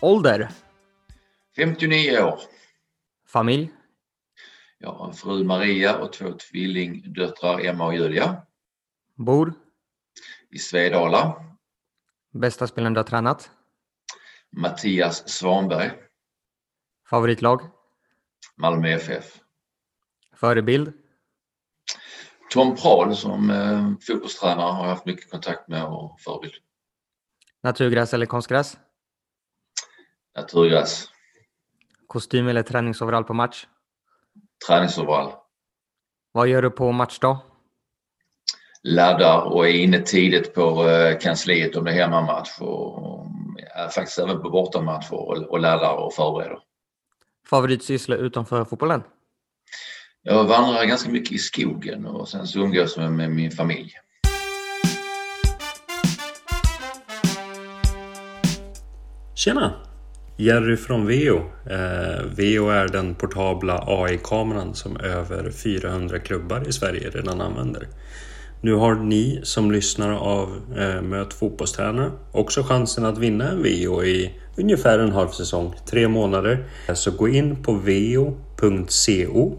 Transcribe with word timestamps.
Ålder? 0.00 0.48
59 1.56 2.18
år. 2.22 2.40
Familj? 3.26 3.70
Jag 4.78 4.92
har 4.92 5.08
en 5.08 5.14
fru 5.14 5.44
Maria 5.44 5.98
och 5.98 6.12
två 6.12 6.32
tvillingdöttrar 6.32 7.60
Emma 7.60 7.86
och 7.86 7.94
Julia. 7.94 8.42
Bor? 9.14 9.54
I 10.50 10.58
Svedala. 10.58 11.44
Bästa 12.32 12.66
spelaren 12.66 12.94
du 12.94 12.98
har 12.98 13.04
tränat? 13.04 13.50
Mattias 14.50 15.28
Svanberg. 15.28 15.90
Favoritlag? 17.10 17.60
Malmö 18.56 18.88
FF. 18.88 19.40
Förebild? 20.34 20.92
Tom 22.50 22.76
Prahl 22.76 23.16
som 23.16 23.50
eh, 23.50 23.90
fotbollstränare 24.06 24.72
har 24.72 24.82
jag 24.82 24.94
haft 24.94 25.06
mycket 25.06 25.30
kontakt 25.30 25.68
med 25.68 25.84
och 25.84 26.20
förebild. 26.20 26.54
Naturgräs 27.62 28.14
eller 28.14 28.26
konstgräs? 28.26 28.76
Naturgräs. 30.38 31.08
Kostym 32.06 32.48
eller 32.48 32.62
träningsoverall 32.62 33.24
på 33.24 33.34
match? 33.34 33.66
Träningsoverall. 34.66 35.32
Vad 36.32 36.48
gör 36.48 36.62
du 36.62 36.70
på 36.70 36.92
matchdag? 36.92 37.38
Laddar 38.82 39.40
och 39.40 39.68
är 39.68 39.72
inne 39.72 40.00
tidigt 40.00 40.54
på 40.54 40.88
eh, 40.88 41.18
kansliet 41.18 41.76
om 41.76 41.84
det 41.84 41.90
är 41.90 41.94
hemmamatch 41.94 42.60
och 42.60 43.26
är 43.74 43.88
faktiskt 43.88 44.18
även 44.18 44.42
på 44.42 44.50
bortamatch 44.50 45.10
och, 45.10 45.36
och 45.36 45.60
laddar 45.60 45.94
och 45.94 46.14
förbereder. 46.14 46.58
Favoritsyssla 47.50 48.16
utanför 48.16 48.64
fotbollen? 48.64 49.02
Jag 50.22 50.44
vandrar 50.44 50.84
ganska 50.84 51.10
mycket 51.10 51.32
i 51.32 51.38
skogen 51.38 52.06
och 52.06 52.28
sen 52.28 52.46
så 52.46 52.58
umgås 52.58 52.96
jag 52.96 53.12
med 53.12 53.30
min 53.30 53.50
familj. 53.50 53.92
Tjena! 59.34 59.87
Jerry 60.40 60.76
från 60.76 61.06
Veo. 61.06 61.36
Eh, 61.70 62.24
Veo 62.36 62.68
är 62.68 62.88
den 62.88 63.14
portabla 63.14 63.84
AI-kameran 63.86 64.74
som 64.74 64.96
över 64.96 65.50
400 65.50 66.18
klubbar 66.18 66.68
i 66.68 66.72
Sverige 66.72 67.10
redan 67.10 67.40
använder. 67.40 67.88
Nu 68.60 68.74
har 68.74 68.94
ni 68.94 69.40
som 69.42 69.70
lyssnar 69.70 70.12
av 70.12 70.60
eh, 70.76 71.02
Möt 71.02 71.34
fotbollstränare 71.34 72.10
också 72.32 72.62
chansen 72.62 73.04
att 73.04 73.18
vinna 73.18 73.48
en 73.48 73.62
VO 73.62 74.04
i 74.04 74.34
ungefär 74.56 74.98
en 74.98 75.12
halv 75.12 75.28
säsong, 75.28 75.74
tre 75.90 76.08
månader. 76.08 76.64
Eh, 76.88 76.94
så 76.94 77.10
gå 77.10 77.28
in 77.28 77.62
på 77.62 77.72
veo.co 77.72 79.58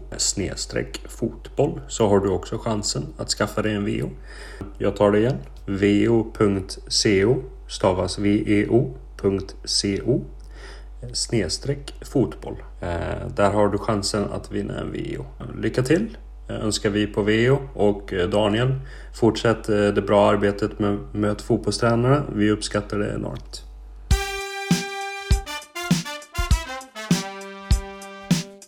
fotboll 1.08 1.80
så 1.88 2.08
har 2.08 2.20
du 2.20 2.28
också 2.28 2.58
chansen 2.58 3.06
att 3.16 3.28
skaffa 3.28 3.62
dig 3.62 3.74
en 3.74 3.84
VO. 3.84 4.10
Jag 4.78 4.96
tar 4.96 5.10
det 5.10 5.18
igen. 5.18 5.38
veo.co 5.66 7.42
stavas 7.68 8.18
veo.co 8.18 9.00
snedstreck 11.12 11.94
fotboll. 12.12 12.56
Eh, 12.80 13.28
där 13.36 13.50
har 13.50 13.68
du 13.68 13.78
chansen 13.78 14.24
att 14.32 14.52
vinna 14.52 14.80
en 14.80 14.92
VO. 14.92 15.24
Lycka 15.62 15.82
till! 15.82 16.16
önskar 16.50 16.90
vi 16.90 17.06
på 17.06 17.22
VO 17.22 17.58
och 17.74 18.12
eh, 18.12 18.28
Daniel. 18.28 18.74
Fortsätt 19.20 19.68
eh, 19.68 19.76
det 19.76 20.02
bra 20.02 20.30
arbetet 20.30 20.78
med 20.78 20.98
Möt 21.12 21.42
fotbollstränarna. 21.42 22.22
Vi 22.34 22.50
uppskattar 22.50 22.98
det 22.98 23.14
enormt. 23.14 23.62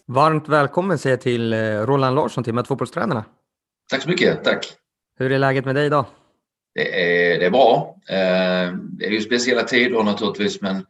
Varmt 0.07 0.49
välkommen 0.49 0.99
säger 0.99 1.17
jag 1.17 1.21
till 1.21 1.55
Roland 1.87 2.17
Larsson 2.17 2.45
till 2.45 2.55
Möt 2.55 2.67
fotbollstränarna. 2.67 3.25
Tack 3.91 4.03
så 4.03 4.09
mycket, 4.09 4.45
tack. 4.45 4.67
Hur 5.19 5.33
är 5.33 5.39
läget 5.39 5.65
med 5.65 5.75
dig 5.75 5.87
idag? 5.87 6.05
Det 6.75 7.03
är, 7.35 7.39
det 7.39 7.47
är 7.47 7.51
bra. 7.51 7.97
Det 8.99 9.07
är 9.07 9.11
ju 9.11 9.21
speciella 9.21 9.63
tider 9.63 10.03
naturligtvis 10.03 10.61
men 10.61 10.87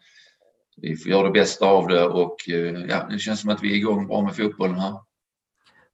vi 0.77 0.97
får 0.97 1.11
göra 1.11 1.27
det 1.27 1.33
bästa 1.33 1.67
av 1.67 1.89
det 1.89 2.05
och 2.05 2.37
ja, 2.89 3.07
det 3.11 3.19
känns 3.19 3.41
som 3.41 3.51
att 3.51 3.63
vi 3.63 3.73
är 3.73 3.77
igång 3.77 4.07
bra 4.07 4.23
med 4.23 4.37
fotbollen 4.37 4.79
här. 4.79 4.95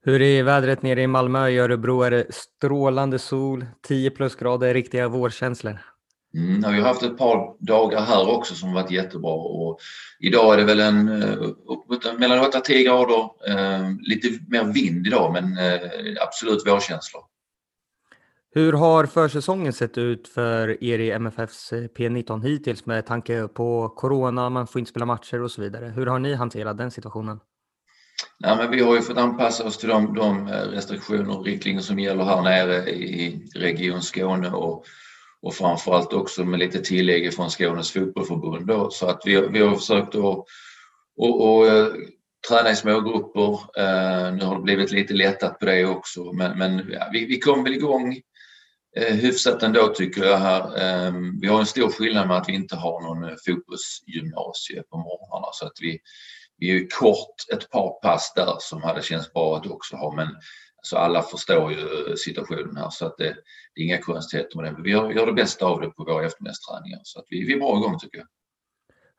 Hur 0.03 0.23
är 0.23 0.43
vädret 0.43 0.83
nere 0.83 1.03
i 1.03 1.07
Malmö? 1.07 1.49
I 1.49 1.59
Örebro 1.59 2.03
är 2.03 2.11
det 2.11 2.27
strålande 2.35 3.19
sol, 3.19 3.67
10 3.83 4.11
plusgrader, 4.11 4.75
riktiga 4.75 5.09
vårkänslor. 5.09 5.79
Mm, 6.35 6.73
vi 6.73 6.81
har 6.81 6.89
haft 6.89 7.03
ett 7.03 7.19
par 7.19 7.65
dagar 7.65 8.01
här 8.01 8.29
också 8.29 8.55
som 8.55 8.73
varit 8.73 8.91
jättebra 8.91 9.33
och 9.33 9.79
idag 10.21 10.55
är 10.55 10.57
det 10.57 10.65
väl 10.65 10.81
en 10.81 11.23
upp, 11.33 12.19
mellan 12.19 12.47
8 12.47 12.61
10 12.61 12.85
grader, 12.85 13.31
eh, 13.49 13.91
lite 14.01 14.29
mer 14.49 14.65
vind 14.65 15.07
idag 15.07 15.33
men 15.33 15.59
eh, 15.59 15.81
absolut 16.21 16.67
vårkänslor. 16.67 17.23
Hur 18.51 18.73
har 18.73 19.07
försäsongen 19.07 19.73
sett 19.73 19.99
ut 19.99 20.29
för 20.29 20.85
er 20.85 20.99
i 20.99 21.11
MFFs 21.11 21.73
P19 21.73 22.43
hittills 22.43 22.87
med 22.87 23.07
tanke 23.07 23.49
på 23.49 23.89
corona, 23.89 24.51
man 24.51 24.67
får 24.67 24.79
inte 24.79 24.91
spela 24.91 25.07
matcher 25.07 25.43
och 25.43 25.51
så 25.51 25.61
vidare. 25.61 25.87
Hur 25.87 26.07
har 26.07 26.19
ni 26.19 26.35
hanterat 26.35 26.79
den 26.79 26.91
situationen? 26.91 27.41
Nej, 28.41 28.57
men 28.57 28.71
vi 28.71 28.81
har 28.81 28.95
ju 28.95 29.03
fått 29.03 29.19
anpassa 29.19 29.65
oss 29.65 29.79
till 29.79 29.89
de, 29.89 30.15
de 30.15 30.49
restriktioner 30.49 31.39
och 31.39 31.45
riktlinjer 31.45 31.83
som 31.83 31.99
gäller 31.99 32.25
här 32.25 32.43
nere 32.43 32.91
i 32.91 33.49
Region 33.55 34.03
Skåne 34.03 34.51
och, 34.51 34.85
och 35.43 35.55
framförallt 35.55 36.13
också 36.13 36.45
med 36.45 36.59
lite 36.59 36.81
tillägg 36.81 37.35
från 37.35 37.51
Skånes 37.51 37.93
fotbollförbund. 37.93 38.67
Då. 38.67 38.91
Så 38.91 39.07
att 39.07 39.23
vi, 39.25 39.49
vi 39.49 39.61
har 39.61 39.77
försökt 39.77 40.15
att 40.15 40.45
och, 41.17 41.67
eh, 41.67 41.85
och, 41.85 41.97
träna 42.49 42.71
i 42.71 42.77
smågrupper. 42.77 43.51
Uh, 43.53 44.37
nu 44.37 44.45
har 44.45 44.57
det 44.57 44.63
blivit 44.63 44.93
lite 44.93 45.15
lättat 45.15 45.59
på 45.59 45.67
det 45.67 45.85
också 45.85 46.33
men, 46.33 46.59
men 46.59 46.91
ja, 46.91 47.09
vi, 47.13 47.27
vi 47.27 47.39
kom 47.39 47.65
väl 47.65 47.75
igång 47.75 48.21
Eh, 48.97 49.15
hyfsat 49.15 49.63
ändå 49.63 49.89
tycker 49.89 50.25
jag 50.25 50.39
här. 50.39 50.79
Ehm, 50.79 51.41
vi 51.41 51.49
har 51.49 51.61
en 51.61 51.67
stor 51.67 51.91
skillnad 51.91 52.29
med 52.29 52.37
att 52.37 52.49
vi 52.49 52.55
inte 52.55 52.77
har 52.77 53.01
någon 53.03 53.25
eh, 53.25 53.37
fotbollsgymnasie 53.47 54.83
på 54.83 54.97
morgnarna 54.97 55.49
så 55.53 55.67
att 55.67 55.79
vi, 55.81 55.99
vi 56.59 56.71
är 56.71 56.75
ju 56.75 56.87
kort 56.87 57.35
ett 57.53 57.71
par 57.71 58.01
pass 58.03 58.33
där 58.37 58.57
som 58.61 58.83
hade 58.83 59.03
känts 59.03 59.33
bra 59.33 59.57
att 59.57 59.67
också 59.67 59.97
ha 59.97 60.15
men 60.17 60.29
alltså 60.77 60.97
alla 60.97 61.23
förstår 61.23 61.73
ju 61.73 61.79
eh, 61.79 62.15
situationen 62.17 62.77
här 62.77 62.91
så 62.91 63.07
att 63.07 63.17
det, 63.19 63.37
det 63.75 63.81
är 63.81 63.85
inga 63.85 64.03
konstigheter 64.03 64.57
med 64.57 64.65
det. 64.65 64.73
Men 64.73 64.83
vi 64.83 64.91
gör, 64.91 65.11
gör 65.11 65.27
det 65.27 65.33
bästa 65.33 65.67
av 65.67 65.81
det 65.81 65.91
på 65.91 66.05
våra 66.05 66.27
eftermiddagsträningar 66.27 67.01
så 67.03 67.19
att 67.19 67.27
vi, 67.29 67.45
vi 67.45 67.53
är 67.53 67.59
bra 67.59 67.79
igång 67.79 67.99
tycker 67.99 68.19
jag. 68.19 68.27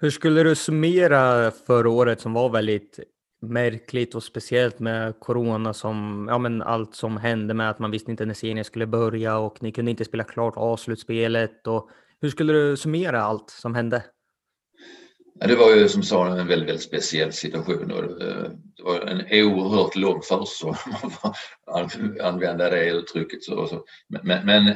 Hur 0.01 0.09
skulle 0.09 0.43
du 0.43 0.55
summera 0.55 1.51
förra 1.51 1.89
året 1.89 2.21
som 2.21 2.33
var 2.33 2.49
väldigt 2.49 2.99
märkligt 3.39 4.15
och 4.15 4.23
speciellt 4.23 4.79
med 4.79 5.19
corona 5.19 5.73
som, 5.73 6.27
ja 6.29 6.37
men 6.37 6.61
allt 6.61 6.95
som 6.95 7.17
hände 7.17 7.53
med 7.53 7.69
att 7.69 7.79
man 7.79 7.91
visste 7.91 8.11
inte 8.11 8.25
när 8.25 8.33
serien 8.33 8.65
skulle 8.65 8.87
börja 8.87 9.37
och 9.37 9.63
ni 9.63 9.71
kunde 9.71 9.91
inte 9.91 10.05
spela 10.05 10.23
klart 10.23 10.57
avslutspelet 10.57 11.67
och 11.67 11.89
hur 12.21 12.29
skulle 12.29 12.53
du 12.53 12.77
summera 12.77 13.21
allt 13.21 13.49
som 13.49 13.75
hände? 13.75 14.03
Ja, 15.39 15.47
det 15.47 15.55
var 15.55 15.75
ju 15.75 15.89
som 15.89 16.03
sa 16.03 16.27
en 16.27 16.47
väldigt, 16.47 16.67
väldigt 16.69 16.81
speciell 16.81 17.33
situation. 17.33 17.91
Och 17.91 18.21
eh, 18.21 18.51
det 18.77 18.83
var 18.83 19.01
en 19.01 19.45
oerhört 19.45 19.95
lång 19.95 20.21
försäsong 20.21 20.75
om 21.03 21.11
man 21.67 21.89
får 21.89 22.21
använda 22.21 22.69
det 22.69 22.89
uttrycket. 22.89 23.43
Så, 23.43 23.85
Men, 24.23 24.45
men 24.45 24.75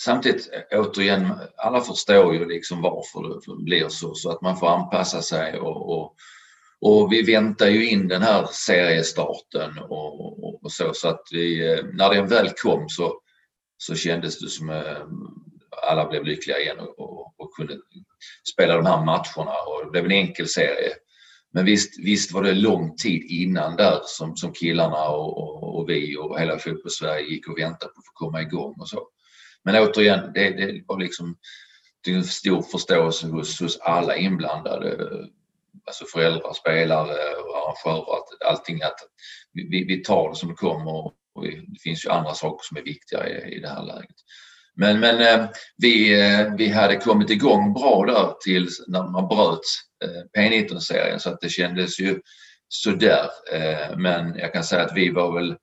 samtidigt 0.00 0.50
återigen, 0.72 1.32
alla 1.56 1.80
förstår 1.80 2.34
ju 2.34 2.48
liksom 2.48 2.82
varför 2.82 3.52
det 3.56 3.64
blir 3.64 3.88
så, 3.88 4.14
så 4.14 4.30
att 4.30 4.42
man 4.42 4.56
får 4.56 4.68
anpassa 4.68 5.22
sig 5.22 5.60
och, 5.60 5.98
och, 5.98 6.14
och 6.80 7.12
vi 7.12 7.22
väntar 7.22 7.66
ju 7.66 7.88
in 7.90 8.08
den 8.08 8.22
här 8.22 8.48
seriestarten 8.52 9.78
och, 9.78 10.20
och, 10.20 10.64
och 10.64 10.72
så, 10.72 10.94
så 10.94 11.08
att 11.08 11.22
vi, 11.30 11.72
eh, 11.72 11.84
när 11.92 12.14
den 12.14 12.28
väl 12.28 12.50
kom 12.62 12.88
så, 12.88 13.20
så 13.78 13.94
kändes 13.94 14.38
det 14.38 14.48
som 14.48 14.70
eh, 14.70 15.06
alla 15.88 16.08
blev 16.08 16.24
lyckliga 16.24 16.58
igen 16.58 16.78
och, 16.78 16.98
och, 16.98 17.34
och, 17.36 17.54
kunde 17.54 17.78
spela 18.52 18.76
de 18.76 18.86
här 18.86 19.04
matcherna 19.04 19.52
och 19.66 19.84
det 19.84 19.90
blev 19.90 20.04
en 20.04 20.12
enkel 20.12 20.48
serie. 20.48 20.92
Men 21.52 21.64
visst, 21.64 21.98
visst 22.04 22.32
var 22.32 22.42
det 22.42 22.52
lång 22.52 22.96
tid 22.96 23.22
innan 23.22 23.76
där 23.76 24.00
som, 24.04 24.36
som 24.36 24.52
killarna 24.52 25.08
och, 25.08 25.38
och, 25.38 25.78
och 25.78 25.88
vi 25.88 26.16
och 26.16 26.40
hela 26.40 26.58
fotbollssverige 26.58 27.26
gick 27.26 27.48
och 27.48 27.58
väntade 27.58 27.92
på 27.92 27.98
att 27.98 28.06
få 28.06 28.12
komma 28.14 28.42
igång 28.42 28.74
och 28.80 28.88
så. 28.88 29.08
Men 29.64 29.82
återigen, 29.82 30.32
det, 30.34 30.50
det 30.50 30.84
var 30.86 30.98
liksom 31.00 31.36
det 32.04 32.10
är 32.10 32.16
en 32.16 32.24
stor 32.24 32.62
förståelse 32.62 33.26
hos, 33.26 33.60
hos 33.60 33.78
alla 33.78 34.16
inblandade. 34.16 34.96
Alltså 35.86 36.04
föräldrar, 36.12 36.52
spelare 36.52 37.34
och 37.34 37.56
arrangörer, 37.56 38.16
att, 38.16 38.48
allting 38.50 38.82
att 38.82 38.96
vi, 39.52 39.84
vi 39.84 40.02
tar 40.02 40.30
det 40.30 40.36
som 40.36 40.48
det 40.48 40.54
kommer 40.54 41.06
och 41.34 41.44
vi, 41.44 41.50
det 41.50 41.80
finns 41.82 42.04
ju 42.04 42.10
andra 42.10 42.34
saker 42.34 42.60
som 42.62 42.76
är 42.76 42.82
viktiga 42.82 43.28
i, 43.28 43.56
i 43.56 43.60
det 43.60 43.68
här 43.68 43.82
läget. 43.82 44.16
Men, 44.76 45.00
men 45.00 45.20
eh, 45.20 45.48
vi, 45.76 46.20
eh, 46.20 46.54
vi 46.58 46.68
hade 46.68 46.96
kommit 46.96 47.30
igång 47.30 47.72
bra 47.72 48.04
där 48.06 48.34
tills 48.44 48.84
när 48.88 49.02
man 49.02 49.28
bröt 49.28 49.60
eh, 50.04 50.40
P19-serien 50.40 51.20
så 51.20 51.30
att 51.30 51.40
det 51.40 51.48
kändes 51.48 52.00
ju 52.00 52.20
sådär. 52.68 53.28
Men 53.96 54.38
jag 54.38 54.52
kan 54.52 54.64
säga 54.64 54.82
att 54.82 54.96
vi 54.96 55.10
var 55.10 55.34
väl 55.34 55.56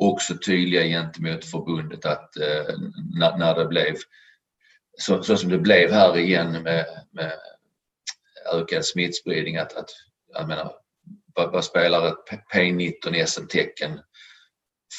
också 0.00 0.34
tydliga 0.46 0.82
gentemot 0.82 1.44
förbundet 1.44 2.06
att 2.06 2.30
när, 3.18 3.38
när 3.38 3.54
det 3.54 3.64
blev 3.64 3.94
så, 4.98 5.22
så, 5.22 5.36
som 5.36 5.50
det 5.50 5.58
blev 5.58 5.92
här 5.92 6.18
igen 6.18 6.62
med, 6.62 6.86
med 7.12 7.32
ökad 8.52 8.84
smittspridning 8.84 9.56
att, 9.56 9.76
att 9.76 9.90
jag 10.32 10.48
menar, 10.48 10.72
vad, 11.34 11.52
vad 11.52 11.64
spelar 11.64 12.08
ett 12.08 12.40
P19 12.54 13.24
SM-tecken 13.24 14.00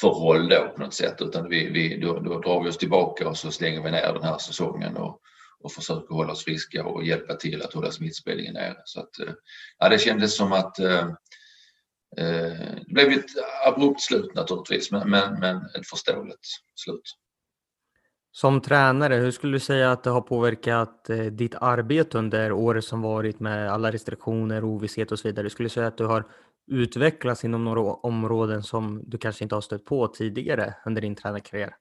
för 0.01 0.09
roll 0.09 0.49
då 0.49 0.69
på 0.75 0.81
något 0.81 0.93
sätt 0.93 1.21
utan 1.21 1.49
vi, 1.49 1.69
vi, 1.69 1.97
då, 1.97 2.19
då 2.19 2.39
drar 2.39 2.63
vi 2.63 2.69
oss 2.69 2.77
tillbaka 2.77 3.29
och 3.29 3.37
så 3.37 3.51
slänger 3.51 3.83
vi 3.83 3.91
ner 3.91 4.13
den 4.13 4.23
här 4.23 4.37
säsongen 4.37 4.97
och, 4.97 5.21
och 5.59 5.71
försöker 5.71 6.15
hålla 6.15 6.31
oss 6.31 6.43
friska 6.43 6.85
och 6.85 7.03
hjälpa 7.03 7.35
till 7.35 7.61
att 7.61 7.73
hålla 7.73 7.91
smittspridningen 7.91 8.53
nere. 8.53 8.81
Så 8.85 8.99
att, 8.99 9.19
eh, 9.19 9.33
ja, 9.79 9.89
det 9.89 9.99
kändes 9.99 10.35
som 10.35 10.51
att 10.51 10.79
eh, 10.79 11.07
eh, 12.17 12.75
det 12.87 12.93
blev 12.93 13.11
ett 13.11 13.31
abrupt 13.67 14.01
slut 14.01 14.35
naturligtvis, 14.35 14.91
men, 14.91 15.09
men, 15.09 15.39
men 15.39 15.57
ett 15.57 15.87
förståeligt 15.89 16.47
slut. 16.75 17.17
Som 18.31 18.61
tränare, 18.61 19.15
hur 19.15 19.31
skulle 19.31 19.55
du 19.55 19.59
säga 19.59 19.91
att 19.91 20.03
det 20.03 20.09
har 20.09 20.21
påverkat 20.21 21.09
eh, 21.09 21.17
ditt 21.17 21.55
arbete 21.55 22.17
under 22.17 22.51
året 22.51 22.83
som 22.83 23.01
varit 23.01 23.39
med 23.39 23.71
alla 23.71 23.91
restriktioner, 23.91 24.63
ovisshet 24.63 25.11
och 25.11 25.19
så 25.19 25.27
vidare? 25.27 25.49
Skulle 25.49 25.65
du 25.65 25.73
säga 25.73 25.87
att 25.87 25.97
du 25.97 26.05
har 26.05 26.25
utvecklats 26.71 27.45
inom 27.45 27.63
några 27.63 27.81
områden 27.81 28.63
som 28.63 29.03
du 29.05 29.17
kanske 29.17 29.43
inte 29.43 29.55
har 29.55 29.61
stött 29.61 29.85
på 29.85 30.07
tidigare 30.07 30.73
under 30.85 31.01
din 31.01 31.15
tränarkarriär? 31.15 31.75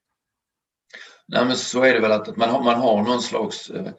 Nej, 1.28 1.44
men 1.44 1.56
så 1.56 1.82
är 1.82 1.94
det 1.94 2.00
väl 2.00 2.12
att 2.12 2.36
man 2.36 2.50
har, 2.50 2.64
man 2.64 2.80
har 2.80 3.02
någon 3.02 3.22
slags 3.22 3.70
eh, 3.70 3.92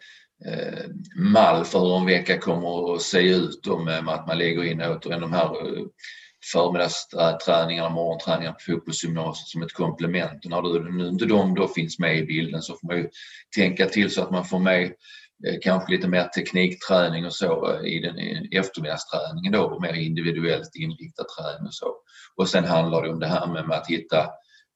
eh, 0.45 0.89
mall 1.15 1.65
för 1.65 1.79
hur 1.79 1.97
en 1.97 2.05
vecka 2.05 2.37
kommer 2.37 2.95
att 2.95 3.01
se 3.01 3.35
ut 3.35 3.63
då 3.63 3.79
med 3.79 4.09
att 4.09 4.27
man 4.27 4.37
lägger 4.37 4.63
in 4.63 4.81
återigen 4.81 5.21
de 5.21 5.33
här 5.33 5.45
eh, 5.45 5.83
förmiddagsträningarna, 6.53 7.89
morgonträningarna 7.89 8.53
på 8.53 8.71
fotbollsgymnasiet 8.71 9.47
som 9.47 9.63
ett 9.63 9.73
komplement. 9.73 10.45
Och 10.45 10.51
när 10.51 10.61
du, 10.61 10.91
nu 10.91 11.07
inte 11.07 11.25
de 11.25 11.55
då 11.55 11.67
finns 11.67 11.99
med 11.99 12.17
i 12.17 12.23
bilden 12.23 12.61
så 12.61 12.73
får 12.73 12.87
man 12.87 12.97
ju 12.97 13.09
tänka 13.55 13.85
till 13.85 14.11
så 14.11 14.21
att 14.21 14.31
man 14.31 14.45
får 14.45 14.59
med 14.59 14.83
eh, 15.47 15.55
kanske 15.61 15.91
lite 15.91 16.07
mer 16.07 16.23
teknikträning 16.23 17.25
och 17.25 17.33
så 17.33 17.73
eh, 17.73 17.85
i 17.85 17.99
den 17.99 18.17
eftermiddagsträningen 18.51 19.53
då, 19.53 19.79
mer 19.79 19.93
individuellt 19.93 20.75
inriktad 20.75 21.23
träning 21.23 21.67
och 21.67 21.73
så. 21.73 21.95
Och 22.35 22.49
sen 22.49 22.65
handlar 22.65 23.03
det 23.03 23.09
om 23.09 23.19
det 23.19 23.27
här 23.27 23.47
med, 23.47 23.77
att 23.77 23.87
hitta 23.87 24.29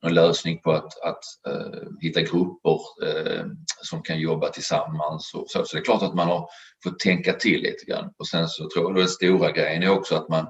någon 0.04 0.14
lösning 0.14 0.62
på 0.62 0.72
att, 0.72 1.02
att 1.04 1.24
uh, 1.48 1.90
hitta 2.02 2.22
grupper 2.22 2.80
uh, 3.04 3.46
som 3.84 4.04
kan 4.04 4.20
jobba 4.20 4.50
tillsammans. 4.50 5.34
Och 5.34 5.46
så. 5.48 5.66
så 5.66 5.76
det 5.76 5.82
är 5.82 5.86
klart 5.86 6.04
att 6.04 6.16
man 6.16 6.28
har 6.28 6.48
fått 6.84 7.00
tänka 7.00 7.34
till 7.34 7.62
lite 7.62 7.86
grann. 7.86 8.14
Och 8.18 8.28
sen 8.28 8.48
så 8.48 8.70
tror 8.70 8.86
jag 8.86 8.92
att 8.92 8.98
den 8.98 9.08
stora 9.08 9.52
grejen 9.52 9.84
är 9.84 9.90
också 9.90 10.16
att 10.16 10.30
man 10.30 10.48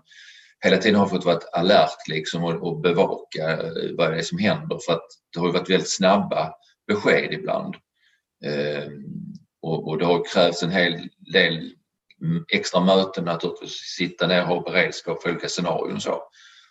hela 0.64 0.78
tiden 0.78 1.00
har 1.00 1.08
fått 1.08 1.26
vara 1.26 1.40
alert 1.54 2.08
liksom 2.08 2.44
och, 2.44 2.68
och 2.68 2.80
bevaka 2.82 3.52
eh, 3.52 3.96
vad 3.98 4.12
det 4.12 4.18
är 4.18 4.22
som 4.22 4.38
händer 4.38 4.80
för 4.86 4.94
att 4.94 5.08
det 5.34 5.40
har 5.40 5.52
varit 5.52 5.70
väldigt 5.70 5.96
snabba 5.96 6.54
besked 6.88 7.34
ibland. 7.34 7.76
Eh, 8.46 8.88
och, 9.62 9.88
och 9.88 9.98
det 9.98 10.06
har 10.06 10.34
krävts 10.34 10.64
en 10.64 10.72
hel 10.72 11.10
del 11.34 11.72
mm, 12.22 12.46
extra 12.54 12.80
möten 12.86 13.26
naturligtvis, 13.26 13.74
sitta 13.98 14.28
ner 14.28 14.42
och 14.42 14.48
ha 14.48 14.62
beredskap 14.62 15.22
för 15.22 15.30
olika 15.30 15.48
scenarion 15.48 15.96
och 15.96 16.02
så. 16.02 16.24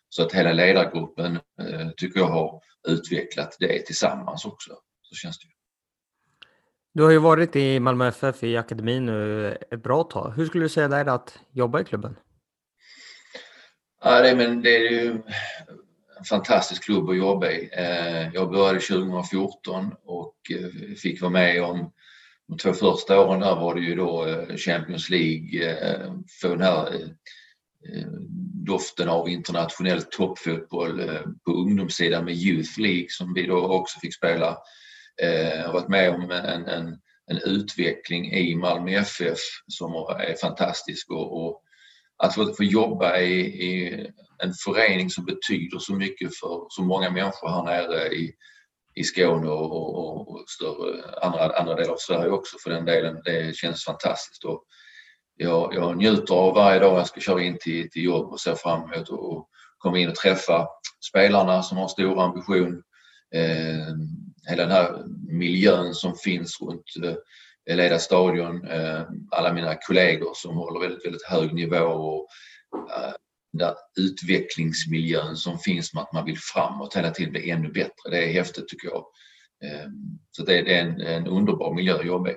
Så 0.09 0.23
att 0.23 0.33
hela 0.33 0.53
ledargruppen 0.53 1.39
eh, 1.61 1.89
tycker 1.97 2.21
jag 2.21 2.27
har 2.27 2.61
utvecklat 2.89 3.57
det 3.61 3.87
tillsammans 3.87 4.45
också. 4.45 4.73
Så 5.03 5.15
känns 5.15 5.39
det 5.39 5.47
ju. 5.47 5.51
Du 6.93 7.03
har 7.03 7.11
ju 7.11 7.19
varit 7.19 7.57
i 7.57 7.81
Malmö 7.81 8.09
FF 8.09 8.45
i 8.45 8.57
akademin 8.57 9.07
nu 9.07 9.53
ett 9.71 9.83
bra 9.83 10.03
tag. 10.03 10.33
Hur 10.37 10.47
skulle 10.47 10.65
du 10.65 10.69
säga 10.69 10.89
det 10.89 10.97
är 10.97 11.07
att 11.07 11.39
jobba 11.53 11.81
i 11.81 11.85
klubben? 11.85 12.17
Ja, 14.07 14.23
det, 14.23 14.37
men 14.37 14.63
det 14.63 14.77
är 14.77 14.91
ju 14.91 15.11
en 16.19 16.25
fantastisk 16.29 16.85
klubb 16.85 17.11
att 17.11 17.17
jobba 17.17 17.51
i. 17.51 17.71
Eh, 17.73 18.35
jag 18.35 18.51
började 18.51 18.81
2014 18.81 19.93
och 20.05 20.37
eh, 20.51 20.95
fick 20.97 21.21
vara 21.21 21.33
med 21.33 21.65
om 21.65 21.93
de 22.49 22.59
två 22.59 22.73
första 22.73 23.21
åren 23.21 23.41
där 23.41 23.55
var 23.55 23.75
det 23.75 23.81
ju 23.81 23.95
då 23.95 24.27
eh, 24.27 24.57
Champions 24.57 25.11
League, 25.11 25.77
få 26.43 26.49
den 26.49 26.61
här 26.61 27.11
doften 28.67 29.09
av 29.09 29.29
internationell 29.29 30.03
toppfotboll 30.03 31.03
på 31.45 31.53
ungdomssidan 31.53 32.25
med 32.25 32.35
Youth 32.35 32.81
League 32.81 33.07
som 33.09 33.35
vi 33.35 33.47
då 33.47 33.67
också 33.67 34.01
fick 34.01 34.15
spela. 34.15 34.59
Jag 35.17 35.67
har 35.67 35.73
varit 35.73 35.89
med 35.89 36.15
om 36.15 36.31
en, 36.31 36.67
en, 36.67 36.99
en 37.27 37.39
utveckling 37.45 38.33
i 38.33 38.55
Malmö 38.57 38.91
FF 38.91 39.39
som 39.67 39.93
är 39.95 40.41
fantastisk 40.41 41.11
och, 41.11 41.47
och 41.47 41.64
att 42.17 42.35
få, 42.35 42.55
få 42.55 42.65
jobba 42.65 43.19
i, 43.19 43.41
i, 43.41 44.07
en 44.43 44.53
förening 44.65 45.11
som 45.11 45.25
betyder 45.25 45.79
så 45.79 45.95
mycket 45.95 46.37
för 46.37 46.67
så 46.69 46.83
många 46.83 47.11
människor 47.11 47.49
här 47.49 47.63
nere 47.63 48.09
i, 48.09 48.33
i 48.95 49.05
Skåne 49.05 49.49
och, 49.49 49.73
och, 49.73 50.31
och 50.31 50.45
större, 50.49 51.19
andra, 51.23 51.59
andra 51.59 51.75
delar 51.75 51.93
av 51.93 51.97
Sverige 51.97 52.31
också 52.31 52.57
för 52.63 52.71
den 52.71 52.85
delen. 52.85 53.21
Det 53.25 53.57
känns 53.57 53.85
fantastiskt. 53.85 54.45
Och 54.45 54.65
jag, 55.37 55.75
jag 55.75 55.97
njuter 55.97 56.35
av 56.35 56.55
varje 56.55 56.81
dag 56.81 56.99
jag 56.99 57.07
ska 57.07 57.21
köra 57.21 57.43
in 57.43 57.59
till, 57.61 57.91
till 57.91 58.05
jobb 58.05 58.33
och 58.33 58.41
ser 58.41 58.55
fram 58.55 58.93
emot 58.93 59.11
att 59.11 59.47
komma 59.79 59.99
in 59.99 60.09
och 60.09 60.15
träffa 60.15 60.69
spelarna 61.11 61.63
som 61.63 61.79
har 61.79 61.89
stor 61.89 62.23
ambition. 62.23 62.83
Eh, 63.35 63.95
hela 64.49 64.63
den 64.63 64.71
här 64.71 65.05
miljön 65.29 65.95
som 65.95 66.15
finns 66.15 66.61
runt 66.61 67.05
eh, 67.05 67.17
Eh, 67.71 67.77
leda 67.77 67.99
stadion, 67.99 68.67
eh, 68.67 69.03
alla 69.31 69.53
mina 69.53 69.75
kollegor 69.75 70.31
som 70.35 70.57
håller 70.57 70.81
väldigt, 70.81 71.07
väldigt 71.07 71.27
hög 71.27 71.55
nivå 71.55 71.85
och 71.85 72.27
eh, 72.91 73.15
den 73.53 73.75
utvecklingsmiljön 74.01 75.37
som 75.37 75.59
finns 75.59 75.95
med 75.95 76.03
att 76.03 76.13
man 76.13 76.25
vill 76.25 76.39
framåt 76.39 76.97
hela 76.97 77.11
tiden 77.11 77.33
bli 77.33 77.51
ännu 77.51 77.69
bättre. 77.69 78.11
Det 78.11 78.25
är 78.25 78.33
häftigt 78.33 78.69
tycker 78.69 78.89
jag. 78.89 79.05
Så 80.31 80.45
det 80.45 80.59
är 80.59 80.85
en, 80.85 81.01
en 81.01 81.27
underbar 81.27 81.75
miljö 81.75 81.95
att 81.95 82.07
jobba 82.07 82.31
i. 82.31 82.35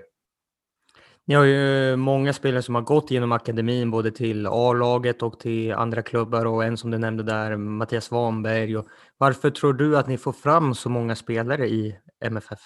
Ni 1.25 1.35
har 1.35 1.43
ju 1.43 1.95
många 1.95 2.33
spelare 2.33 2.61
som 2.61 2.75
har 2.75 2.81
gått 2.81 3.11
genom 3.11 3.31
akademin 3.31 3.91
både 3.91 4.11
till 4.11 4.47
A-laget 4.47 5.23
och 5.23 5.39
till 5.39 5.73
andra 5.73 6.01
klubbar 6.01 6.45
och 6.45 6.63
en 6.63 6.77
som 6.77 6.91
du 6.91 6.97
nämnde 6.97 7.23
där, 7.23 7.57
Mattias 7.57 8.05
Svanberg. 8.05 8.83
varför 9.17 9.49
tror 9.49 9.73
du 9.73 9.97
att 9.97 10.07
ni 10.07 10.17
får 10.17 10.33
fram 10.33 10.75
så 10.75 10.89
många 10.89 11.15
spelare 11.15 11.67
i 11.67 11.95
MFF? 12.25 12.59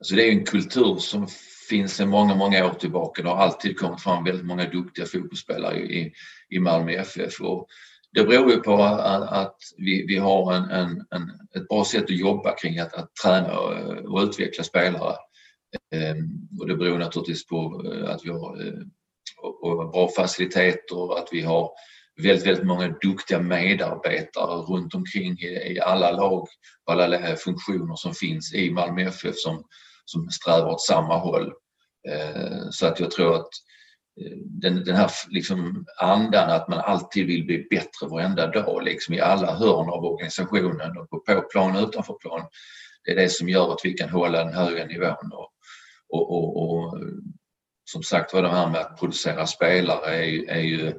Alltså 0.00 0.14
det 0.14 0.28
är 0.28 0.32
en 0.32 0.44
kultur 0.44 0.96
som 0.98 1.28
finns 1.68 1.96
sedan 1.96 2.08
många, 2.08 2.34
många 2.34 2.66
år 2.66 2.74
tillbaka. 2.74 3.22
Det 3.22 3.28
har 3.28 3.36
alltid 3.36 3.78
kommit 3.78 4.00
fram 4.00 4.24
väldigt 4.24 4.46
många 4.46 4.70
duktiga 4.70 5.06
fotbollsspelare 5.06 5.78
i, 5.78 6.12
i 6.50 6.58
Malmö 6.58 6.92
FF. 6.92 7.40
Och 7.40 7.66
det 8.12 8.24
beror 8.24 8.50
ju 8.50 8.56
på 8.56 8.82
att, 8.82 9.32
att 9.32 9.56
vi, 9.76 10.06
vi 10.06 10.16
har 10.16 10.54
en, 10.54 10.70
en, 10.70 10.90
en, 11.10 11.30
ett 11.54 11.68
bra 11.68 11.84
sätt 11.84 12.04
att 12.04 12.10
jobba 12.10 12.56
kring 12.56 12.78
att, 12.78 12.94
att 12.94 13.14
träna 13.14 13.58
och, 13.58 13.72
och 14.14 14.22
utveckla 14.22 14.64
spelare. 14.64 15.16
Ehm, 15.94 16.28
och 16.60 16.68
det 16.68 16.76
beror 16.76 16.98
naturligtvis 16.98 17.46
på 17.46 17.84
eh, 17.94 18.10
att 18.10 18.24
vi 18.24 18.30
har 18.30 18.66
eh, 18.66 18.82
och, 19.42 19.64
och 19.64 19.90
bra 19.90 20.08
faciliteter 20.08 20.98
och 20.98 21.18
att 21.18 21.28
vi 21.32 21.40
har 21.40 21.70
väldigt, 22.22 22.46
väldigt 22.46 22.66
många 22.66 22.88
duktiga 22.88 23.40
medarbetare 23.40 24.56
runt 24.56 24.94
omkring 24.94 25.38
i, 25.38 25.72
i 25.72 25.80
alla 25.80 26.10
lag 26.10 26.48
och 26.86 26.92
alla 26.92 27.36
funktioner 27.36 27.96
som 27.96 28.14
finns 28.14 28.54
i 28.54 28.70
Malmö 28.70 29.02
FF 29.02 29.36
som, 29.36 29.64
som 30.10 30.30
strävar 30.30 30.70
åt 30.70 30.80
samma 30.80 31.18
håll. 31.18 31.52
Eh, 32.08 32.60
så 32.70 32.86
att 32.86 33.00
jag 33.00 33.10
tror 33.10 33.36
att 33.36 33.48
eh, 34.20 34.36
den, 34.44 34.84
den 34.84 34.96
här 34.96 35.10
liksom 35.28 35.86
andan 36.00 36.50
att 36.50 36.68
man 36.68 36.78
alltid 36.78 37.26
vill 37.26 37.46
bli 37.46 37.66
bättre 37.70 38.06
varenda 38.10 38.46
dag 38.46 38.82
liksom 38.84 39.14
i 39.14 39.20
alla 39.20 39.54
hörn 39.54 39.90
av 39.90 40.04
organisationen 40.04 40.98
och 40.98 41.10
på, 41.10 41.20
på 41.20 41.40
plan 41.40 41.76
och 41.76 41.88
utanför 41.88 42.14
plan. 42.14 42.46
Det 43.04 43.10
är 43.10 43.16
det 43.16 43.28
som 43.28 43.48
gör 43.48 43.72
att 43.72 43.80
vi 43.84 43.92
kan 43.92 44.10
hålla 44.10 44.44
den 44.44 44.54
höga 44.54 44.86
nivån. 44.86 45.32
Och, 45.32 45.50
och, 46.08 46.30
och, 46.30 46.62
och 46.62 46.98
som 47.90 48.02
sagt 48.02 48.34
var 48.34 48.42
det 48.42 48.48
här 48.48 48.70
med 48.70 48.80
att 48.80 48.98
producera 48.98 49.46
spelare 49.46 50.16
är, 50.16 50.50
är 50.50 50.60
ju 50.60 50.92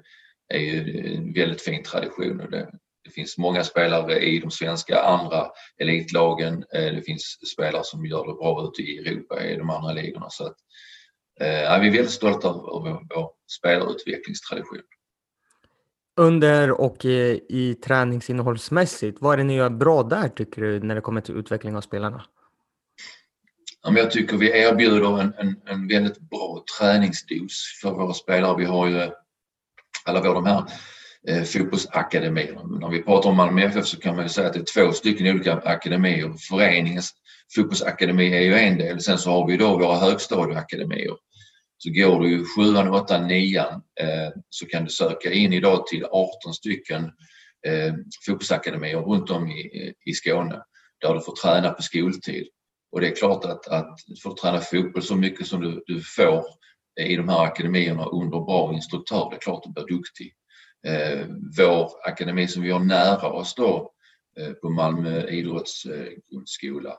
är 0.54 0.60
ju 0.60 1.16
en 1.16 1.34
väldigt 1.34 1.62
fin 1.62 1.84
tradition. 1.84 2.42
Och 2.42 2.52
det, 2.52 2.72
det 3.12 3.16
finns 3.16 3.38
många 3.38 3.64
spelare 3.64 4.20
i 4.20 4.40
de 4.40 4.52
svenska 4.52 5.02
andra 5.02 5.48
elitlagen. 5.78 6.54
Eh, 6.74 6.94
det 6.96 7.02
finns 7.06 7.38
spelare 7.54 7.84
som 7.84 8.06
gör 8.06 8.28
det 8.28 8.34
bra 8.34 8.68
ute 8.68 8.82
i 8.82 8.98
Europa 8.98 9.46
i 9.46 9.56
de 9.56 9.70
andra 9.70 9.94
ligorna. 9.94 10.30
Så 10.30 10.46
att, 10.46 10.56
eh, 11.40 11.80
vi 11.80 11.88
är 11.88 11.92
väldigt 11.92 12.12
stolta 12.12 12.48
över 12.48 13.16
vår, 13.16 13.32
spelarutveckligstradition. 13.60 14.82
Under 16.16 16.72
och 16.72 17.06
i, 17.06 17.46
i 17.50 17.74
träningsinnehållsmässigt, 17.74 19.18
vad 19.22 19.34
är 19.34 19.38
det 19.38 19.44
ni 19.44 19.56
gör 19.56 19.70
bra 19.70 20.04
där 20.04 20.30
tycker 20.30 20.62
du 20.62 20.80
när 20.80 20.96
det 20.96 21.02
kommer 21.02 21.22
till 21.22 21.36
utveckling 21.36 21.76
av 21.76 21.82
spelarna? 21.82 22.26
Ja, 23.84 23.94
jag 23.98 24.12
tycker 24.12 24.38
vi 24.38 24.62
erbjuder 24.62 25.22
en, 25.22 25.34
en, 25.38 25.62
en 25.66 25.88
väldigt 25.88 26.20
bra 26.20 26.64
träningsdos 26.80 27.80
för 27.82 27.92
våra 27.92 28.14
spelare. 28.14 28.58
Vi 28.58 28.66
har 28.66 28.88
ju 28.88 29.12
alla 30.06 30.22
våra 30.22 30.34
de 30.34 30.46
här 30.46 30.64
eh, 31.28 31.44
fotbollsakademier. 31.44 32.80
När 32.80 32.90
vi 32.90 33.04
pratar 33.04 33.30
om 33.30 33.38
Malmö 33.38 33.62
FF 33.62 33.86
så 33.86 34.00
kan 34.00 34.16
man 34.16 34.26
ju 34.26 34.30
säga 34.30 34.48
att 34.48 34.54
det 34.54 34.60
är 34.60 34.86
två 34.86 34.94
stycken 34.94 35.28
olika 35.28 35.54
akademier. 35.54 36.34
Föreningens 36.50 37.12
fotbollsakademi 37.56 38.34
är 38.34 38.42
ju 38.42 38.54
en 38.54 38.78
del. 38.78 39.02
Sen 39.02 39.18
så 39.18 39.32
har 39.32 39.48
vi 39.48 39.58
då 39.58 39.78
våra 39.78 39.96
högstadieakademier. 39.96 41.16
Så 41.78 41.90
går 41.90 42.20
du 42.20 42.46
sjuan, 42.46 42.90
åttan, 42.90 43.28
nian 43.28 43.74
eh, 44.02 44.30
så 44.50 44.66
kan 44.66 44.84
du 44.84 44.90
söka 44.90 45.32
in 45.32 45.54
idag 45.54 45.88
till 45.88 46.06
18 46.06 46.54
stycken 46.54 47.04
eh, 47.68 47.94
fotbollsakademier 48.26 48.98
runt 48.98 49.30
om 49.30 49.48
i, 49.48 49.94
i 50.06 50.14
Skåne 50.14 50.62
där 51.02 51.14
du 51.14 51.22
får 51.22 51.36
träna 51.36 51.70
på 51.70 51.82
skoltid. 51.82 52.48
Och 52.92 53.02
det 53.02 53.08
är 53.08 53.16
klart 53.16 53.46
att, 53.46 53.68
att 53.68 53.98
du 54.08 54.16
får 54.16 54.34
träna 54.34 54.60
fotboll 54.60 55.04
så 55.04 55.16
mycket 55.16 55.48
som 55.48 55.62
du, 55.62 55.84
du 55.86 56.02
får 56.02 56.46
i 57.00 57.16
de 57.16 57.30
här 57.30 57.44
akademierna 57.44 58.06
under 58.06 58.40
bra 58.40 58.74
instruktör, 58.74 59.28
det 59.30 59.36
är 59.36 59.40
klart 59.40 59.64
du 59.64 59.72
blir 59.72 59.98
duktig. 59.98 60.34
Eh, 60.88 61.26
vår 61.58 61.92
akademi 62.08 62.48
som 62.48 62.64
vi 62.64 62.72
har 62.72 62.80
nära 62.80 63.32
oss 63.32 63.56
då 63.56 63.92
eh, 64.40 64.52
på 64.52 64.70
Malmö 64.70 65.28
idrottsgrundskola, 65.28 66.96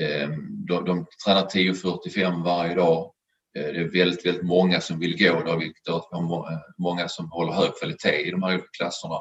eh, 0.00 0.22
eh, 0.22 0.28
de, 0.68 0.84
de 0.84 1.06
tränar 1.24 1.46
10.45 1.46 2.44
varje 2.44 2.74
dag. 2.74 3.12
Eh, 3.58 3.64
det 3.64 3.80
är 3.80 3.98
väldigt, 3.98 4.26
väldigt 4.26 4.46
många 4.46 4.80
som 4.80 4.98
vill 4.98 5.18
gå 5.18 5.42
då, 5.46 5.56
vilket 5.56 5.82
många 6.78 7.08
som 7.08 7.30
håller 7.30 7.52
hög 7.52 7.70
kvalitet 7.78 8.26
i 8.26 8.30
de 8.30 8.42
här 8.42 8.52
olika 8.52 8.68
klasserna. 8.76 9.20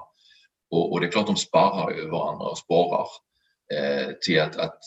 Och, 0.71 0.91
och 0.91 0.99
det 0.99 1.07
är 1.07 1.11
klart 1.11 1.27
de 1.27 1.35
sparrar 1.35 1.91
ju 1.91 2.09
varandra 2.09 2.45
och 2.45 2.57
sporrar 2.57 3.07
eh, 3.73 4.11
till 4.21 4.41
att, 4.41 4.57
att 4.57 4.79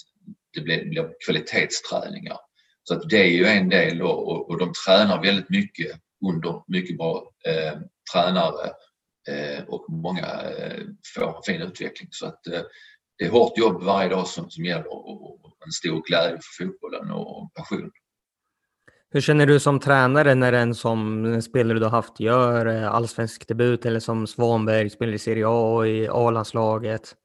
det 0.54 0.60
blir, 0.60 0.84
blir 0.84 1.10
kvalitetsträningar. 1.26 2.36
Så 2.84 2.94
att 2.94 3.08
det 3.08 3.18
är 3.18 3.30
ju 3.30 3.46
en 3.46 3.68
del 3.68 4.02
och, 4.02 4.50
och 4.50 4.58
de 4.58 4.72
tränar 4.86 5.22
väldigt 5.22 5.50
mycket 5.50 6.00
under 6.26 6.62
mycket 6.66 6.96
bra 6.96 7.32
eh, 7.46 7.78
tränare 8.12 8.70
och 9.66 9.86
många 9.88 10.26
eh, 10.26 10.82
får 11.14 11.36
en 11.36 11.42
fin 11.46 11.62
utveckling. 11.62 12.08
Så 12.10 12.26
att 12.26 12.46
eh, 12.46 12.60
det 13.18 13.24
är 13.24 13.30
hårt 13.30 13.58
jobb 13.58 13.82
varje 13.82 14.08
dag 14.08 14.26
som, 14.26 14.50
som 14.50 14.64
gäller 14.64 14.92
och, 14.92 15.38
en 15.66 15.72
stor 15.72 16.02
glädje 16.02 16.38
för 16.42 16.64
fotbollen 16.64 17.10
och 17.10 17.54
passion. 17.54 17.90
Hur 19.10 19.20
känner 19.20 19.46
du 19.46 19.60
som 19.60 19.80
tränare 19.80 20.34
när 20.34 20.52
en 20.52 20.74
som 20.74 21.42
spelare 21.42 21.78
du 21.78 21.84
har 21.84 21.90
haft 21.90 22.20
gör 22.20 22.66
eh, 22.66 22.94
allsvensk 22.94 23.48
debut 23.48 23.86
eller 23.86 24.00
som 24.00 24.26
Svanberg 24.26 24.90
spelar 24.90 25.12
i 25.12 25.18
Serie 25.18 25.46
A 25.46 25.76
och 25.76 25.88
i 25.88 26.08
A-landslaget? 26.08 27.16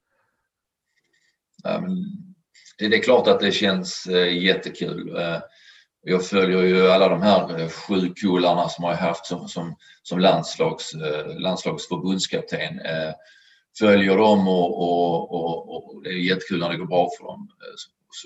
Det, 2.77 2.85
är 2.85 3.03
klart 3.03 3.27
att 3.27 3.39
det 3.39 3.51
känns 3.51 4.07
jättekul. 4.31 5.17
Jag 6.01 6.25
följer 6.25 6.63
ju 6.63 6.91
alla 6.91 7.09
de 7.09 7.21
här 7.21 7.59
eh, 7.59 7.69
sju 7.69 8.13
kullarna 8.21 8.69
som 8.69 8.83
jag 8.83 8.91
har 8.91 9.07
haft 9.07 9.25
som, 9.25 9.47
som, 9.47 9.75
som 10.03 10.19
landslags, 10.19 10.93
eh, 10.93 11.39
landslagsförbundskapten. 11.39 12.79
Eh, 12.79 13.13
följer 13.79 14.17
dem 14.17 14.47
och, 14.47 14.81
och, 14.81 15.31
och, 15.31 15.95
och, 15.95 16.03
det 16.03 16.09
är 16.09 16.13
jättekul 16.13 16.59
när 16.59 16.69
det 16.69 16.77
går 16.77 16.85
bra 16.85 17.09
för 17.17 17.25
dem 17.25 17.49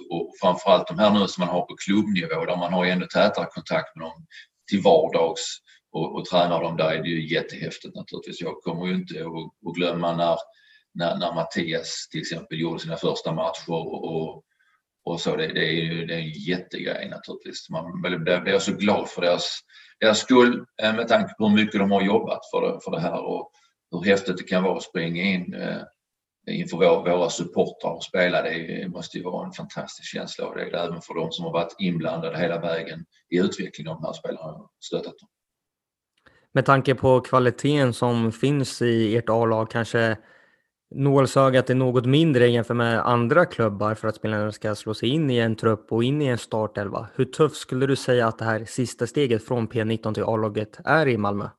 och 0.09 0.33
framförallt 0.41 0.87
de 0.87 0.99
här 0.99 1.11
nu 1.19 1.27
som 1.27 1.45
man 1.45 1.55
har 1.55 1.61
på 1.61 1.75
klubbnivå 1.85 2.45
där 2.45 2.57
man 2.57 2.73
har 2.73 2.85
ännu 2.85 3.05
tätare 3.05 3.45
kontakt 3.45 3.95
med 3.95 4.05
dem 4.05 4.25
till 4.69 4.81
vardags 4.81 5.57
och, 5.91 6.15
och 6.15 6.25
tränar 6.25 6.63
dem 6.63 6.77
där 6.77 6.91
är 6.91 7.03
det 7.03 7.09
ju 7.09 7.33
jättehäftigt 7.33 7.95
naturligtvis. 7.95 8.41
Jag 8.41 8.61
kommer 8.61 8.85
ju 8.85 8.93
inte 8.93 9.13
att 9.67 9.75
glömma 9.75 10.15
när, 10.15 10.37
när, 10.93 11.17
när 11.17 11.33
Mattias 11.33 12.07
till 12.11 12.21
exempel 12.21 12.59
gjorde 12.59 12.79
sina 12.79 12.97
första 12.97 13.31
matcher 13.31 13.69
och, 13.69 14.03
och 14.03 14.43
så. 15.17 15.35
Det, 15.35 15.47
det, 15.47 15.65
är 15.65 15.71
ju 15.71 16.05
det 16.05 16.13
är 16.13 16.19
en 16.19 16.29
jättegrej 16.29 17.09
naturligtvis. 17.09 17.69
Man 17.69 18.01
blir 18.01 18.59
så 18.59 18.73
glad 18.73 19.09
för 19.09 19.21
deras, 19.21 19.59
deras 19.99 20.19
skull 20.19 20.65
eh, 20.83 20.95
med 20.95 21.07
tanke 21.07 21.33
på 21.33 21.47
hur 21.47 21.55
mycket 21.55 21.79
de 21.79 21.91
har 21.91 22.01
jobbat 22.01 22.39
för 22.51 22.61
det, 22.61 22.79
för 22.83 22.91
det 22.91 22.99
här 22.99 23.25
och 23.25 23.51
hur 23.91 24.01
häftigt 24.01 24.37
det 24.37 24.43
kan 24.43 24.63
vara 24.63 24.77
att 24.77 24.83
springa 24.83 25.23
in 25.23 25.53
eh, 25.53 25.81
inför 26.49 26.77
vår, 26.77 27.09
våra 27.09 27.29
supportrar 27.29 27.91
och 27.91 28.03
spela. 28.03 28.41
Det 28.41 28.87
måste 28.87 29.17
ju 29.17 29.23
vara 29.23 29.45
en 29.45 29.53
fantastisk 29.53 30.13
känsla 30.13 30.47
och 30.47 30.55
det 30.55 30.61
är 30.61 30.71
det 30.71 30.79
även 30.79 31.01
för 31.01 31.13
de 31.13 31.31
som 31.31 31.45
har 31.45 31.51
varit 31.51 31.75
inblandade 31.79 32.37
hela 32.37 32.59
vägen 32.59 33.05
i 33.29 33.37
utvecklingen 33.37 33.91
av 33.91 34.01
de 34.01 34.05
här 34.05 34.13
spelarna 34.13 34.53
och 34.53 34.71
stöttat 34.79 35.19
dem. 35.19 35.29
Med 36.53 36.65
tanke 36.65 36.95
på 36.95 37.21
kvaliteten 37.21 37.93
som 37.93 38.31
finns 38.31 38.81
i 38.81 39.17
ert 39.17 39.29
A-lag, 39.29 39.71
kanske 39.71 40.17
nålsögat 40.91 41.69
är 41.69 41.75
något 41.75 42.05
mindre 42.05 42.47
jämfört 42.47 42.77
med 42.77 42.99
andra 42.99 43.45
klubbar 43.45 43.95
för 43.95 44.07
att 44.07 44.15
spelarna 44.15 44.51
ska 44.51 44.75
slå 44.75 44.93
sig 44.93 45.09
in 45.09 45.29
i 45.29 45.37
en 45.37 45.55
trupp 45.55 45.91
och 45.91 46.03
in 46.03 46.21
i 46.21 46.25
en 46.25 46.37
startelva. 46.37 47.07
Hur 47.15 47.25
tufft 47.25 47.55
skulle 47.55 47.85
du 47.85 47.95
säga 47.95 48.27
att 48.27 48.37
det 48.37 48.45
här 48.45 48.65
sista 48.65 49.07
steget 49.07 49.45
från 49.45 49.67
P19 49.67 50.13
till 50.13 50.23
A-laget 50.23 50.79
är 50.85 51.07
i 51.07 51.17
Malmö? 51.17 51.49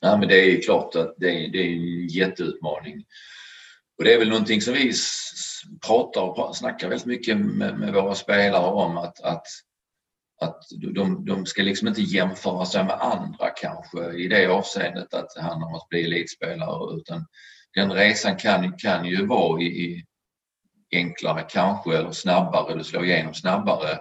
Ja, 0.00 0.16
men 0.16 0.28
det 0.28 0.34
är 0.34 0.62
klart 0.62 0.96
att 0.96 1.14
det 1.16 1.44
är, 1.44 1.52
det 1.52 1.58
är 1.58 1.72
en 1.72 2.06
jätteutmaning. 2.06 3.04
Och 3.98 4.04
det 4.04 4.14
är 4.14 4.18
väl 4.18 4.28
någonting 4.28 4.60
som 4.60 4.74
vi 4.74 4.92
pratar 5.86 6.20
och 6.20 6.56
snackar 6.56 6.88
väldigt 6.88 7.06
mycket 7.06 7.36
med, 7.38 7.78
med 7.78 7.94
våra 7.94 8.14
spelare 8.14 8.70
om 8.70 8.96
att, 8.96 9.20
att, 9.20 9.46
att 10.40 10.62
de, 10.94 11.24
de 11.24 11.46
ska 11.46 11.62
liksom 11.62 11.88
inte 11.88 12.02
jämföra 12.02 12.64
sig 12.64 12.84
med 12.84 13.00
andra 13.00 13.50
kanske 13.50 14.12
i 14.12 14.28
det 14.28 14.46
avseendet 14.46 15.14
att 15.14 15.34
det 15.34 15.42
handlar 15.42 15.68
om 15.68 15.74
att 15.74 15.88
bli 15.88 16.04
elitspelare 16.04 16.96
utan 16.96 17.26
den 17.74 17.92
resan 17.92 18.36
kan, 18.36 18.78
kan 18.78 19.04
ju 19.04 19.26
vara 19.26 19.60
i, 19.60 19.66
i 19.66 20.04
enklare 20.92 21.42
kanske 21.42 21.98
eller 21.98 22.12
snabbare, 22.12 22.78
du 22.78 22.84
slår 22.84 23.04
igenom 23.04 23.34
snabbare 23.34 23.98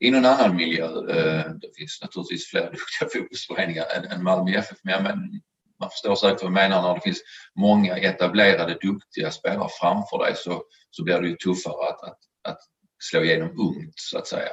i 0.00 0.10
någon 0.10 0.24
annan 0.24 0.56
miljö. 0.56 0.84
Eh, 0.84 1.50
det 1.50 1.76
finns 1.76 1.98
naturligtvis 2.02 2.50
fler 2.50 2.62
duktiga 2.70 3.08
fotbollsföreningar 3.12 3.84
än 4.10 4.22
Malmö 4.22 4.58
FF 4.58 4.78
men 4.82 5.40
man 5.80 5.90
förstår 5.90 6.14
säkert 6.14 6.42
vad 6.42 6.46
jag 6.46 6.52
menar 6.52 6.82
när 6.82 6.94
det 6.94 7.00
finns 7.00 7.22
många 7.54 7.96
etablerade 7.96 8.78
duktiga 8.82 9.30
spelare 9.30 9.68
framför 9.80 10.18
dig 10.18 10.34
så, 10.36 10.62
så 10.90 11.04
blir 11.04 11.20
det 11.20 11.28
ju 11.28 11.36
tuffare 11.36 11.88
att, 11.88 12.02
att, 12.02 12.18
att 12.48 12.58
slå 12.98 13.24
igenom 13.24 13.48
ungt 13.48 13.94
så 13.94 14.18
att 14.18 14.26
säga. 14.26 14.50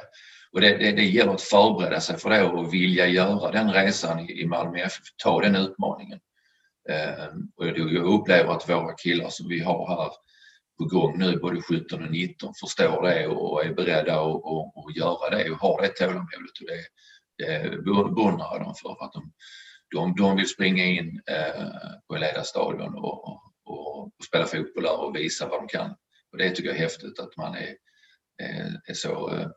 Och 0.52 0.60
det, 0.60 0.76
det, 0.76 0.92
det 0.92 1.04
gäller 1.04 1.34
att 1.34 1.42
förbereda 1.42 2.00
sig 2.00 2.18
för 2.18 2.30
det 2.30 2.42
och 2.42 2.74
vilja 2.74 3.06
göra 3.06 3.50
den 3.50 3.72
resan 3.72 4.20
i, 4.20 4.40
i 4.40 4.46
Malmö 4.46 4.78
FF, 4.78 5.04
ta 5.22 5.40
den 5.40 5.56
utmaningen. 5.56 6.20
Ehm, 6.88 7.48
och 7.56 7.66
jag 7.66 8.20
upplever 8.20 8.52
att 8.52 8.68
våra 8.68 8.94
killar 8.94 9.28
som 9.28 9.48
vi 9.48 9.60
har 9.60 9.88
här 9.88 10.12
på 10.78 10.84
gång 10.84 11.18
nu, 11.18 11.38
både 11.38 11.62
17 11.62 12.04
och 12.04 12.10
19, 12.10 12.52
förstår 12.60 13.02
det 13.02 13.26
och 13.26 13.64
är 13.64 13.74
beredda 13.74 14.14
att 14.14 14.26
och, 14.26 14.84
och 14.84 14.92
göra 14.92 15.30
det 15.30 15.50
och 15.50 15.58
har 15.58 15.82
det 15.82 15.88
tålamodet. 15.88 16.60
Och 16.60 16.66
det, 16.66 16.84
det 17.46 17.82
beundrar 17.84 18.52
jag 18.52 18.60
dem 18.60 18.74
för, 18.82 18.94
för 18.94 19.04
att 19.04 19.12
de, 19.12 19.32
de, 19.90 20.14
de 20.16 20.36
vill 20.36 20.48
springa 20.48 20.84
in 20.84 21.22
eh, 21.26 21.66
på 22.08 22.16
ledarstadion 22.16 22.94
och, 22.94 23.28
och, 23.28 23.42
och, 23.64 24.12
spela 24.28 24.46
fotboll 24.46 24.82
där 24.82 25.00
och 25.00 25.16
visa 25.16 25.48
vad 25.48 25.60
de 25.60 25.68
kan. 25.68 25.90
Och 26.32 26.38
det 26.38 26.50
tycker 26.50 26.68
jag 26.68 26.76
är 26.76 26.82
häftigt 26.82 27.18
att 27.18 27.36
man 27.36 27.54
är, 27.54 27.76
är, 28.42 28.80
är 28.86 28.94
så 28.94 29.34
eh, 29.34 29.48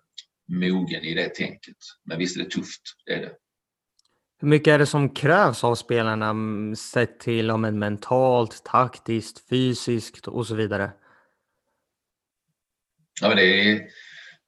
mogen 0.47 1.03
i 1.03 1.13
det 1.13 1.35
tänket. 1.35 1.77
Men 2.03 2.17
visst 2.17 2.37
är 2.37 2.43
det 2.43 2.49
tufft, 2.49 2.81
det 3.05 3.13
är 3.13 3.21
det. 3.21 3.33
Hur 4.39 4.47
mycket 4.47 4.71
är 4.71 4.79
det 4.79 4.85
som 4.85 5.09
krävs 5.09 5.63
av 5.63 5.75
spelarna 5.75 6.35
sett 6.75 7.19
till 7.19 7.51
om 7.51 7.65
en 7.65 7.79
mentalt, 7.79 8.63
taktiskt, 8.63 9.49
fysiskt 9.49 10.27
och 10.27 10.47
så 10.47 10.55
vidare? 10.55 10.91
Ja, 13.21 13.27
men 13.27 13.37
det 13.37 13.71
är 13.71 13.81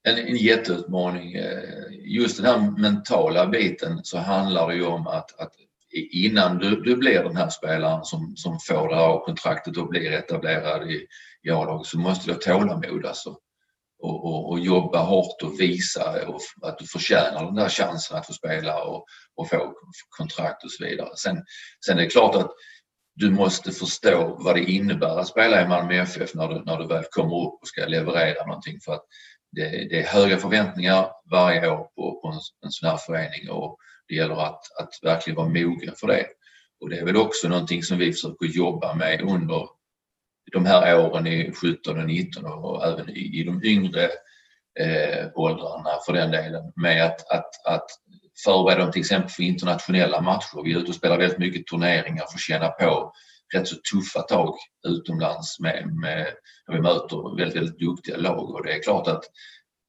en, 0.03 0.17
en 0.17 0.35
jätteutmaning. 0.35 1.33
Eh, 1.33 1.63
just 1.91 2.37
den 2.37 2.45
här 2.45 2.81
mentala 2.81 3.47
biten 3.47 3.99
så 4.03 4.17
handlar 4.17 4.67
det 4.67 4.75
ju 4.75 4.85
om 4.85 5.07
att, 5.07 5.39
att 5.39 5.53
innan 6.11 6.57
du, 6.57 6.81
du 6.81 6.95
blir 6.95 7.23
den 7.23 7.35
här 7.35 7.49
spelaren 7.49 8.05
som, 8.05 8.33
som 8.35 8.59
får 8.59 8.89
det 8.89 8.95
här 8.95 9.25
kontraktet 9.25 9.77
och 9.77 9.87
blir 9.87 10.11
etablerad 10.11 10.91
i, 10.91 11.07
i 11.43 11.49
A-laget 11.49 11.87
så 11.87 11.99
måste 11.99 12.27
du 12.27 12.33
ha 12.33 12.39
tålamod 12.39 13.05
alltså. 13.05 13.37
Och, 14.01 14.25
och, 14.25 14.49
och, 14.49 14.59
jobba 14.59 15.01
hårt 15.01 15.41
och 15.43 15.59
visa 15.59 16.27
och 16.27 16.41
att 16.61 16.79
du 16.79 16.85
förtjänar 16.85 17.45
den 17.45 17.55
där 17.55 17.69
chansen 17.69 18.17
att 18.17 18.27
få 18.27 18.33
spela 18.33 18.83
och, 18.83 19.05
och 19.35 19.49
få 19.49 19.73
kontrakt 20.09 20.63
och 20.63 20.71
så 20.71 20.85
vidare. 20.85 21.09
Sen, 21.15 21.43
sen 21.85 21.97
är 21.97 22.01
det 22.01 22.09
klart 22.09 22.35
att 22.35 22.51
du 23.15 23.31
måste 23.31 23.71
förstå 23.71 24.37
vad 24.39 24.55
det 24.55 24.63
innebär 24.63 25.19
att 25.19 25.27
spela 25.27 25.61
i 25.61 25.67
Malmö 25.67 25.93
FF 25.93 26.33
när 26.33 26.47
du, 26.47 26.63
när 26.63 26.77
du 26.77 26.87
väl 26.87 27.03
kommer 27.11 27.35
upp 27.35 27.59
och 27.61 27.67
ska 27.67 27.85
leverera 27.85 28.45
någonting. 28.45 28.79
För 28.85 28.93
att 28.93 29.05
det, 29.51 29.69
det 29.69 29.99
är 29.99 30.07
höga 30.07 30.37
förväntningar 30.37 31.11
varje 31.31 31.71
år 31.71 31.87
på, 31.95 32.21
på 32.21 32.27
en, 32.27 32.39
en 32.65 32.71
sån 32.71 32.89
här 32.89 32.97
förening 32.97 33.49
och 33.49 33.77
det 34.07 34.15
gäller 34.15 34.45
att, 34.45 34.61
att 34.79 34.89
verkligen 35.01 35.37
vara 35.37 35.47
mogen 35.47 35.95
för 35.95 36.07
det. 36.07 36.25
Och 36.79 36.89
det 36.89 36.97
är 36.97 37.05
väl 37.05 37.17
också 37.17 37.47
någonting 37.47 37.83
som 37.83 37.97
vi 37.97 38.13
försöker 38.13 38.45
jobba 38.45 38.95
med 38.95 39.21
under 39.21 39.67
de 40.51 40.65
här 40.65 40.99
åren 40.99 41.27
i 41.27 41.51
17 41.51 41.99
och 41.99 42.07
19 42.07 42.45
och 42.45 42.85
även 42.85 43.09
i, 43.09 43.39
i 43.39 43.43
de 43.43 43.63
yngre 43.63 44.03
eh, 44.79 45.27
åldrarna 45.35 45.89
för 46.05 46.13
den 46.13 46.31
delen 46.31 46.71
med 46.75 47.05
att, 47.05 47.31
att, 47.31 47.65
att 47.65 47.85
förbereda 48.43 48.81
dem 48.81 48.91
till 48.91 48.99
exempel 48.99 49.29
för 49.29 49.43
internationella 49.43 50.21
matcher. 50.21 50.63
Vi 50.63 50.73
är 50.73 50.77
ute 50.77 50.89
och 50.89 50.95
spelar 50.95 51.17
väldigt 51.17 51.39
mycket 51.39 51.67
turneringar 51.67 52.25
för 52.25 52.33
att 52.33 52.39
känna 52.39 52.67
på 52.69 53.13
rätt 53.53 53.67
så 53.67 53.75
tuffa 53.93 54.21
tag 54.21 54.55
utomlands 54.87 55.59
med, 55.59 55.87
med, 56.01 56.27
när 56.67 56.75
vi 56.75 56.81
möter 56.81 57.37
väldigt, 57.37 57.57
väldigt 57.57 57.79
duktiga 57.79 58.17
lag 58.17 58.49
och 58.49 58.65
det 58.65 58.73
är 58.73 58.83
klart 58.83 59.07
att 59.07 59.23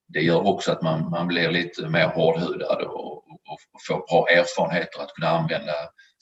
det 0.08 0.20
gör 0.20 0.46
också 0.46 0.72
att 0.72 0.82
man, 0.82 1.10
man 1.10 1.26
blir 1.26 1.50
lite 1.50 1.88
mer 1.88 2.06
hårdhudad 2.06 2.82
och, 2.82 3.16
och, 3.16 3.58
och 3.72 3.82
får 3.88 3.94
bra 3.94 4.28
erfarenheter 4.28 5.00
att 5.00 5.14
kunna 5.14 5.28
använda 5.28 5.72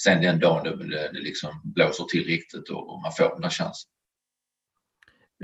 sen 0.03 0.23
den 0.23 0.41
dagen 0.41 0.65
det, 0.65 1.13
det 1.13 1.21
liksom 1.21 1.51
blåser 1.65 2.05
till 2.05 2.25
riktigt 2.25 2.71
och, 2.71 2.95
och 2.95 3.03
man 3.03 3.13
får 3.13 3.29
den 3.29 3.41
där 3.41 3.51
chansen. 3.51 3.91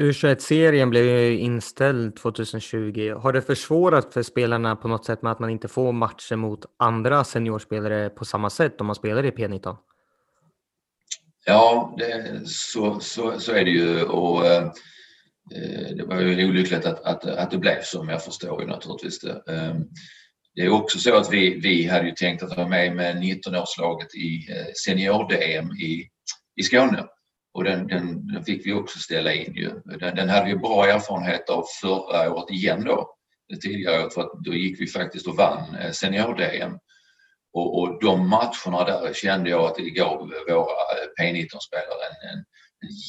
U21-serien 0.01 0.91
blev 0.91 1.05
ju 1.05 1.39
inställd 1.39 2.17
2020. 2.17 3.15
Har 3.19 3.33
det 3.33 3.43
försvårat 3.43 4.13
för 4.15 4.23
spelarna 4.23 4.77
på 4.77 4.89
något 4.89 5.05
sätt 5.05 5.23
med 5.23 5.33
att 5.33 5.39
man 5.39 5.51
inte 5.51 5.69
får 5.69 5.93
matcher 5.93 6.37
mot 6.37 6.65
andra 6.79 7.25
seniorspelare 7.25 8.11
på 8.11 8.25
samma 8.25 8.51
sätt 8.51 8.81
om 8.81 8.87
man 8.87 8.97
spelar 8.97 9.25
i 9.25 9.31
P19? 9.31 9.77
Ja, 11.47 11.95
det, 11.99 12.41
så, 12.49 13.01
så, 13.01 13.41
så 13.41 13.53
är 13.53 13.65
det 13.65 13.71
ju. 13.71 14.03
Och, 14.03 14.47
eh, 14.47 14.71
det 15.97 16.05
var 16.07 16.21
ju 16.21 16.49
olyckligt 16.49 16.87
att, 16.87 17.01
att, 17.01 17.27
att 17.27 17.51
det 17.51 17.59
blev 17.59 17.83
så, 17.83 18.03
men 18.03 18.13
jag 18.13 18.25
förstår 18.25 18.63
ju 18.63 18.67
naturligtvis 18.67 19.21
det. 19.21 19.43
Eh, 19.49 19.75
det 20.55 20.63
är 20.63 20.69
också 20.69 20.99
så 20.99 21.17
att 21.17 21.33
vi, 21.33 21.61
vi 21.61 21.87
hade 21.89 22.07
ju 22.07 22.13
tänkt 22.13 22.43
att 22.43 22.57
vara 22.57 22.69
med 22.69 22.97
med 22.97 23.17
19-årslaget 23.17 24.15
i 24.15 24.53
eh, 24.53 24.67
senior-DM 24.87 25.73
i, 25.73 26.09
i 26.57 26.63
Skåne 26.63 27.07
och 27.55 27.65
den, 27.65 27.87
den, 27.87 28.27
den, 28.27 28.45
fick 28.45 28.67
vi 28.67 28.73
också 28.73 28.99
ställa 28.99 29.33
in 29.33 29.55
ju. 29.55 29.71
Den, 29.85 30.17
den 30.17 30.29
hade 30.29 30.47
vi 30.47 30.57
bra 30.57 30.87
erfarenhet 30.87 31.51
av 31.51 31.65
förra 31.81 32.33
året 32.33 32.51
igen 32.51 32.85
då. 32.85 33.17
Det 33.49 33.57
tidigare 33.57 34.03
året 34.03 34.15
för 34.15 34.21
att 34.21 34.45
då 34.45 34.55
gick 34.55 34.81
vi 34.81 34.87
faktiskt 34.87 35.27
och 35.27 35.37
vann 35.37 35.75
eh, 35.75 35.91
senior-DM. 35.91 36.79
Och, 37.53 37.79
och 37.79 38.01
de 38.01 38.29
matcherna 38.29 38.85
där 38.85 39.13
kände 39.13 39.51
jag 39.51 39.65
att 39.65 39.75
det 39.75 39.91
gav 39.91 40.19
våra 40.49 40.57
eh, 40.57 41.23
P19-spelare 41.23 42.05
en, 42.11 42.29
en, 42.31 42.39
en, 42.39 42.45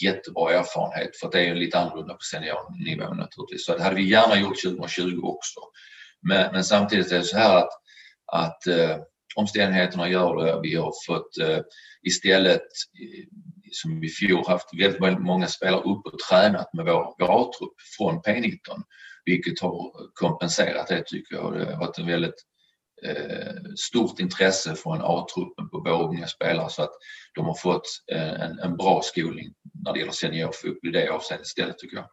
jättebra 0.03 0.53
erfarenhet 0.53 1.17
för 1.17 1.27
att 1.27 1.33
det 1.33 1.39
är 1.39 1.45
ju 1.45 1.55
lite 1.55 1.79
annorlunda 1.79 2.13
på 2.13 2.21
seniornivå 2.31 3.13
naturligtvis. 3.13 3.65
Så 3.65 3.77
det 3.77 3.83
hade 3.83 3.95
vi 3.95 4.09
gärna 4.09 4.39
gjort 4.39 4.63
2020 4.63 5.19
också. 5.23 5.59
Men, 6.21 6.51
men 6.51 6.63
samtidigt 6.63 7.11
är 7.11 7.17
det 7.17 7.23
så 7.23 7.37
här 7.37 7.57
att, 7.57 7.69
att 8.25 8.67
eh, 8.67 8.97
omständigheterna 9.35 10.09
gör 10.09 10.45
det. 10.45 10.59
Vi 10.61 10.75
har 10.75 10.93
fått 11.07 11.37
eh, 11.37 11.59
istället 12.03 12.61
eh, 13.01 13.25
som 13.75 14.03
i 14.03 14.09
fjol 14.09 14.43
haft 14.47 14.69
väldigt 15.01 15.21
många 15.21 15.47
spelare 15.47 15.81
upp 15.81 16.05
och 16.05 16.19
tränat 16.29 16.73
med 16.73 16.85
vår, 16.85 17.15
A-trupp 17.19 17.73
från 17.97 18.21
P19 18.21 18.57
vilket 19.25 19.59
har 19.59 19.91
kompenserat 20.13 20.87
det 20.87 21.03
tycker 21.05 21.35
jag. 21.35 21.53
Det 21.53 21.65
har 21.65 21.79
varit 21.79 21.97
en 21.97 22.07
väldigt 22.07 22.45
eh, 23.03 23.55
stort 23.75 24.19
intresse 24.19 24.75
från 24.75 25.01
A-truppen 25.01 25.69
på 25.69 25.79
våra 25.79 26.03
unga 26.03 26.27
spelare 26.27 26.69
så 26.69 26.83
att 26.83 26.93
de 27.35 27.45
har 27.45 27.55
fått 27.55 27.87
eh, 28.11 28.41
en, 28.41 28.59
en 28.59 28.77
bra 28.77 29.01
skolning 29.03 29.53
när 29.85 29.93
det 29.93 29.99
gäller 29.99 30.11
seniorfotboll 30.11 30.89
i 30.89 30.91
det 30.91 31.09
avseendet 31.09 31.47
istället 31.47 31.77
tycker 31.77 31.97
jag. 31.97 32.07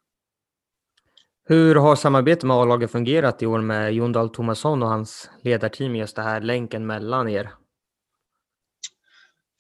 Hur 1.45 1.75
har 1.75 1.97
samarbetet 1.97 2.45
med 2.45 2.57
A-laget 2.57 2.91
fungerat 2.91 3.43
i 3.43 3.47
år 3.47 3.61
med 3.61 3.95
Jon 3.95 4.13
Dahl 4.13 4.31
Tomasson 4.31 4.83
och 4.83 4.89
hans 4.89 5.31
ledarteam 5.43 5.97
just 5.97 6.17
det 6.17 6.23
här 6.23 6.41
länken 6.41 6.87
mellan 6.87 7.29
er? 7.29 7.51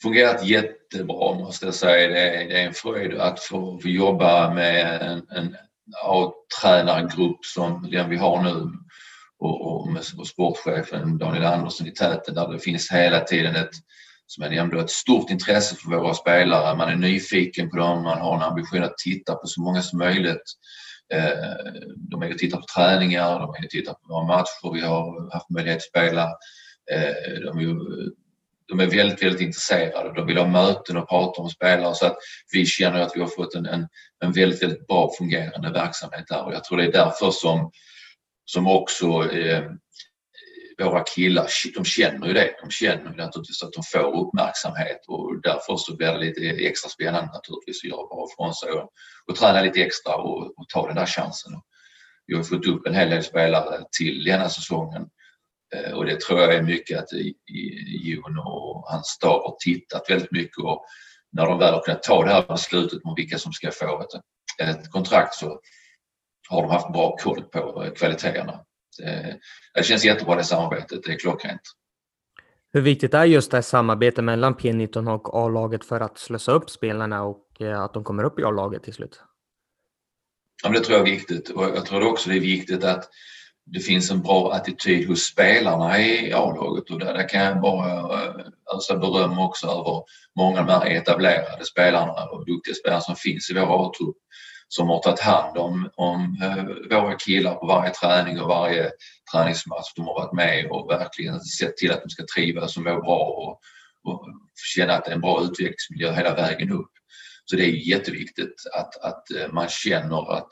Fungerat 0.02 0.46
jättebra 0.46 1.34
måste 1.34 1.64
jag 1.64 1.74
säga. 1.74 2.08
Det 2.08 2.20
är, 2.20 2.48
det 2.48 2.60
är 2.60 2.66
en 2.66 2.74
fröjd 2.74 3.14
att 3.14 3.40
få, 3.40 3.78
få 3.82 3.88
jobba 3.88 4.54
med 4.54 5.02
en, 5.02 5.26
en 5.30 5.56
A-tränargrupp 6.04 7.44
som 7.44 7.90
den 7.90 8.10
vi 8.10 8.16
har 8.16 8.42
nu 8.42 8.72
och, 9.38 9.80
och 9.80 9.92
med 9.92 10.02
och 10.18 10.26
sportchefen 10.26 11.18
Daniel 11.18 11.44
Andersson 11.44 11.86
i 11.86 11.90
täten 11.90 12.34
där 12.34 12.52
det 12.52 12.58
finns 12.58 12.90
hela 12.90 13.20
tiden 13.20 13.56
ett, 13.56 13.70
som 14.26 14.44
jag 14.44 14.54
nämnde, 14.54 14.80
ett 14.80 14.90
stort 14.90 15.30
intresse 15.30 15.76
för 15.76 15.90
våra 15.90 16.14
spelare. 16.14 16.76
Man 16.76 16.88
är 16.88 16.96
nyfiken 16.96 17.70
på 17.70 17.76
dem, 17.76 18.02
man 18.02 18.20
har 18.20 18.36
en 18.36 18.42
ambition 18.42 18.82
att 18.82 18.98
titta 18.98 19.34
på 19.34 19.46
så 19.46 19.60
många 19.60 19.82
som 19.82 19.98
möjligt. 19.98 20.42
Eh, 21.14 21.74
de 21.96 22.22
är 22.22 22.30
och 22.30 22.38
tittar 22.38 22.58
på 22.58 22.66
träningar, 22.76 23.38
de 23.38 23.54
är 23.54 23.64
och 23.64 23.70
tittar 23.70 23.92
på 23.92 24.00
våra 24.08 24.26
matcher 24.26 24.74
vi 24.74 24.80
har 24.80 25.32
haft 25.32 25.50
möjlighet 25.50 25.76
att 25.76 25.82
spela. 25.82 26.22
Eh, 26.92 27.40
de 27.44 27.58
är, 27.58 27.76
de 28.72 28.80
är 28.80 28.86
väldigt, 28.86 29.22
väldigt 29.22 29.40
intresserade. 29.40 30.12
De 30.14 30.26
vill 30.26 30.38
ha 30.38 30.46
möten 30.46 30.96
och 30.96 31.08
prata 31.08 31.42
om 31.42 31.50
spelare 31.50 31.94
så 31.94 32.06
att 32.06 32.16
vi 32.52 32.66
känner 32.66 33.00
att 33.00 33.12
vi 33.14 33.20
har 33.20 33.28
fått 33.28 33.54
en, 33.54 33.66
en, 33.66 33.88
en 34.24 34.32
väldigt, 34.32 34.62
väldigt 34.62 34.86
bra 34.86 35.10
fungerande 35.18 35.70
verksamhet 35.70 36.24
där 36.28 36.44
och 36.44 36.54
jag 36.54 36.64
tror 36.64 36.78
det 36.78 36.84
är 36.84 36.92
därför 36.92 37.30
som, 37.30 37.70
som 38.44 38.66
också 38.66 39.32
eh, 39.32 39.62
våra 40.78 41.04
killar, 41.04 41.46
de 41.74 41.84
känner 41.84 42.26
ju 42.26 42.32
det. 42.32 42.50
De 42.62 42.70
känner 42.70 43.10
ju 43.10 43.16
naturligtvis 43.16 43.62
att 43.62 43.72
de 43.72 43.82
får 43.82 44.20
uppmärksamhet 44.20 45.00
och 45.08 45.40
därför 45.42 45.76
så 45.76 45.96
blir 45.96 46.12
det 46.12 46.18
lite 46.18 46.40
extra 46.40 46.90
spännande 46.90 47.32
naturligtvis 47.32 47.84
att 47.84 47.90
göra 47.90 48.06
bra 48.06 48.26
från 48.36 48.54
sig 48.54 48.70
och, 48.70 48.88
och 49.28 49.36
träna 49.36 49.62
lite 49.62 49.82
extra 49.82 50.14
och, 50.14 50.58
och 50.58 50.68
ta 50.68 50.86
den 50.86 50.96
där 50.96 51.06
chansen. 51.06 51.52
Vi 52.26 52.36
har 52.36 52.42
fått 52.42 52.66
upp 52.66 52.86
en 52.86 52.94
hel 52.94 53.10
del 53.10 53.22
spelare 53.22 53.84
till 53.98 54.24
denna 54.24 54.48
säsongen 54.48 55.02
eh, 55.02 55.21
och 55.94 56.06
det 56.06 56.20
tror 56.20 56.40
jag 56.40 56.54
är 56.54 56.62
mycket 56.62 56.98
att 56.98 57.08
Jon 57.86 58.38
och 58.38 58.84
hans 58.90 59.06
stab 59.06 59.42
har 59.42 59.56
tittat 59.58 60.10
väldigt 60.10 60.32
mycket 60.32 60.58
och 60.58 60.84
när 61.32 61.46
de 61.46 61.58
väl 61.58 61.74
har 61.74 61.82
kunnat 61.82 62.02
ta 62.02 62.24
det 62.24 62.30
här 62.30 62.44
beslutet 62.48 63.00
om 63.04 63.14
vilka 63.14 63.38
som 63.38 63.52
ska 63.52 63.70
få 63.70 64.00
ett, 64.00 64.22
ett 64.68 64.90
kontrakt 64.90 65.34
så 65.34 65.60
har 66.48 66.62
de 66.62 66.70
haft 66.70 66.92
bra 66.92 67.16
koll 67.16 67.42
på 67.42 67.90
kvaliteterna. 67.96 68.60
Det, 68.98 69.38
det 69.74 69.82
känns 69.82 70.04
jättebra 70.04 70.36
det 70.36 70.44
samarbetet, 70.44 71.02
det 71.04 71.12
är 71.12 71.18
klockrent. 71.18 71.60
Hur 72.72 72.80
viktigt 72.80 73.14
är 73.14 73.24
just 73.24 73.50
det 73.50 73.56
här 73.56 73.62
samarbetet 73.62 74.24
mellan 74.24 74.54
P19 74.54 75.14
och 75.14 75.44
A-laget 75.44 75.84
för 75.84 76.00
att 76.00 76.18
slösa 76.18 76.52
upp 76.52 76.70
spelarna 76.70 77.22
och 77.22 77.46
eh, 77.60 77.80
att 77.80 77.94
de 77.94 78.04
kommer 78.04 78.24
upp 78.24 78.38
i 78.38 78.44
A-laget 78.44 78.82
till 78.82 78.94
slut? 78.94 79.20
Ja, 80.62 80.70
det 80.70 80.80
tror 80.80 80.98
jag 80.98 81.08
är 81.08 81.12
viktigt 81.12 81.50
och 81.50 81.64
jag 81.64 81.86
tror 81.86 82.06
också 82.06 82.30
det 82.30 82.36
är 82.36 82.40
viktigt 82.40 82.84
att 82.84 83.08
det 83.66 83.80
finns 83.80 84.10
en 84.10 84.22
bra 84.22 84.52
attityd 84.52 85.08
hos 85.08 85.20
spelarna 85.20 85.98
i 86.00 86.32
A-laget 86.32 86.90
och 86.90 86.98
där, 86.98 87.14
där 87.14 87.28
kan 87.28 87.40
jag 87.40 87.60
bara 87.60 88.24
eh, 88.24 88.46
ösa 88.76 88.96
beröm 88.96 89.38
också 89.38 89.66
över 89.66 90.02
många 90.36 90.60
av 90.60 90.66
de 90.66 90.72
här 90.72 90.86
etablerade 90.86 91.64
spelarna 91.64 92.12
och 92.12 92.46
duktiga 92.46 92.74
spelare 92.74 93.00
som 93.00 93.16
finns 93.16 93.50
i 93.50 93.54
vår 93.54 93.86
A-trupp 93.86 94.16
som 94.68 94.88
har 94.88 94.98
tagit 94.98 95.20
hand 95.20 95.58
om, 95.58 95.90
om 95.96 96.38
eh, 96.42 96.96
våra 96.98 97.14
killar 97.14 97.54
på 97.54 97.66
varje 97.66 97.90
träning 97.90 98.40
och 98.40 98.48
varje 98.48 98.90
träningsmatch. 99.32 99.92
De 99.96 100.06
har 100.06 100.14
varit 100.14 100.32
med 100.32 100.70
och 100.70 100.90
verkligen 100.90 101.40
sett 101.40 101.76
till 101.76 101.92
att 101.92 102.02
de 102.02 102.10
ska 102.10 102.24
trivas 102.34 102.76
och 102.76 102.82
må 102.82 103.00
bra 103.00 103.18
och, 103.18 103.60
och 104.12 104.26
känna 104.74 104.92
att 104.92 105.04
det 105.04 105.10
är 105.10 105.14
en 105.14 105.20
bra 105.20 105.42
utvecklingsmiljö 105.42 106.12
hela 106.12 106.34
vägen 106.34 106.72
upp. 106.72 106.90
Så 107.44 107.56
det 107.56 107.64
är 107.64 107.88
jätteviktigt 107.88 108.54
att, 108.74 109.04
att 109.04 109.30
eh, 109.30 109.52
man 109.52 109.68
känner 109.68 110.32
att 110.32 110.48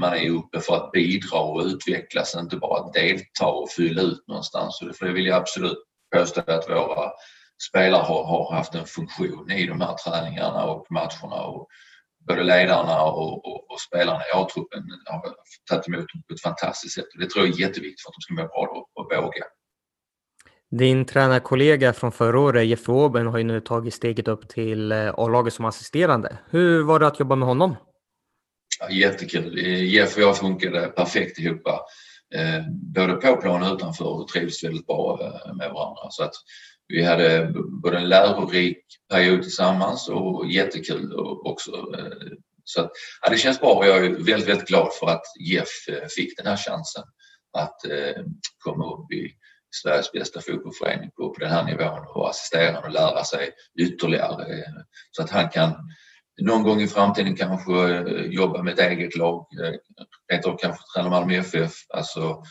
man 0.00 0.14
är 0.14 0.30
uppe 0.30 0.60
för 0.60 0.76
att 0.76 0.92
bidra 0.92 1.40
och 1.40 1.62
utvecklas, 1.62 2.34
inte 2.34 2.56
bara 2.56 2.80
att 2.80 2.92
delta 2.92 3.46
och 3.46 3.70
fylla 3.70 4.02
ut 4.02 4.24
någonstans. 4.28 4.78
Så 4.78 5.04
det 5.04 5.12
vill 5.12 5.26
jag 5.26 5.36
absolut 5.36 5.78
påstå 6.16 6.40
att 6.40 6.70
våra 6.70 7.10
spelare 7.68 8.02
har, 8.02 8.24
har 8.24 8.54
haft 8.54 8.74
en 8.74 8.86
funktion 8.86 9.50
i 9.50 9.66
de 9.66 9.80
här 9.80 9.94
träningarna 9.94 10.64
och 10.64 10.86
matcherna. 10.90 11.42
Och 11.42 11.68
både 12.28 12.42
ledarna 12.42 13.02
och, 13.02 13.46
och, 13.46 13.70
och 13.70 13.80
spelarna 13.80 14.20
i 14.20 14.32
A-truppen 14.34 14.82
har 15.04 15.34
tagit 15.70 15.88
emot 15.88 16.06
dem 16.12 16.22
på 16.28 16.34
ett 16.34 16.42
fantastiskt 16.42 16.94
sätt. 16.94 17.14
Och 17.14 17.20
det 17.20 17.30
tror 17.30 17.46
jag 17.46 17.54
är 17.54 17.60
jätteviktigt 17.60 18.02
för 18.02 18.08
att 18.08 18.14
de 18.14 18.20
ska 18.20 18.34
må 18.34 18.42
bra 18.42 18.68
och, 18.76 19.02
och 19.02 19.24
våga. 19.24 19.44
Din 20.70 21.04
tränarkollega 21.04 21.92
från 21.92 22.12
förra 22.12 22.40
året, 22.40 22.66
Jeff 22.66 22.88
Åben, 22.88 23.26
har 23.26 23.38
ju 23.38 23.44
nu 23.44 23.60
tagit 23.60 23.94
steget 23.94 24.28
upp 24.28 24.48
till 24.48 24.92
eh, 24.92 25.14
A-laget 25.16 25.54
som 25.54 25.64
assisterande. 25.64 26.38
Hur 26.50 26.82
var 26.82 26.98
det 26.98 27.06
att 27.06 27.20
jobba 27.20 27.36
med 27.36 27.48
honom? 27.48 27.76
Jättekul. 28.90 29.58
Eh, 29.58 29.84
Jeff 29.84 30.16
och 30.16 30.22
jag 30.22 30.38
funkade 30.38 30.88
perfekt 30.88 31.38
ihop. 31.38 31.66
Eh, 32.34 32.62
både 32.94 33.14
på 33.14 33.36
plan 33.36 33.62
och 33.62 33.74
utanför 33.76 34.04
och 34.04 34.28
trivs 34.28 34.64
väldigt 34.64 34.86
bra 34.86 35.18
eh, 35.22 35.54
med 35.54 35.70
varandra. 35.70 36.10
Så 36.10 36.24
att 36.24 36.34
vi 36.88 37.02
hade 37.02 37.52
både 37.82 37.98
en 37.98 38.08
lärorik 38.08 38.84
period 39.10 39.42
tillsammans 39.42 40.08
och 40.08 40.50
jättekul 40.50 41.12
också. 41.44 41.70
Eh, 41.70 42.36
så 42.64 42.80
att, 42.80 42.90
ja, 43.22 43.30
det 43.30 43.38
känns 43.38 43.60
bra 43.60 43.74
och 43.74 43.86
jag 43.86 43.96
är 43.96 44.10
väldigt, 44.10 44.48
väldigt 44.48 44.68
glad 44.68 44.88
för 45.00 45.06
att 45.06 45.22
Jeff 45.40 45.68
fick 46.16 46.36
den 46.36 46.46
här 46.46 46.56
chansen 46.56 47.04
att 47.58 47.84
eh, 47.84 48.22
komma 48.58 48.94
upp 48.94 49.12
i 49.12 49.30
Sveriges 49.82 50.12
bästa 50.12 50.40
fotbollsförening 50.40 51.10
på, 51.10 51.30
på 51.34 51.40
den 51.40 51.50
här 51.50 51.64
nivån 51.64 52.06
och 52.14 52.30
assistera 52.30 52.78
och 52.78 52.90
lära 52.90 53.24
sig 53.24 53.50
ytterligare 53.80 54.64
så 55.10 55.22
att 55.22 55.30
han 55.30 55.48
kan 55.48 55.74
någon 56.40 56.62
gång 56.62 56.80
i 56.80 56.88
framtiden 56.88 57.36
kanske 57.36 57.72
eh, 57.72 58.26
jobba 58.26 58.62
med 58.62 58.72
ett 58.72 58.90
eget 58.90 59.16
lag. 59.16 59.46
Eh, 59.64 59.74
Rent 60.32 60.46
av 60.46 60.56
kanske 60.56 60.82
träna 60.94 61.10
Malmö 61.10 61.34
FF, 61.34 61.72
alltså 61.94 62.42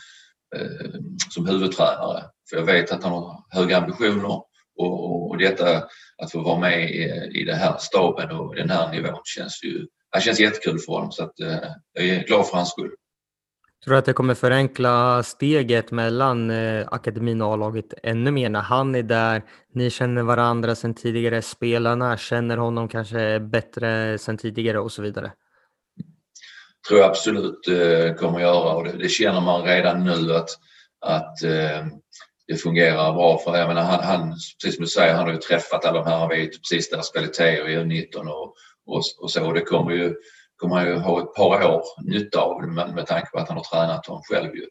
eh, 0.56 0.90
som 1.34 1.46
huvudtränare. 1.46 2.24
För 2.50 2.56
jag 2.56 2.64
vet 2.64 2.92
att 2.92 3.02
han 3.02 3.12
har 3.12 3.44
höga 3.50 3.76
ambitioner 3.76 4.24
och, 4.24 4.46
och, 4.78 5.30
och 5.30 5.38
detta 5.38 5.76
att 6.22 6.32
få 6.32 6.40
vara 6.40 6.58
med 6.58 6.90
i, 6.90 7.30
i 7.40 7.44
den 7.44 7.58
här 7.58 7.76
staben 7.78 8.30
och 8.30 8.54
den 8.54 8.70
här 8.70 8.92
nivån 8.92 9.20
känns 9.24 9.64
ju 9.64 9.86
det 10.12 10.20
känns 10.20 10.40
jättekul 10.40 10.78
för 10.78 10.92
honom 10.92 11.12
så 11.12 11.24
att, 11.24 11.40
eh, 11.40 11.70
jag 11.92 12.06
är 12.06 12.24
glad 12.24 12.46
för 12.46 12.56
hans 12.56 12.70
skull. 12.70 12.90
Tror 13.84 13.92
du 13.94 13.98
att 13.98 14.04
det 14.04 14.12
kommer 14.12 14.34
förenkla 14.34 15.22
steget 15.22 15.90
mellan 15.90 16.50
eh, 16.50 16.86
akademin 16.90 17.42
och 17.42 17.52
A-laget 17.52 17.94
ännu 18.02 18.30
mer 18.30 18.48
när 18.48 18.60
han 18.60 18.94
är 18.94 19.02
där? 19.02 19.42
Ni 19.74 19.90
känner 19.90 20.22
varandra 20.22 20.74
sedan 20.74 20.94
tidigare, 20.94 21.42
spelarna 21.42 22.16
känner 22.16 22.56
honom 22.56 22.88
kanske 22.88 23.40
bättre 23.40 24.18
sedan 24.18 24.38
tidigare 24.38 24.78
och 24.78 24.92
så 24.92 25.02
vidare 25.02 25.32
tror 26.88 27.00
jag 27.00 27.10
absolut 27.10 27.68
eh, 27.68 28.14
kommer 28.14 28.36
att 28.36 28.42
göra 28.42 28.74
och 28.74 28.84
det, 28.84 28.92
det, 28.92 29.08
känner 29.08 29.40
man 29.40 29.62
redan 29.62 30.04
nu 30.04 30.34
att, 30.34 30.48
att 31.00 31.42
eh, 31.42 31.86
det 32.46 32.56
fungerar 32.56 33.12
bra 33.12 33.38
för 33.38 33.56
jag 33.56 33.68
menar, 33.68 33.82
han, 33.82 34.04
han, 34.04 34.30
precis 34.30 34.74
som 34.74 34.84
du 34.84 34.88
säger, 34.88 35.14
han 35.14 35.24
har 35.24 35.32
ju 35.32 35.38
träffat 35.38 35.84
alla 35.84 36.02
de 36.02 36.10
här, 36.10 36.18
han 36.18 36.28
vet 36.28 36.50
precis 36.50 36.90
deras 36.90 37.10
kvaliteter 37.10 37.68
i 37.68 37.76
U19 37.76 38.16
och, 38.16 38.54
och, 38.86 39.02
och 39.20 39.30
så. 39.30 39.46
Och 39.46 39.54
det 39.54 39.60
kommer 39.60 39.92
ju, 39.92 40.14
kommer 40.62 40.76
han 40.76 40.86
ju 40.86 40.94
ha 40.94 41.22
ett 41.22 41.34
par 41.34 41.74
år 41.74 41.82
nytta 42.02 42.40
av 42.40 42.68
med, 42.68 42.94
med 42.94 43.06
tanke 43.06 43.30
på 43.30 43.38
att 43.38 43.48
han 43.48 43.56
har 43.56 43.64
tränat 43.64 44.04
dem 44.04 44.22
själv 44.22 44.50
ju. 44.56 44.66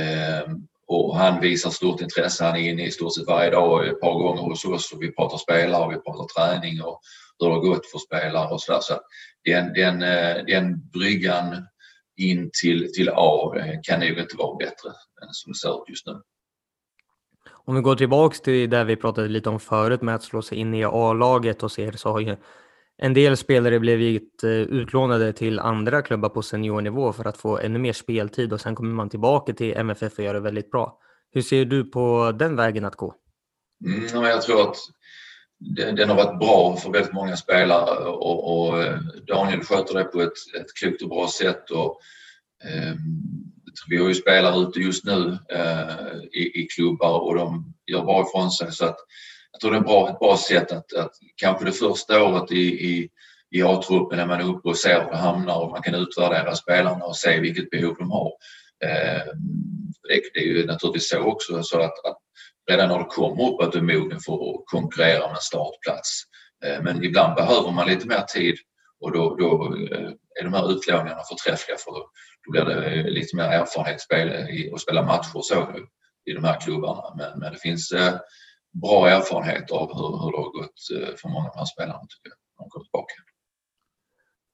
Eh, 0.00 0.48
och 0.86 1.16
han 1.16 1.40
visar 1.40 1.70
stort 1.70 2.00
intresse. 2.00 2.44
Han 2.44 2.56
är 2.56 2.70
inne 2.70 2.86
i 2.86 2.90
stort 2.90 3.14
sett 3.14 3.26
varje 3.26 3.50
dag 3.50 3.88
ett 3.88 4.00
par 4.00 4.14
gånger 4.14 4.42
hos 4.42 4.64
oss 4.64 4.92
och 4.92 5.02
vi 5.02 5.12
pratar 5.12 5.38
spelare 5.38 5.84
och 5.84 5.92
vi 5.92 5.96
pratar 5.96 6.24
träning 6.24 6.82
och 6.82 7.00
hur 7.38 7.48
det 7.48 7.54
har 7.54 7.60
gått 7.60 7.86
för 7.86 7.98
spelare 7.98 8.48
och 8.48 8.62
sådär. 8.62 8.80
Så 8.80 9.00
den, 9.44 9.72
den, 9.72 10.02
eh, 10.02 10.44
den 10.44 10.88
bryggan 10.88 11.66
in 12.16 12.50
till, 12.62 12.92
till 12.92 13.10
A 13.14 13.54
kan 13.82 14.00
nog 14.00 14.18
inte 14.18 14.36
vara 14.36 14.56
bättre 14.56 14.88
än 15.22 15.28
som 15.32 15.52
det 15.52 15.58
ser 15.58 15.82
ut 15.82 15.88
just 15.88 16.06
nu. 16.06 16.22
Om 17.50 17.74
vi 17.74 17.80
går 17.80 17.96
tillbaks 17.96 18.40
till 18.40 18.70
det 18.70 18.84
vi 18.84 18.96
pratade 18.96 19.28
lite 19.28 19.48
om 19.48 19.60
förut 19.60 20.02
med 20.02 20.14
att 20.14 20.22
slå 20.22 20.42
sig 20.42 20.58
in 20.58 20.74
i 20.74 20.84
A-laget 20.84 21.62
och 21.62 21.72
ser 21.72 21.92
så 21.92 22.12
har 22.12 22.20
ju 22.20 22.36
en 23.00 23.14
del 23.14 23.36
spelare 23.36 23.80
blivit 23.80 24.44
eh, 24.44 24.50
utlånade 24.50 25.32
till 25.32 25.58
andra 25.58 26.02
klubbar 26.02 26.28
på 26.28 26.42
seniornivå 26.42 27.12
för 27.12 27.24
att 27.24 27.36
få 27.36 27.58
ännu 27.58 27.78
mer 27.78 27.92
speltid 27.92 28.52
och 28.52 28.60
sen 28.60 28.74
kommer 28.74 28.94
man 28.94 29.10
tillbaka 29.10 29.52
till 29.52 29.76
MFF 29.76 30.18
och 30.18 30.24
gör 30.24 30.34
det 30.34 30.40
väldigt 30.40 30.70
bra. 30.70 30.98
Hur 31.32 31.42
ser 31.42 31.64
du 31.64 31.84
på 31.84 32.32
den 32.38 32.56
vägen 32.56 32.84
att 32.84 32.96
gå? 32.96 33.14
Mm, 33.84 34.24
jag 34.24 34.42
tror 34.42 34.70
att 34.70 34.76
den 35.96 36.08
har 36.08 36.16
varit 36.16 36.38
bra 36.38 36.76
för 36.76 36.90
väldigt 36.90 37.12
många 37.12 37.36
spelare 37.36 38.04
och, 38.04 38.68
och 38.68 38.82
eh, 38.82 38.98
Daniel 39.26 39.60
sköter 39.60 39.94
det 39.94 40.04
på 40.04 40.20
ett, 40.20 40.32
ett 40.60 40.74
klokt 40.80 41.02
och 41.02 41.08
bra 41.08 41.28
sätt. 41.28 41.70
Och, 41.70 42.00
eh, 42.64 42.94
vi 43.88 43.96
har 43.96 44.08
ju 44.08 44.14
spelare 44.14 44.60
ute 44.60 44.80
just 44.80 45.04
nu 45.04 45.38
eh, 45.48 46.16
i, 46.32 46.62
i 46.62 46.66
klubbar 46.76 47.20
och 47.20 47.34
de 47.34 47.74
gör 47.86 48.04
bra 48.04 48.22
ifrån 48.28 48.50
sig. 48.50 48.72
Så 48.72 48.84
att, 48.84 48.96
jag 49.52 49.60
tror 49.60 49.70
det 49.70 49.76
är 49.76 49.80
bra, 49.80 50.10
ett 50.10 50.18
bra 50.18 50.36
sätt 50.36 50.72
att, 50.72 50.92
att 50.92 51.12
kanske 51.36 51.64
det 51.64 51.72
första 51.72 52.22
året 52.24 52.52
i, 52.52 52.90
i, 52.90 53.08
i 53.50 53.62
A-truppen 53.62 54.18
när 54.18 54.26
man 54.26 54.40
är 54.40 54.48
uppe 54.48 54.68
och 54.68 54.76
ser 54.76 55.04
hur 55.04 55.10
det 55.10 55.16
hamnar 55.16 55.60
och 55.60 55.70
man 55.70 55.82
kan 55.82 55.94
utvärdera 55.94 56.54
spelarna 56.54 57.04
och 57.04 57.16
se 57.16 57.40
vilket 57.40 57.70
behov 57.70 57.96
de 57.98 58.10
har. 58.10 58.32
Eh, 58.84 59.26
det, 60.08 60.20
det 60.34 60.40
är 60.40 60.44
ju 60.44 60.66
naturligtvis 60.66 61.10
så 61.10 61.20
också 61.20 61.62
så 61.62 61.80
att, 61.80 62.04
att 62.04 62.18
redan 62.70 62.88
när 62.88 62.98
du 62.98 63.04
kommer 63.04 63.48
upp 63.48 63.60
att 63.60 63.72
du 63.72 63.78
är 63.78 63.82
mogen 63.82 64.20
för 64.20 64.34
att 64.34 64.62
konkurrera 64.66 65.26
med 65.26 65.36
en 65.36 65.40
startplats. 65.40 66.22
Eh, 66.64 66.82
men 66.82 67.04
ibland 67.04 67.34
behöver 67.34 67.70
man 67.70 67.86
lite 67.86 68.08
mer 68.08 68.22
tid 68.22 68.56
och 69.00 69.12
då, 69.12 69.36
då 69.36 69.76
eh, 69.76 70.10
är 70.40 70.44
de 70.44 70.54
här 70.54 70.72
utlåningarna 70.72 71.22
förträffliga 71.22 71.76
för 71.76 71.90
då, 71.90 72.10
då 72.44 72.50
blir 72.50 72.64
det 72.64 72.84
eh, 72.84 73.04
lite 73.04 73.36
mer 73.36 73.44
erfarenhet 73.44 74.00
i 74.50 74.70
att 74.74 74.80
spela 74.80 75.02
matcher 75.02 75.36
och 75.36 75.44
så 75.44 75.74
i 76.30 76.32
de 76.32 76.44
här 76.44 76.60
klubbarna. 76.60 77.14
Men, 77.16 77.38
men 77.38 77.52
det 77.52 77.58
finns 77.58 77.92
eh, 77.92 78.14
bra 78.72 79.08
erfarenhet 79.08 79.70
av 79.70 79.86
hur, 79.94 80.24
hur 80.24 80.32
det 80.32 80.38
har 80.38 80.60
gått 80.60 81.20
för 81.20 81.28
många 81.28 81.46
av 81.46 81.52
de 81.54 81.58
här 81.58 81.66
spelarna 81.66 82.00
tycker 82.00 82.28
jag, 82.28 82.38
när 82.58 82.64
de 82.64 82.70
kommer 82.70 82.84
tillbaka. 82.84 83.14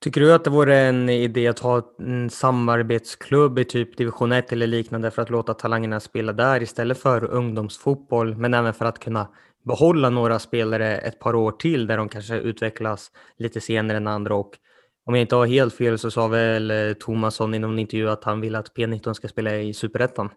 Tycker 0.04 0.20
du 0.20 0.32
att 0.32 0.44
det 0.44 0.50
vore 0.50 0.78
en 0.78 1.08
idé 1.08 1.46
att 1.48 1.58
ha 1.58 1.94
en 1.98 2.30
samarbetsklubb 2.30 3.58
i 3.58 3.64
typ 3.64 3.96
division 3.96 4.32
1 4.32 4.52
eller 4.52 4.66
liknande 4.66 5.10
för 5.10 5.22
att 5.22 5.30
låta 5.30 5.54
talangerna 5.54 6.00
spela 6.00 6.32
där 6.32 6.62
istället 6.62 6.98
för 6.98 7.24
ungdomsfotboll, 7.24 8.36
men 8.36 8.54
även 8.54 8.74
för 8.74 8.84
att 8.84 8.98
kunna 8.98 9.28
behålla 9.64 10.10
några 10.10 10.38
spelare 10.38 10.98
ett 10.98 11.18
par 11.18 11.34
år 11.34 11.52
till 11.52 11.86
där 11.86 11.96
de 11.96 12.08
kanske 12.08 12.34
utvecklas 12.34 13.10
lite 13.38 13.60
senare 13.60 13.96
än 13.96 14.06
andra 14.06 14.34
och 14.34 14.58
om 15.06 15.14
jag 15.14 15.20
inte 15.20 15.36
har 15.36 15.46
helt 15.46 15.74
fel 15.74 15.98
så 15.98 16.10
sa 16.10 16.28
väl 16.28 16.70
eh, 16.70 16.92
Tomasson 16.92 17.54
i 17.54 17.58
någon 17.58 17.78
intervju 17.78 18.10
att 18.10 18.24
han 18.24 18.40
vill 18.40 18.54
att 18.54 18.76
P19 18.76 19.12
ska 19.12 19.28
spela 19.28 19.56
i 19.56 19.74
Superettan. 19.74 20.30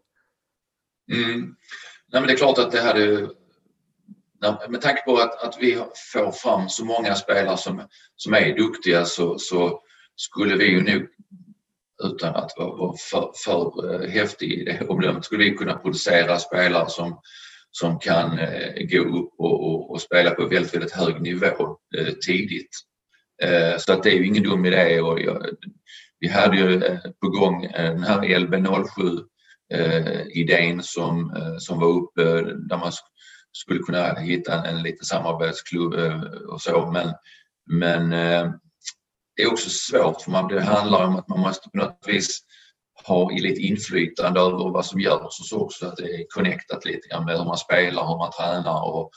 Mm. 1.13 1.55
Nej, 2.11 2.21
men 2.21 2.27
det 2.27 2.33
är 2.33 2.37
klart 2.37 2.57
att 2.57 2.71
det 2.71 2.81
hade 2.81 3.29
med 4.69 4.81
tanke 4.81 5.01
på 5.01 5.17
att, 5.17 5.43
att 5.43 5.57
vi 5.59 5.83
får 6.13 6.31
fram 6.31 6.69
så 6.69 6.85
många 6.85 7.15
spelare 7.15 7.57
som, 7.57 7.87
som 8.15 8.33
är 8.33 8.55
duktiga 8.55 9.05
så, 9.05 9.39
så 9.39 9.81
skulle 10.15 10.55
vi 10.55 10.65
ju 10.65 10.83
nog 10.83 11.07
utan 12.03 12.35
att 12.35 12.51
vara 12.57 12.93
för, 13.11 13.31
för 13.45 13.93
eh, 13.93 14.09
häftig 14.09 14.51
i 14.51 14.63
det 14.63 14.87
omdömet 14.87 15.25
skulle 15.25 15.43
vi 15.43 15.51
kunna 15.51 15.77
producera 15.77 16.39
spelare 16.39 16.89
som, 16.89 17.21
som 17.71 17.99
kan 17.99 18.39
eh, 18.39 18.87
gå 18.91 18.99
upp 18.99 19.33
och, 19.37 19.67
och, 19.67 19.91
och, 19.91 20.01
spela 20.01 20.31
på 20.31 20.45
väldigt, 20.45 20.73
väldigt 20.73 20.91
hög 20.91 21.21
nivå 21.21 21.77
eh, 21.97 22.13
tidigt. 22.27 22.69
Eh, 23.43 23.77
så 23.77 23.93
att 23.93 24.03
det 24.03 24.09
är 24.09 24.17
ju 24.17 24.25
ingen 24.27 24.43
dum 24.43 24.65
idé. 24.65 25.01
Och 25.01 25.21
jag, 25.21 25.45
vi 26.19 26.27
hade 26.27 26.57
ju 26.57 26.83
eh, 26.83 26.99
på 27.21 27.29
gång 27.29 27.61
den 27.61 28.03
här 28.03 28.21
LB07 28.21 29.19
eh, 29.73 30.21
idén 30.27 30.83
som, 30.83 31.35
som 31.59 31.79
var 31.79 31.87
uppe 31.87 32.23
där 32.41 32.77
man 32.77 32.91
skulle 33.57 33.79
kunna 33.79 34.13
hitta 34.13 34.53
en, 34.53 34.75
en 34.75 34.83
liten 34.83 35.05
samarbetsklubb 35.05 35.93
eh, 35.93 36.21
och 36.21 36.61
så. 36.61 36.91
Men, 36.91 37.13
men 37.65 38.13
eh, 38.13 38.51
det 39.35 39.43
är 39.43 39.51
också 39.51 39.69
svårt 39.69 40.21
för 40.21 40.31
man, 40.31 40.47
det 40.47 40.61
handlar 40.61 41.05
om 41.05 41.15
att 41.15 41.27
man 41.27 41.39
måste 41.39 41.69
på 41.69 41.77
något 41.77 42.03
vis 42.07 42.39
ha 43.05 43.29
lite 43.29 43.61
inflytande 43.61 44.39
över 44.39 44.69
vad 44.71 44.85
som 44.85 44.99
görs 44.99 45.39
och 45.39 45.45
så 45.45 45.59
också 45.59 45.87
att 45.87 45.97
det 45.97 46.03
är 46.03 46.25
connectat 46.29 46.85
lite 46.85 47.07
grann 47.07 47.25
med 47.25 47.37
hur 47.37 47.45
man 47.45 47.57
spelar, 47.57 48.07
hur 48.07 48.17
man 48.17 48.31
tränar 48.31 48.83
och, 48.83 49.11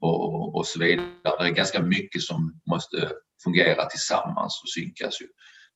och, 0.00 0.56
och 0.56 0.66
så 0.66 0.78
vidare. 0.78 1.08
Det 1.22 1.44
är 1.44 1.50
ganska 1.50 1.82
mycket 1.82 2.22
som 2.22 2.60
måste 2.70 3.10
fungera 3.44 3.84
tillsammans 3.84 4.60
och 4.62 4.68
synkas. 4.68 5.20
Ju. 5.20 5.26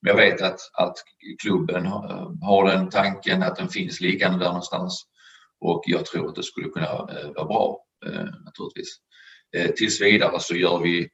Men 0.01 0.09
jag 0.09 0.15
vet 0.15 0.41
att, 0.41 0.59
att 0.73 0.95
klubben 1.41 1.85
har, 1.85 2.31
har 2.45 2.65
den 2.65 2.89
tanken 2.89 3.43
att 3.43 3.55
den 3.55 3.69
finns 3.69 4.01
liggande 4.01 4.39
där 4.39 4.45
någonstans 4.45 5.05
och 5.61 5.83
jag 5.85 6.05
tror 6.05 6.29
att 6.29 6.35
det 6.35 6.43
skulle 6.43 6.69
kunna 6.69 6.85
eh, 6.85 7.31
vara 7.35 7.45
bra. 7.45 7.85
Eh, 8.05 8.25
naturligtvis. 8.45 8.97
Eh, 9.57 9.71
tills 9.71 10.01
vidare 10.01 10.39
så 10.39 10.55
gör 10.55 10.79
vi, 10.79 11.09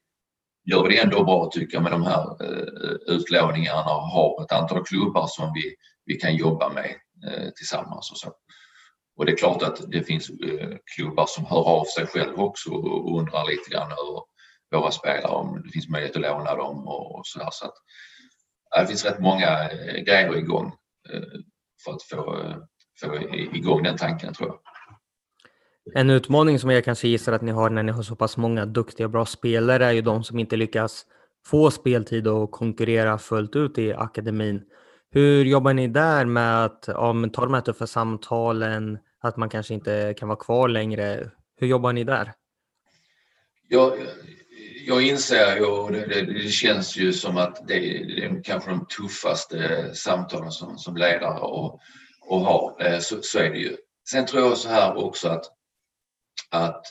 gör 0.71 0.83
vi 0.83 0.95
det 0.95 1.01
ändå 1.01 1.23
bra 1.23 1.49
tycker 1.53 1.73
jag 1.73 1.83
med 1.83 1.91
de 1.91 2.03
här 2.03 2.43
eh, 2.43 3.15
utlåningarna 3.15 3.95
och 3.95 4.07
har 4.07 4.43
ett 4.43 4.51
antal 4.51 4.85
klubbar 4.85 5.27
som 5.27 5.53
vi, 5.53 5.75
vi 6.05 6.15
kan 6.15 6.35
jobba 6.35 6.73
med 6.73 6.95
eh, 7.27 7.49
tillsammans 7.55 8.11
och 8.11 8.17
så. 8.17 8.33
Och 9.17 9.25
det 9.25 9.31
är 9.31 9.37
klart 9.37 9.63
att 9.63 9.91
det 9.91 10.03
finns 10.03 10.29
eh, 10.29 10.77
klubbar 10.95 11.25
som 11.27 11.45
hör 11.45 11.63
av 11.63 11.85
sig 11.85 12.07
själv 12.07 12.39
också 12.39 12.69
och 12.69 13.19
undrar 13.19 13.47
lite 13.47 13.69
grann 13.69 13.91
över 13.91 14.21
våra 14.71 14.91
spelare 14.91 15.31
om 15.31 15.61
det 15.65 15.71
finns 15.71 15.89
möjlighet 15.89 16.15
att 16.15 16.21
låna 16.21 16.55
dem 16.55 16.87
och 16.87 17.21
sådär. 17.23 17.49
Så 17.51 17.65
att, 17.65 17.73
det 18.79 18.87
finns 18.87 19.05
rätt 19.05 19.19
många 19.19 19.69
eh, 19.69 20.03
grejer 20.03 20.37
igång 20.37 20.73
för 21.83 21.91
att 21.91 22.03
få, 22.03 22.53
få 23.01 23.15
igång 23.55 23.83
den 23.83 23.97
tanken 23.97 24.33
tror 24.33 24.49
jag. 24.49 24.74
En 25.93 26.09
utmaning 26.09 26.59
som 26.59 26.69
jag 26.69 26.85
kanske 26.85 27.07
gissar 27.07 27.33
att 27.33 27.41
ni 27.41 27.51
har 27.51 27.69
när 27.69 27.83
ni 27.83 27.91
har 27.91 28.03
så 28.03 28.15
pass 28.15 28.37
många 28.37 28.65
duktiga 28.65 29.07
och 29.07 29.11
bra 29.11 29.25
spelare 29.25 29.85
är 29.85 29.91
ju 29.91 30.01
de 30.01 30.23
som 30.23 30.39
inte 30.39 30.55
lyckas 30.55 31.05
få 31.45 31.71
speltid 31.71 32.27
och 32.27 32.51
konkurrera 32.51 33.17
fullt 33.17 33.55
ut 33.55 33.77
i 33.77 33.93
akademin. 33.93 34.61
Hur 35.11 35.45
jobbar 35.45 35.73
ni 35.73 35.87
där 35.87 36.25
med 36.25 36.65
att 36.65 36.83
ja, 36.87 37.29
ta 37.33 37.41
de 37.41 37.53
här 37.53 37.61
tuffa 37.61 37.87
samtalen, 37.87 38.97
att 39.21 39.37
man 39.37 39.49
kanske 39.49 39.73
inte 39.73 40.13
kan 40.17 40.27
vara 40.27 40.39
kvar 40.39 40.67
längre? 40.67 41.31
Hur 41.59 41.67
jobbar 41.67 41.93
ni 41.93 42.03
där? 42.03 42.33
Jag, 43.67 43.93
jag 44.87 45.01
inser 45.01 45.55
ju, 45.55 45.65
och 45.65 45.91
det, 45.91 46.05
det, 46.05 46.49
känns 46.49 46.97
ju 46.97 47.13
som 47.13 47.37
att 47.37 47.67
det, 47.67 47.79
det 47.79 48.25
är 48.25 48.43
kanske 48.43 48.69
de 48.69 48.85
tuffaste 48.85 49.89
samtalen 49.93 50.51
som, 50.51 50.77
som 50.77 50.97
ledare 50.97 51.39
och, 51.39 51.79
och 52.21 52.41
har. 52.41 52.75
Eh, 52.79 52.99
så, 52.99 53.21
så 53.21 53.39
är 53.39 53.49
det 53.49 53.57
ju. 53.57 53.75
Sen 54.09 54.25
tror 54.25 54.43
jag 54.43 54.57
så 54.57 54.69
här 54.69 54.95
också 54.95 55.29
att 55.29 55.54
att 56.55 56.85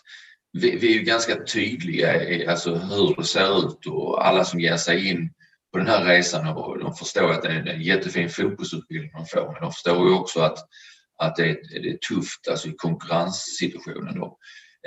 vi, 0.53 0.77
vi, 0.77 0.99
är 0.99 1.03
ganska 1.03 1.45
tydliga 1.45 2.23
i 2.29 2.47
alltså 2.47 2.75
hur 2.75 3.15
det 3.17 3.25
ser 3.25 3.59
ut 3.59 3.87
och 3.87 4.27
alla 4.27 4.45
som 4.45 4.61
ger 4.61 4.77
sig 4.77 5.09
in 5.11 5.31
på 5.73 5.79
den 5.79 5.87
här 5.87 6.05
resan 6.05 6.49
och 6.49 6.79
de 6.79 6.95
förstår 6.95 7.31
att 7.31 7.43
det 7.43 7.49
är 7.49 7.69
en 7.69 7.83
jättefin 7.83 8.31
fokusutbildning 8.31 9.13
de 9.13 9.27
får 9.27 9.53
men 9.53 9.63
de 9.63 9.73
förstår 9.73 10.09
ju 10.09 10.15
också 10.15 10.41
att, 10.41 10.59
att 11.19 11.37
det, 11.37 11.51
är, 11.51 11.83
det 11.83 11.89
är 11.89 11.99
tufft 12.15 12.49
alltså 12.51 12.69
i 12.69 12.75
konkurrenssituationen. 12.77 14.21
Då. 14.21 14.39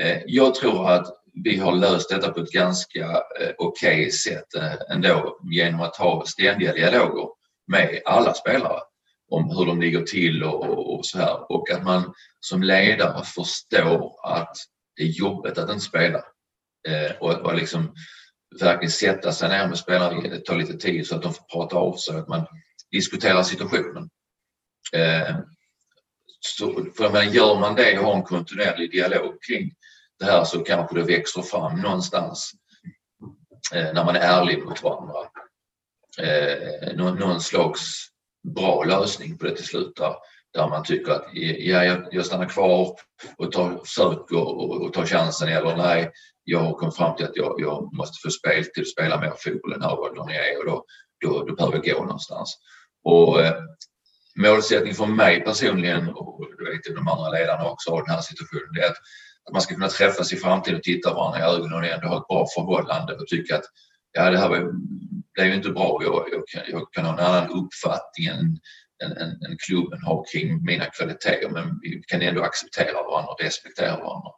Eh, 0.01 0.21
jag 0.25 0.55
tror 0.55 0.91
att 0.91 1.07
vi 1.43 1.57
har 1.57 1.71
löst 1.71 2.09
detta 2.09 2.31
på 2.31 2.39
ett 2.39 2.51
ganska 2.51 3.05
eh, 3.39 3.53
okej 3.57 4.01
okay 4.01 4.11
sätt 4.11 4.55
eh, 4.57 4.73
ändå 4.91 5.39
genom 5.51 5.81
att 5.81 5.95
ha 5.95 6.25
ständiga 6.25 6.73
dialoger 6.73 7.27
med 7.67 8.01
alla 8.05 8.33
spelare 8.33 8.79
om 9.29 9.49
hur 9.57 9.65
de 9.65 9.81
ligger 9.81 10.01
till 10.01 10.43
och, 10.43 10.93
och, 10.93 11.05
så 11.05 11.17
här. 11.17 11.51
Och 11.51 11.71
att 11.71 11.83
man 11.83 12.13
som 12.39 12.63
ledare 12.63 13.23
förstår 13.23 14.15
att 14.23 14.55
det 14.95 15.03
är 15.03 15.07
jobbigt 15.07 15.57
att 15.57 15.69
inte 15.69 15.85
spela. 15.85 16.17
Eh, 16.87 17.11
och, 17.19 17.33
och 17.33 17.55
liksom 17.55 17.93
verkligen 18.59 18.91
sätta 18.91 19.31
sig 19.31 19.49
ner 19.49 19.67
med 19.67 19.77
spelarna, 19.77 20.21
det 20.21 20.45
tar 20.45 20.55
lite 20.55 20.77
tid 20.77 21.07
så 21.07 21.15
att 21.15 21.21
de 21.21 21.33
får 21.33 21.43
prata 21.43 21.75
av 21.75 21.95
sig, 21.95 22.15
att 22.15 22.27
man 22.27 22.45
diskuterar 22.91 23.43
situationen. 23.43 24.09
Eh, 24.93 25.37
så, 26.39 26.85
för 26.97 27.09
men 27.09 27.31
gör 27.31 27.59
man 27.59 27.75
det 27.75 27.99
och 27.99 28.05
har 28.05 28.15
en 28.15 28.23
kontinuerlig 28.23 28.91
dialog 28.91 29.43
kring 29.47 29.71
det 30.19 30.25
här 30.25 30.43
så 30.43 30.59
kanske 30.59 30.95
det 30.95 31.03
växer 31.03 31.41
fram 31.41 31.81
någonstans 31.81 32.51
eh, 33.73 33.93
när 33.93 34.05
man 34.05 34.15
är 34.15 34.19
ärlig 34.19 34.63
mot 34.63 34.83
varandra. 34.83 35.19
Eh, 36.19 36.95
någon, 36.95 37.15
någon 37.15 37.41
slags 37.41 38.07
bra 38.55 38.83
lösning 38.83 39.37
på 39.37 39.45
det 39.45 39.55
till 39.55 39.65
slut 39.65 39.95
där, 39.95 40.15
där 40.53 40.67
man 40.67 40.83
tycker 40.83 41.11
att 41.11 41.25
ja, 41.33 41.83
jag, 41.83 42.07
jag 42.11 42.25
stannar 42.25 42.49
kvar 42.49 42.95
och 43.37 43.51
tar, 43.51 43.81
försöker 43.85 44.37
och, 44.37 44.81
och 44.81 44.93
tar 44.93 45.05
chansen 45.05 45.47
eller 45.47 45.75
nej, 45.75 46.11
jag 46.43 46.59
har 46.59 46.73
kommit 46.73 46.95
fram 46.95 47.15
till 47.15 47.25
att 47.25 47.35
jag, 47.35 47.55
jag 47.57 47.93
måste 47.93 48.21
få 48.23 48.29
speltid 48.29 48.83
och 48.83 48.87
spela 48.87 49.21
mer 49.21 49.33
fotboll 49.37 49.73
än 49.73 49.81
här 49.81 49.99
åldern 49.99 50.29
jag 50.29 50.49
är 50.49 50.59
och 50.59 50.65
då, 50.65 50.85
då, 51.25 51.43
då 51.43 51.55
behöver 51.55 51.81
jag 51.83 51.97
gå 51.97 52.03
någonstans. 52.03 52.57
Och 53.03 53.41
eh, 53.41 53.53
målsättning 54.37 54.93
för 54.93 55.05
mig 55.05 55.43
personligen 55.43 56.09
och 56.09 56.45
du 56.57 56.71
vet 56.71 56.95
de 56.95 57.07
andra 57.07 57.29
ledarna 57.29 57.69
också 57.69 57.91
av 57.91 58.03
den 58.03 58.15
här 58.15 58.21
situationen 58.21 58.73
det 58.73 58.81
är 58.81 58.89
att, 58.89 58.97
att 59.45 59.53
man 59.53 59.61
ska 59.61 59.73
kunna 59.73 59.87
träffas 59.87 60.33
i 60.33 60.35
framtiden 60.35 60.77
och 60.77 60.83
titta 60.83 61.13
varandra 61.13 61.39
i 61.39 61.43
ögonen 61.43 61.73
och 61.79 61.85
ändå 61.85 62.07
ha 62.07 62.17
ett 62.17 62.27
bra 62.27 62.45
förhållande 62.55 63.13
och 63.15 63.27
tycka 63.27 63.55
att 63.55 63.65
ja, 64.11 64.29
det 64.29 64.37
här 64.37 64.49
var 64.49 64.71
det 65.37 65.43
är 65.43 65.45
ju 65.45 65.55
inte 65.55 65.69
bra. 65.69 65.99
Jag, 66.03 66.29
jag, 66.31 66.47
kan, 66.47 66.61
jag 66.67 66.93
kan 66.93 67.05
ha 67.05 67.13
en 67.13 67.19
annan 67.19 67.49
uppfattning 67.49 68.25
än, 68.27 68.59
än, 69.03 69.11
än, 69.17 69.29
än 69.29 69.57
klubben 69.67 70.01
har 70.01 70.25
kring 70.31 70.65
mina 70.65 70.85
kvaliteter 70.85 71.49
men 71.49 71.79
vi 71.81 72.03
kan 72.07 72.21
ändå 72.21 72.43
acceptera 72.43 73.03
varandra 73.03 73.31
och 73.31 73.41
respektera 73.41 73.97
varandra. 73.97 74.31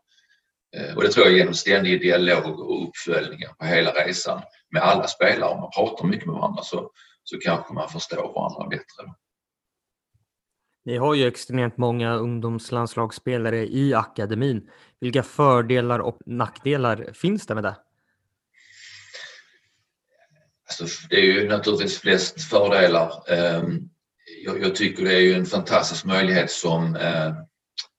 Eh, 0.77 0.95
och 0.95 1.03
det 1.03 1.09
tror 1.09 1.25
jag 1.25 1.37
genom 1.37 1.53
ständig 1.53 2.01
dialog 2.01 2.59
och 2.59 2.87
uppföljningar 2.87 3.53
på 3.59 3.65
hela 3.65 3.91
resan 3.91 4.41
med 4.71 4.81
alla 4.81 5.07
spelare. 5.07 5.49
Om 5.49 5.59
man 5.59 5.71
pratar 5.75 6.05
mycket 6.07 6.25
med 6.25 6.35
varandra 6.35 6.63
så, 6.63 6.91
så 7.23 7.37
kanske 7.39 7.73
man 7.73 7.89
förstår 7.89 8.33
varandra 8.33 8.67
bättre. 8.69 9.13
Ni 10.85 10.97
har 10.97 11.13
ju 11.13 11.27
extremt 11.27 11.77
många 11.77 12.13
ungdomslandslagsspelare 12.15 13.67
i 13.67 13.93
akademin. 13.93 14.69
Vilka 14.99 15.23
fördelar 15.23 15.99
och 15.99 16.19
nackdelar 16.25 17.09
finns 17.13 17.45
det 17.45 17.55
med 17.55 17.63
det? 17.63 17.75
Alltså, 20.69 21.07
det 21.09 21.15
är 21.15 21.23
ju 21.23 21.47
naturligtvis 21.47 21.99
flest 21.99 22.41
fördelar. 22.41 23.31
Ehm, 23.31 23.79
jag, 24.45 24.61
jag, 24.61 24.75
tycker 24.75 25.05
det 25.05 25.13
är 25.13 25.19
ju 25.19 25.33
en 25.33 25.45
fantastisk 25.45 26.05
möjlighet 26.05 26.51
som 26.51 26.95
eh, 26.95 27.33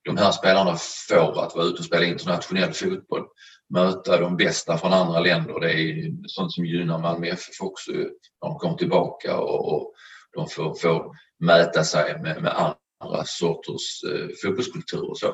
de 0.05 0.17
här 0.17 0.31
spelarna 0.31 0.77
får 1.09 1.43
att 1.45 1.55
vara 1.55 1.65
ute 1.65 1.79
och 1.79 1.85
spela 1.85 2.05
internationell 2.05 2.73
fotboll. 2.73 3.25
Möta 3.69 4.19
de 4.19 4.37
bästa 4.37 4.77
från 4.77 4.93
andra 4.93 5.19
länder. 5.19 5.59
Det 5.59 5.73
är 5.73 6.11
sånt 6.27 6.53
som 6.53 6.65
gynnar 6.65 6.99
Malmö 6.99 7.27
FF 7.27 7.61
också 7.61 7.91
när 7.91 8.09
de 8.41 8.57
kommer 8.57 8.77
tillbaka 8.77 9.37
och, 9.37 9.73
och 9.73 9.93
de 10.33 10.47
får, 10.47 10.73
får 10.75 11.15
mäta 11.39 11.83
sig 11.83 12.21
med, 12.21 12.41
med 12.41 12.53
andra 13.01 13.23
sorters 13.25 14.03
eh, 14.03 14.27
fotbollskultur 14.43 15.09
och 15.09 15.17
så. 15.17 15.27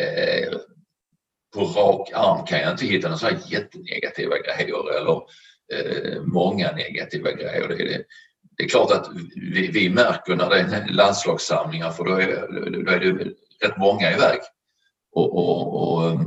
Eh, 0.00 0.58
på 1.54 1.64
rak 1.64 2.10
arm 2.14 2.46
kan 2.46 2.60
jag 2.60 2.70
inte 2.70 2.86
hitta 2.86 3.08
några 3.08 3.30
jättenegativa 3.30 4.38
grejer 4.38 4.96
eller 4.96 5.22
Eh, 5.72 6.22
många 6.22 6.72
negativa 6.72 7.32
grejer. 7.32 7.68
Det, 7.68 7.76
det, 7.76 8.04
det 8.56 8.64
är 8.64 8.68
klart 8.68 8.90
att 8.90 9.08
vi, 9.54 9.66
vi 9.68 9.90
märker 9.90 10.36
när 10.36 10.50
det 10.50 10.58
är 10.58 10.88
landslagssamlingar 10.88 11.90
för 11.90 12.04
då 12.04 12.12
är, 12.12 12.26
då 12.84 12.90
är 12.90 13.00
det 13.00 13.24
rätt 13.66 13.78
många 13.78 14.12
iväg. 14.12 14.38
Och, 15.12 15.38
och, 15.38 15.82
och 15.82 16.10
eh, 16.10 16.20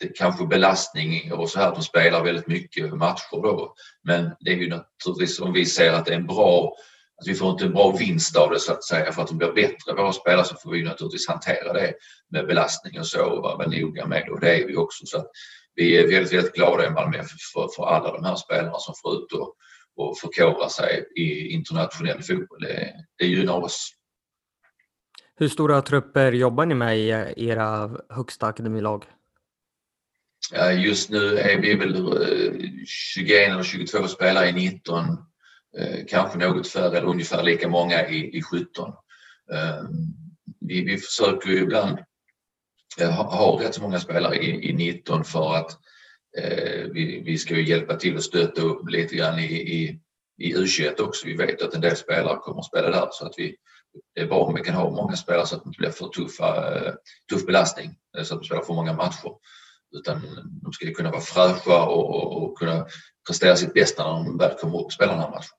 det 0.00 0.08
kanske 0.08 0.46
belastning 0.46 1.32
och 1.32 1.50
så 1.50 1.58
här 1.58 1.68
att 1.68 1.74
de 1.74 1.82
spelar 1.82 2.24
väldigt 2.24 2.46
mycket 2.46 2.92
matcher 2.92 3.42
då. 3.42 3.74
Men 4.04 4.30
det 4.40 4.50
är 4.50 4.56
ju 4.56 4.68
naturligtvis 4.68 5.40
om 5.40 5.52
vi 5.52 5.66
ser 5.66 5.92
att 5.92 6.06
det 6.06 6.12
är 6.12 6.16
en 6.16 6.26
bra 6.26 6.74
att 7.22 7.28
vi 7.28 7.34
får 7.34 7.50
inte 7.50 7.64
en 7.64 7.72
bra 7.72 7.96
vinst 7.98 8.36
av 8.36 8.50
det 8.50 8.60
så 8.60 8.72
att 8.72 8.84
säga 8.84 9.12
för 9.12 9.22
att 9.22 9.28
de 9.28 9.38
blir 9.38 9.52
bättre 9.52 9.94
våra 9.96 10.12
spelare 10.12 10.44
så 10.44 10.56
får 10.56 10.70
vi 10.70 10.82
naturligtvis 10.82 11.28
hantera 11.28 11.72
det 11.72 11.94
med 12.30 12.46
belastning 12.46 13.00
och 13.00 13.06
så 13.06 13.24
och 13.24 13.42
vara 13.42 13.66
noga 13.66 14.06
med 14.06 14.22
det 14.26 14.30
och 14.30 14.40
det 14.40 14.62
är 14.62 14.66
vi 14.66 14.76
också. 14.76 15.06
Så 15.06 15.18
att 15.18 15.30
vi 15.74 15.96
är 15.96 16.08
väldigt, 16.08 16.32
väldigt 16.32 16.54
glada 16.54 16.86
i 16.86 16.90
Malmö 16.90 17.22
för, 17.54 17.68
för 17.76 17.86
alla 17.86 18.12
de 18.12 18.24
här 18.24 18.36
spelarna 18.36 18.78
som 18.78 18.94
får 19.02 19.14
ut 19.14 19.32
och, 19.32 19.54
och 19.96 20.18
förkovra 20.18 20.68
sig 20.68 21.04
i 21.16 21.48
internationell 21.48 22.22
fotboll. 22.22 22.60
Det, 22.60 22.94
det 23.18 23.26
gynnar 23.26 23.64
oss. 23.64 23.92
Hur 25.36 25.48
stora 25.48 25.82
trupper 25.82 26.32
jobbar 26.32 26.66
ni 26.66 26.74
med 26.74 26.98
i 26.98 27.08
era 27.36 27.90
högsta 28.08 28.46
akademilag? 28.46 29.04
Just 30.78 31.10
nu 31.10 31.38
är 31.38 31.60
vi 31.60 31.74
väl 31.74 32.16
21 32.86 33.50
eller 33.50 33.62
22 33.62 34.08
spelare 34.08 34.48
i 34.48 34.52
19, 34.52 35.04
eh, 35.78 36.06
kanske 36.08 36.38
något 36.38 36.68
färre 36.68 36.98
eller 36.98 37.08
ungefär 37.08 37.42
lika 37.42 37.68
många 37.68 38.08
i, 38.08 38.38
i 38.38 38.42
17. 38.42 38.92
Ehm, 39.52 39.88
vi, 40.60 40.84
vi 40.84 40.98
försöker 40.98 41.48
ju 41.48 41.58
ibland 41.58 41.98
Eh, 43.00 43.10
har 43.10 43.56
rätt 43.56 43.74
så 43.74 43.82
många 43.82 44.00
spelare 44.00 44.36
i, 44.36 44.70
i 44.70 44.72
19 44.72 45.24
för 45.24 45.54
att 45.54 45.70
eh, 46.38 46.84
vi, 46.92 47.22
vi 47.26 47.38
ska 47.38 47.54
ju 47.54 47.68
hjälpa 47.68 47.96
till 47.96 48.16
och 48.16 48.24
stötta 48.24 48.62
upp 48.62 48.90
lite 48.90 49.16
grann 49.16 49.38
i, 49.38 49.44
i, 49.44 50.00
i 50.38 50.54
U21 50.54 51.00
också. 51.00 51.26
Vi 51.26 51.36
vet 51.36 51.62
att 51.62 51.74
en 51.74 51.80
del 51.80 51.96
spelare 51.96 52.36
kommer 52.36 52.58
att 52.58 52.66
spela 52.66 52.90
där 52.90 53.08
så 53.10 53.26
att 53.26 53.34
vi, 53.36 53.56
det 54.14 54.20
är 54.20 54.26
bra 54.26 54.38
om 54.38 54.54
vi 54.54 54.60
kan 54.60 54.74
ha 54.74 54.90
många 54.90 55.16
spelare 55.16 55.46
så 55.46 55.56
att 55.56 55.64
det 55.64 55.68
inte 55.68 55.78
blir 55.78 55.90
för 55.90 56.08
tuffa, 56.08 56.76
eh, 56.76 56.92
tuff 57.32 57.46
belastning 57.46 57.94
eh, 58.18 58.24
så 58.24 58.34
att 58.34 58.40
de 58.40 58.46
spelar 58.46 58.62
för 58.62 58.74
många 58.74 58.92
matcher. 58.92 59.32
Utan 59.94 60.20
de 60.62 60.72
ska 60.72 60.92
kunna 60.92 61.10
vara 61.10 61.20
fräscha 61.20 61.86
och, 61.86 62.10
och, 62.14 62.42
och 62.42 62.58
kunna 62.58 62.86
prestera 63.26 63.56
sitt 63.56 63.74
bästa 63.74 64.02
när 64.02 64.24
de 64.24 64.38
väl 64.38 64.58
kommer 64.58 64.78
upp 64.78 64.84
och 64.84 64.92
spelar 64.92 65.12
den 65.12 65.22
här 65.22 65.30
matchen. 65.30 65.56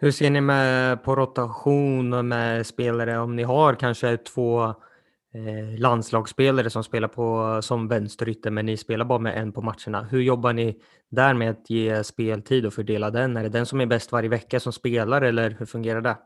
Hur 0.00 0.10
ser 0.10 0.30
ni 0.30 0.40
med 0.40 1.04
på 1.04 1.16
rotation 1.16 2.28
med 2.28 2.66
spelare 2.66 3.18
om 3.18 3.36
ni 3.36 3.42
har 3.42 3.74
kanske 3.74 4.16
två 4.16 4.74
eh, 5.46 5.78
landslagsspelare 5.78 6.70
som 6.70 6.84
spelar 6.84 7.08
på 7.08 7.58
som 7.62 7.88
vänsterytter 7.88 8.50
men 8.50 8.66
ni 8.66 8.76
spelar 8.76 9.04
bara 9.04 9.18
med 9.18 9.38
en 9.38 9.52
på 9.52 9.62
matcherna. 9.62 10.08
Hur 10.10 10.20
jobbar 10.20 10.52
ni 10.52 10.76
där 11.10 11.34
med 11.34 11.50
att 11.50 11.70
ge 11.70 12.04
speltid 12.04 12.66
och 12.66 12.74
fördela 12.74 13.10
den? 13.10 13.36
Är 13.36 13.42
det 13.42 13.48
den 13.48 13.66
som 13.66 13.80
är 13.80 13.86
bäst 13.86 14.12
varje 14.12 14.28
vecka 14.28 14.60
som 14.60 14.72
spelar 14.72 15.22
eller 15.22 15.56
hur 15.58 15.66
fungerar 15.66 16.00
det? 16.00 16.16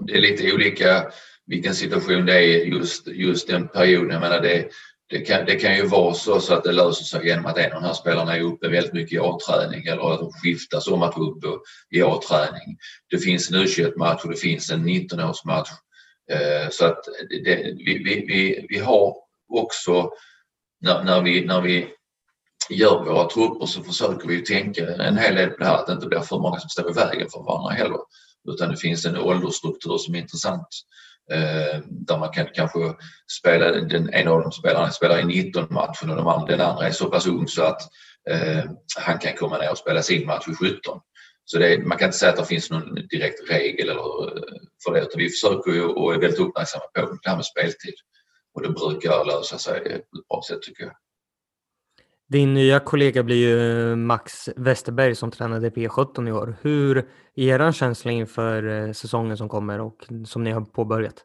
Det 0.00 0.16
är 0.16 0.20
lite 0.20 0.52
olika 0.54 1.04
vilken 1.46 1.74
situation 1.74 2.26
det 2.26 2.34
är 2.34 2.64
just, 2.64 3.08
just 3.08 3.48
den 3.48 3.68
perioden. 3.68 4.10
Jag 4.10 4.20
menar 4.20 4.40
det, 4.40 4.68
det, 5.10 5.18
kan, 5.18 5.44
det 5.44 5.54
kan 5.54 5.76
ju 5.76 5.86
vara 5.86 6.14
så, 6.14 6.40
så 6.40 6.54
att 6.54 6.64
det 6.64 6.72
löser 6.72 7.04
sig 7.04 7.26
genom 7.26 7.46
att 7.46 7.58
en 7.58 7.72
av 7.72 7.82
de 7.82 7.86
här 7.86 7.94
spelarna 7.94 8.36
är 8.36 8.40
uppe 8.40 8.68
väldigt 8.68 8.92
mycket 8.92 9.12
i 9.12 9.18
A-träning 9.18 9.86
eller 9.86 10.12
att 10.14 10.20
de 10.20 10.32
skiftas 10.32 10.88
om 10.88 11.02
att 11.02 11.16
vara 11.16 11.30
uppe 11.30 11.46
i 11.90 12.02
A-träning. 12.02 12.76
Det 13.10 13.18
finns 13.18 13.50
en 13.50 13.56
U21-match 13.56 14.24
och 14.24 14.30
det 14.30 14.36
finns 14.36 14.70
en 14.70 14.88
19-årsmatch. 14.88 15.68
Eh, 16.32 16.68
så 16.70 16.84
att 16.84 17.04
det, 17.44 17.56
vi, 17.76 18.02
vi, 18.04 18.24
vi, 18.28 18.66
vi 18.68 18.78
har 18.78 19.14
också 19.48 20.10
när, 20.80 21.04
när, 21.04 21.20
vi, 21.22 21.44
när 21.44 21.60
vi 21.60 21.88
gör 22.70 23.04
våra 23.04 23.28
trupper 23.28 23.66
så 23.66 23.82
försöker 23.82 24.28
vi 24.28 24.44
tänka 24.44 24.94
en 24.94 25.18
hel 25.18 25.34
del 25.34 25.50
på 25.50 25.58
det 25.58 25.64
här 25.64 25.74
att 25.74 25.86
det 25.86 25.92
inte 25.92 26.06
blir 26.06 26.20
för 26.20 26.38
många 26.38 26.60
som 26.60 26.68
står 26.68 26.90
i 26.90 26.94
vägen 26.94 27.28
för 27.30 27.42
varandra 27.42 27.70
heller. 27.70 27.98
Utan 28.48 28.70
det 28.70 28.76
finns 28.76 29.06
en 29.06 29.16
åldersstruktur 29.16 29.98
som 29.98 30.14
är 30.14 30.18
intressant 30.18 30.66
eh, 31.32 31.80
där 31.88 32.18
man 32.18 32.32
kan 32.32 32.46
kanske 32.54 32.78
spela, 33.40 33.72
den, 33.72 34.14
ena 34.14 34.30
av 34.30 34.42
de 34.42 34.52
spelarna 34.52 34.90
spelar 34.90 35.20
i 35.20 35.24
19 35.24 35.66
matchen 35.70 36.10
och 36.10 36.32
andra, 36.32 36.46
den 36.46 36.66
andra 36.66 36.86
är 36.86 36.90
så 36.90 37.10
pass 37.10 37.26
ung 37.26 37.48
så 37.48 37.62
att 37.62 37.80
eh, 38.30 38.64
han 38.98 39.18
kan 39.18 39.36
komma 39.36 39.58
ner 39.58 39.70
och 39.70 39.78
spela 39.78 40.02
sin 40.02 40.26
match 40.26 40.48
i 40.48 40.54
17. 40.54 41.00
Så 41.44 41.58
det, 41.58 41.86
man 41.86 41.98
kan 41.98 42.06
inte 42.06 42.18
säga 42.18 42.32
att 42.32 42.38
det 42.38 42.44
finns 42.44 42.70
någon 42.70 42.94
direkt 42.94 43.50
regel 43.50 43.88
eller, 43.88 44.26
eh, 44.26 44.42
för 44.84 44.92
det 44.92 45.00
utan 45.00 45.18
vi 45.18 45.28
försöker 45.28 45.72
ju 45.72 45.84
och 45.84 46.14
är 46.14 46.18
väldigt 46.18 46.40
uppmärksamma 46.40 46.84
på 46.94 47.18
det 47.22 47.28
här 47.30 47.36
med 47.36 47.44
speltid. 47.44 47.94
Och 48.54 48.62
det 48.62 48.68
brukar 48.68 49.24
lösa 49.24 49.58
sig 49.58 49.80
på 49.80 49.88
ett 49.88 50.28
bra 50.28 50.42
sätt 50.48 50.62
tycker 50.62 50.84
jag. 50.84 50.92
Din 52.28 52.54
nya 52.54 52.80
kollega 52.80 53.22
blir 53.22 53.48
ju 53.48 53.96
Max 53.96 54.48
Westerberg 54.56 55.14
som 55.14 55.30
tränade 55.30 55.70
P17 55.70 56.28
i 56.28 56.32
år. 56.32 56.56
Hur 56.62 56.98
är 57.34 57.60
er 57.60 57.72
känsla 57.72 58.10
inför 58.10 58.68
eh, 58.68 58.92
säsongen 58.92 59.36
som 59.36 59.48
kommer 59.48 59.80
och 59.80 60.06
som 60.26 60.44
ni 60.44 60.50
har 60.50 60.60
påbörjat? 60.60 61.24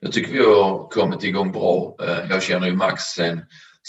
Jag 0.00 0.12
tycker 0.12 0.32
vi 0.32 0.38
har 0.38 0.88
kommit 0.88 1.24
igång 1.24 1.52
bra. 1.52 1.96
Eh, 2.02 2.30
jag 2.30 2.42
känner 2.42 2.66
ju 2.66 2.72
Max 2.74 3.02
sen, 3.02 3.40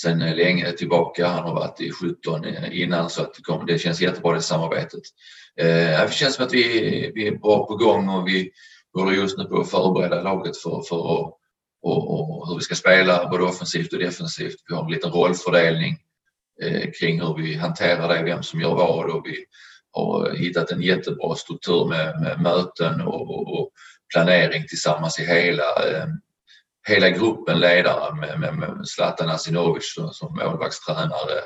sen 0.01 0.21
eh, 0.21 0.35
länge 0.35 0.71
tillbaka. 0.71 1.27
Han 1.27 1.43
har 1.43 1.55
varit 1.55 1.81
i 1.81 1.91
17 1.91 2.45
eh, 2.45 2.81
innan 2.81 3.09
så 3.09 3.21
att 3.21 3.33
det, 3.33 3.41
kom, 3.41 3.65
det 3.65 3.79
känns 3.79 4.01
jättebra 4.01 4.33
det 4.33 4.41
samarbetet. 4.41 5.01
Eh, 5.59 6.05
det 6.05 6.13
känns 6.13 6.35
som 6.35 6.45
att 6.45 6.53
vi, 6.53 7.11
vi 7.15 7.27
är 7.27 7.35
bra 7.35 7.67
på 7.67 7.75
gång 7.75 8.09
och 8.09 8.27
vi 8.27 8.51
håller 8.93 9.11
just 9.11 9.37
nu 9.37 9.43
på 9.43 9.59
att 9.59 9.71
förbereda 9.71 10.21
laget 10.21 10.57
för, 10.57 10.81
för 10.89 11.19
att 11.19 11.39
och, 11.81 12.39
och, 12.39 12.47
hur 12.47 12.55
vi 12.55 12.61
ska 12.61 12.75
spela 12.75 13.29
både 13.29 13.43
offensivt 13.43 13.93
och 13.93 13.99
defensivt. 13.99 14.55
Vi 14.67 14.75
har 14.75 14.83
en 14.83 14.91
liten 14.91 15.11
rollfördelning 15.11 15.97
eh, 16.61 16.91
kring 16.99 17.21
hur 17.21 17.35
vi 17.37 17.55
hanterar 17.55 18.07
det, 18.07 18.23
vem 18.23 18.43
som 18.43 18.61
gör 18.61 18.75
vad 18.75 19.09
och 19.09 19.25
vi 19.25 19.45
har 19.91 20.35
hittat 20.35 20.71
en 20.71 20.81
jättebra 20.81 21.35
struktur 21.35 21.85
med, 21.85 22.21
med 22.21 22.41
möten 22.41 23.01
och, 23.01 23.29
och, 23.29 23.59
och, 23.59 23.71
planering 24.13 24.67
tillsammans 24.67 25.19
i 25.19 25.25
hela, 25.25 25.63
eh, 25.63 26.07
hela 26.89 27.09
gruppen 27.09 27.59
ledare 27.59 28.15
med, 28.15 28.39
med, 28.39 28.57
med 28.57 28.87
Zlatan 28.87 29.29
Asinovic 29.29 29.93
som, 30.11 30.35
målvaktstränare, 30.35 31.39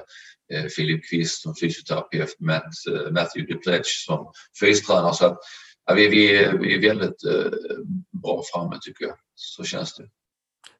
eh, 0.54 0.66
Filip 0.76 1.10
Kvist 1.10 1.42
som 1.42 1.56
fysioterapeut, 1.62 2.40
Matt, 2.40 2.64
eh, 2.64 3.12
Matthew 3.12 3.54
DePledge 3.54 4.06
som 4.06 4.32
fystränare. 4.60 5.14
Så 5.14 5.26
att, 5.26 5.38
ja, 5.86 5.94
vi, 5.94 6.08
vi, 6.08 6.50
vi 6.60 6.76
är 6.76 6.90
väldigt 6.90 7.24
eh, 7.24 7.52
bra 8.24 8.44
framme 8.54 8.78
tycker 8.82 9.06
jag. 9.06 9.16
Så 9.36 9.64
känns 9.64 9.96
det. 9.96 10.10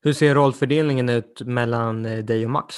Hur 0.02 0.14
ser 0.14 0.36
rollfördelningen 0.36 1.10
ut 1.10 1.42
mellan 1.42 2.06
eh, 2.06 2.26
dig 2.26 2.46
och 2.46 2.52
Max? 2.52 2.76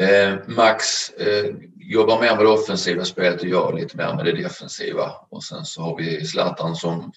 Eh, 0.00 0.34
Max 0.46 1.10
eh, 1.10 1.54
jobbar 1.76 2.20
mer 2.20 2.36
med 2.36 2.44
det 2.44 2.50
offensiva 2.50 3.04
spelet 3.04 3.40
och 3.40 3.48
jag 3.48 3.74
lite 3.74 3.96
mer 3.96 4.14
med 4.14 4.24
det 4.24 4.42
defensiva. 4.42 5.12
Och 5.30 5.44
sen 5.44 5.64
så 5.64 5.82
har 5.82 5.96
vi 5.96 6.26
Zlatan 6.26 6.76
som 6.76 7.12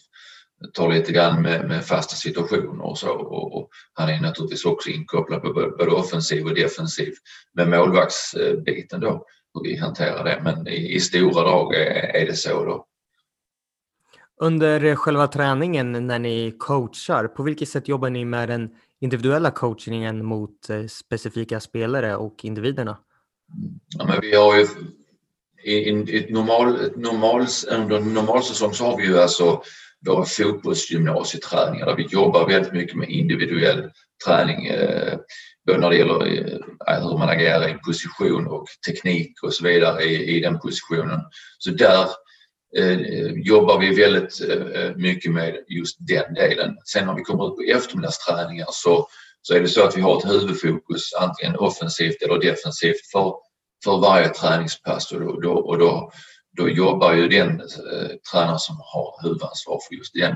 tar 0.73 0.93
lite 0.93 1.11
grann 1.11 1.41
med, 1.41 1.67
med 1.67 1.85
fasta 1.85 2.15
situationer 2.15 2.85
och 2.85 2.97
så. 2.97 3.09
Och, 3.09 3.57
och 3.57 3.69
han 3.93 4.09
är 4.09 4.21
naturligtvis 4.21 4.65
också 4.65 4.89
inkopplad 4.89 5.41
på 5.41 5.53
både 5.53 5.91
offensiv 5.91 6.45
och 6.45 6.55
defensiv 6.55 7.13
med 7.53 7.69
målvaktsbiten 7.69 8.99
då, 8.99 9.25
hur 9.53 9.63
vi 9.63 9.77
hanterar 9.77 10.23
det. 10.23 10.41
Men 10.43 10.67
i, 10.67 10.95
i 10.95 10.99
stora 10.99 11.43
drag 11.43 11.75
är, 11.75 12.15
är 12.15 12.25
det 12.25 12.35
så 12.35 12.65
då. 12.65 12.85
Under 14.41 14.95
själva 14.95 15.27
träningen 15.27 16.07
när 16.07 16.19
ni 16.19 16.55
coachar, 16.59 17.27
på 17.27 17.43
vilket 17.43 17.69
sätt 17.69 17.87
jobbar 17.87 18.09
ni 18.09 18.25
med 18.25 18.49
den 18.49 18.69
individuella 19.01 19.51
coachningen 19.51 20.25
mot 20.25 20.69
eh, 20.69 20.85
specifika 20.85 21.59
spelare 21.59 22.15
och 22.15 22.45
individerna? 22.45 22.97
Ja, 23.97 24.05
men 24.05 24.21
vi 24.21 24.35
har 24.35 24.57
ju 24.57 24.67
i, 25.63 25.73
i, 25.73 25.89
i 25.89 26.33
normal, 26.33 26.91
normal, 26.95 27.45
under 27.71 27.99
normalsäsong 27.99 28.73
så 28.73 28.85
har 28.85 28.97
vi 28.97 29.05
ju 29.05 29.19
alltså 29.19 29.61
våra 30.05 30.25
fotbollsgymnasieträningar 30.25 31.85
där 31.85 31.95
vi 31.95 32.03
jobbar 32.03 32.47
väldigt 32.47 32.73
mycket 32.73 32.97
med 32.97 33.09
individuell 33.09 33.91
träning. 34.25 34.67
Eh, 34.67 35.17
både 35.65 35.79
när 35.79 35.89
det 35.89 35.97
gäller 35.97 36.25
eh, 36.87 37.09
hur 37.09 37.17
man 37.17 37.29
agerar 37.29 37.67
i 37.67 37.71
en 37.71 37.79
position 37.79 38.47
och 38.47 38.67
teknik 38.87 39.43
och 39.43 39.53
så 39.53 39.63
vidare 39.63 40.03
i, 40.03 40.37
i 40.37 40.39
den 40.39 40.59
positionen. 40.59 41.19
Så 41.57 41.71
där 41.71 42.07
eh, 42.77 43.31
jobbar 43.35 43.79
vi 43.79 43.95
väldigt 43.95 44.41
eh, 44.49 44.95
mycket 44.95 45.31
med 45.31 45.55
just 45.67 45.97
den 45.99 46.33
delen. 46.33 46.77
Sen 46.85 47.05
när 47.05 47.15
vi 47.15 47.21
kommer 47.21 47.47
ut 47.47 47.55
på 47.55 47.77
eftermiddagsträningar 47.77 48.67
så, 48.71 49.07
så 49.41 49.53
är 49.53 49.61
det 49.61 49.67
så 49.67 49.83
att 49.83 49.97
vi 49.97 50.01
har 50.01 50.17
ett 50.17 50.31
huvudfokus 50.31 51.13
antingen 51.13 51.55
offensivt 51.55 52.21
eller 52.21 52.39
defensivt 52.39 53.11
för, 53.11 53.33
för 53.83 53.97
varje 54.01 54.29
träningspass 54.29 55.11
och 55.11 55.19
då, 55.19 55.39
då, 55.39 55.51
och 55.51 55.77
då, 55.77 56.11
då 56.57 56.69
jobbar 56.69 57.13
ju 57.13 57.27
den 57.27 57.61
eh, 57.61 58.09
tränare 58.31 58.59
som 58.59 58.75
har 58.79 59.23
huvudansvar 59.23 59.79
för 59.87 59.95
just 59.95 60.13
den 60.13 60.35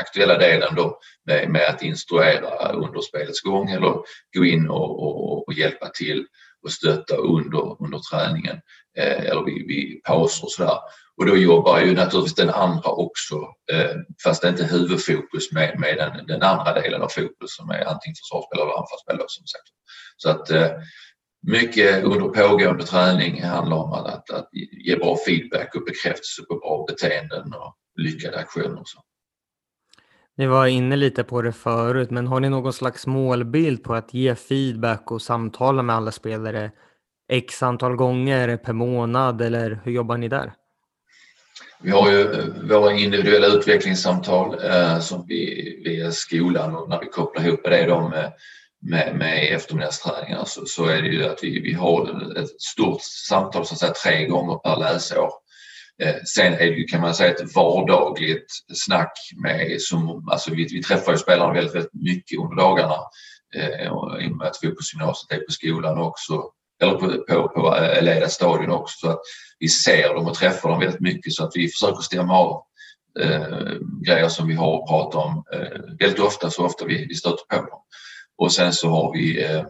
aktuella 0.00 0.38
delen 0.38 0.74
då 0.74 0.98
med, 1.26 1.50
med 1.50 1.68
att 1.68 1.82
instruera 1.82 2.72
under 2.72 3.00
spelets 3.00 3.40
gång 3.40 3.70
eller 3.70 3.94
gå 4.36 4.44
in 4.44 4.68
och, 4.68 5.02
och, 5.02 5.48
och 5.48 5.54
hjälpa 5.54 5.88
till 5.88 6.26
och 6.62 6.72
stötta 6.72 7.16
under, 7.16 7.82
under 7.84 7.98
träningen 7.98 8.60
eh, 8.98 9.24
eller 9.24 9.44
vid, 9.44 9.66
vid 9.66 10.02
pauser 10.04 10.44
och 10.44 10.52
sådär. 10.52 10.78
Och 11.16 11.26
då 11.26 11.36
jobbar 11.36 11.80
ju 11.80 11.94
naturligtvis 11.94 12.34
den 12.34 12.50
andra 12.50 12.90
också, 12.90 13.34
eh, 13.72 13.96
fast 14.24 14.42
det 14.42 14.48
är 14.48 14.52
inte 14.52 14.64
huvudfokus 14.64 15.52
med, 15.52 15.80
med 15.80 15.96
den, 15.96 16.26
den 16.26 16.42
andra 16.42 16.80
delen 16.80 17.02
av 17.02 17.08
fokus 17.08 17.56
som 17.56 17.70
är 17.70 17.84
antingen 17.84 18.14
försvarsspel 18.14 18.60
eller 18.60 18.78
anfallsspel. 18.80 19.16
Som 19.28 19.46
sagt. 19.46 19.68
Så 20.16 20.30
att 20.30 20.50
eh, 20.50 20.70
mycket 21.42 22.04
under 22.04 22.28
pågående 22.28 22.84
träning 22.84 23.42
handlar 23.42 23.76
om 23.76 23.92
att, 23.92 24.06
att, 24.06 24.30
att 24.30 24.48
ge 24.86 24.96
bra 24.96 25.16
feedback 25.26 25.74
och 25.74 25.84
bekräftelse 25.84 26.42
på 26.42 26.54
bra 26.54 26.84
beteenden 26.88 27.54
och 27.54 27.76
lyckade 27.96 28.38
aktioner. 28.38 28.80
Och 28.80 28.88
så. 28.88 28.98
Ni 30.36 30.46
var 30.46 30.66
inne 30.66 30.96
lite 30.96 31.24
på 31.24 31.42
det 31.42 31.52
förut, 31.52 32.10
men 32.10 32.26
har 32.26 32.40
ni 32.40 32.48
någon 32.48 32.72
slags 32.72 33.06
målbild 33.06 33.84
på 33.84 33.94
att 33.94 34.14
ge 34.14 34.34
feedback 34.34 35.10
och 35.10 35.22
samtala 35.22 35.82
med 35.82 35.96
alla 35.96 36.12
spelare 36.12 36.70
x 37.32 37.62
antal 37.62 37.96
gånger 37.96 38.56
per 38.56 38.72
månad 38.72 39.42
eller 39.42 39.80
hur 39.84 39.92
jobbar 39.92 40.16
ni 40.16 40.28
där? 40.28 40.52
Vi 41.82 41.90
har 41.90 42.10
ju 42.10 42.20
eh, 42.20 42.44
våra 42.70 42.92
individuella 42.92 43.46
utvecklingssamtal 43.46 44.58
eh, 44.64 44.98
som 44.98 45.26
vi 45.28 45.82
via 45.84 46.10
skolan 46.10 46.76
och 46.76 46.88
när 46.88 47.00
vi 47.00 47.06
kopplar 47.06 47.46
ihop 47.46 47.60
det 47.64 47.86
då 47.86 48.08
med, 48.08 48.32
med, 48.82 49.16
med 49.16 49.54
eftermiddagsträningar 49.54 50.36
så, 50.36 50.40
alltså, 50.40 50.66
så 50.66 50.86
är 50.86 51.02
det 51.02 51.08
ju 51.08 51.24
att 51.24 51.38
vi, 51.42 51.60
vi 51.60 51.72
har 51.72 52.22
ett 52.38 52.60
stort 52.60 53.02
samtal 53.28 53.66
så 53.66 53.74
att 53.74 53.80
säga 53.80 53.92
tre 53.92 54.26
gånger 54.26 54.58
per 54.58 54.76
läsår. 54.76 55.30
Eh, 56.02 56.14
sen 56.34 56.52
är 56.52 56.58
det 56.58 56.76
ju 56.76 56.84
kan 56.84 57.00
man 57.00 57.14
säga 57.14 57.30
ett 57.30 57.54
vardagligt 57.54 58.46
snack 58.74 59.12
med 59.42 59.76
som, 59.80 60.28
alltså 60.28 60.54
vi, 60.54 60.64
vi 60.64 60.82
träffar 60.82 61.12
ju 61.12 61.18
spelarna 61.18 61.52
väldigt, 61.52 61.74
väldigt 61.74 61.94
mycket 61.94 62.38
under 62.38 62.56
dagarna. 62.56 62.96
Eh, 63.54 63.84
i 63.84 63.88
och 63.88 64.36
med 64.36 64.46
att 64.46 64.56
fotbollsgymnasiet 64.56 65.40
är 65.40 65.44
på 65.44 65.52
skolan 65.52 65.98
också 65.98 66.42
eller 66.82 66.94
på, 66.94 67.24
på, 67.28 67.48
på 67.48 67.76
eh, 67.76 68.02
Leda 68.02 68.28
stadion 68.28 68.70
också 68.70 69.06
så 69.06 69.12
att 69.12 69.20
vi 69.58 69.68
ser 69.68 70.14
dem 70.14 70.26
och 70.26 70.34
träffar 70.34 70.68
dem 70.68 70.80
väldigt 70.80 71.00
mycket. 71.00 71.32
Så 71.32 71.44
att 71.44 71.52
vi 71.54 71.68
försöker 71.68 72.02
stämma 72.02 72.38
av 72.38 72.62
eh, 73.20 73.72
grejer 74.06 74.28
som 74.28 74.48
vi 74.48 74.54
har 74.54 74.82
att 74.82 74.88
prata 74.88 75.18
om 75.18 75.44
eh, 75.52 75.96
väldigt 75.98 76.20
ofta 76.20 76.50
så 76.50 76.64
ofta 76.64 76.84
vi, 76.84 77.06
vi 77.06 77.14
stöter 77.14 77.44
på 77.48 77.56
dem. 77.56 77.80
Och 78.38 78.52
sen 78.52 78.72
så 78.72 78.88
har 78.88 79.12
vi 79.12 79.44
eh, 79.44 79.64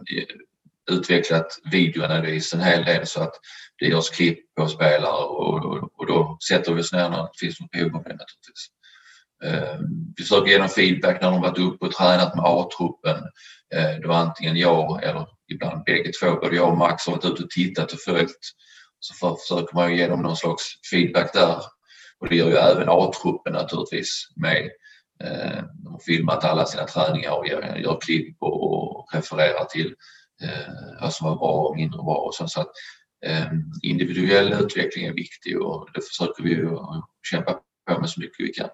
utvecklat 0.91 1.59
videoanalys 1.71 2.53
en 2.53 2.61
hel 2.61 2.85
del 2.85 3.07
så 3.07 3.21
att 3.23 3.33
det 3.79 3.85
görs 3.85 4.09
klipp 4.09 4.55
på 4.55 4.67
spelare 4.67 5.23
och, 5.23 5.65
och, 5.65 5.89
och 5.99 6.07
då 6.07 6.37
sätter 6.49 6.73
vi 6.73 6.81
oss 6.81 6.93
ner 6.93 7.09
när 7.09 7.21
det 7.21 7.39
finns 7.39 7.59
något 7.59 7.71
behov 7.71 7.95
av 7.95 8.03
det 8.03 8.09
naturligtvis. 8.09 8.67
Eh, 9.43 9.79
vi 10.17 10.23
försöker 10.23 10.51
ge 10.51 10.57
dem 10.57 10.69
feedback 10.69 11.21
när 11.21 11.31
de 11.31 11.41
varit 11.41 11.59
uppe 11.59 11.85
och 11.85 11.91
tränat 11.91 12.35
med 12.35 12.45
A-truppen. 12.45 13.17
Eh, 13.75 13.99
det 14.01 14.07
var 14.07 14.15
antingen 14.15 14.57
jag 14.57 15.03
eller 15.03 15.27
ibland 15.51 15.83
bägge 15.83 16.11
två, 16.11 16.35
både 16.35 16.55
jag 16.55 16.69
och 16.69 16.77
Max 16.77 17.05
har 17.05 17.13
varit 17.13 17.25
ute 17.25 17.43
och 17.43 17.49
tittat 17.49 17.91
och 17.91 17.99
följt. 17.99 18.39
Så 18.99 19.13
för, 19.13 19.35
försöker 19.35 19.75
man 19.75 19.91
ju 19.91 19.97
ge 19.97 20.07
dem 20.07 20.21
någon 20.21 20.37
slags 20.37 20.63
feedback 20.91 21.33
där. 21.33 21.61
Och 22.19 22.29
det 22.29 22.35
gör 22.35 22.49
ju 22.49 22.55
även 22.55 22.89
A-truppen 22.89 23.53
naturligtvis 23.53 24.27
med. 24.35 24.69
Eh, 25.23 25.63
de 25.83 25.91
har 25.91 25.99
filmat 25.99 26.43
alla 26.43 26.65
sina 26.65 26.83
träningar 26.83 27.31
och 27.31 27.47
gör, 27.47 27.75
gör 27.75 27.97
klipp 28.01 28.37
och, 28.39 28.63
och 28.63 29.09
refererar 29.13 29.65
till 29.65 29.95
eh, 30.43 31.01
vad 31.01 31.13
som 31.13 31.27
var 31.27 31.35
bra 31.35 31.51
och 31.51 31.75
mindre 31.75 31.97
bra. 31.97 32.15
Och 32.15 32.35
så, 32.35 32.47
så 32.47 32.61
att, 32.61 32.71
eh, 33.25 33.45
individuell 33.81 34.53
utveckling 34.53 35.05
är 35.05 35.13
viktig 35.13 35.61
och 35.61 35.89
det 35.93 36.01
försöker 36.01 36.43
vi 36.43 36.67
kämpa 37.31 37.59
på 37.87 37.99
med 37.99 38.09
så 38.09 38.19
mycket 38.19 38.35
vi 38.39 38.53
kan. 38.53 38.69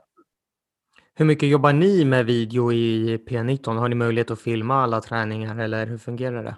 Hur 1.16 1.26
mycket 1.26 1.50
jobbar 1.50 1.74
ni 1.74 2.06
med 2.06 2.26
video 2.26 2.74
i 2.74 3.18
P19? 3.18 3.78
Har 3.78 3.90
ni 3.90 3.96
möjlighet 3.96 4.32
att 4.32 4.42
filma 4.42 4.84
alla 4.84 5.02
träningar 5.02 5.60
eller 5.60 5.88
hur 5.88 5.98
fungerar 5.98 6.44
det? 6.44 6.56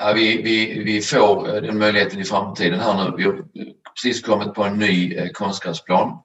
Ja, 0.00 0.12
vi, 0.14 0.42
vi, 0.42 0.82
vi 0.84 1.00
får 1.00 1.60
den 1.60 1.78
möjligheten 1.78 2.20
i 2.20 2.24
framtiden 2.24 2.80
här 2.80 3.04
nu. 3.04 3.16
Vi 3.16 3.24
har 3.24 3.44
precis 3.94 4.22
kommit 4.22 4.54
på 4.54 4.64
en 4.64 4.78
ny 4.78 5.28
konstgräsplan 5.32 6.18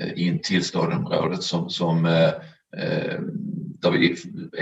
Eh, 0.00 0.26
in 0.26 0.38
till 0.42 0.64
stadområdet 0.64 1.42
som, 1.42 1.70
som 1.70 2.06
eh, 2.06 2.28
eh 2.76 3.20
där 3.82 3.90
vi 3.90 4.16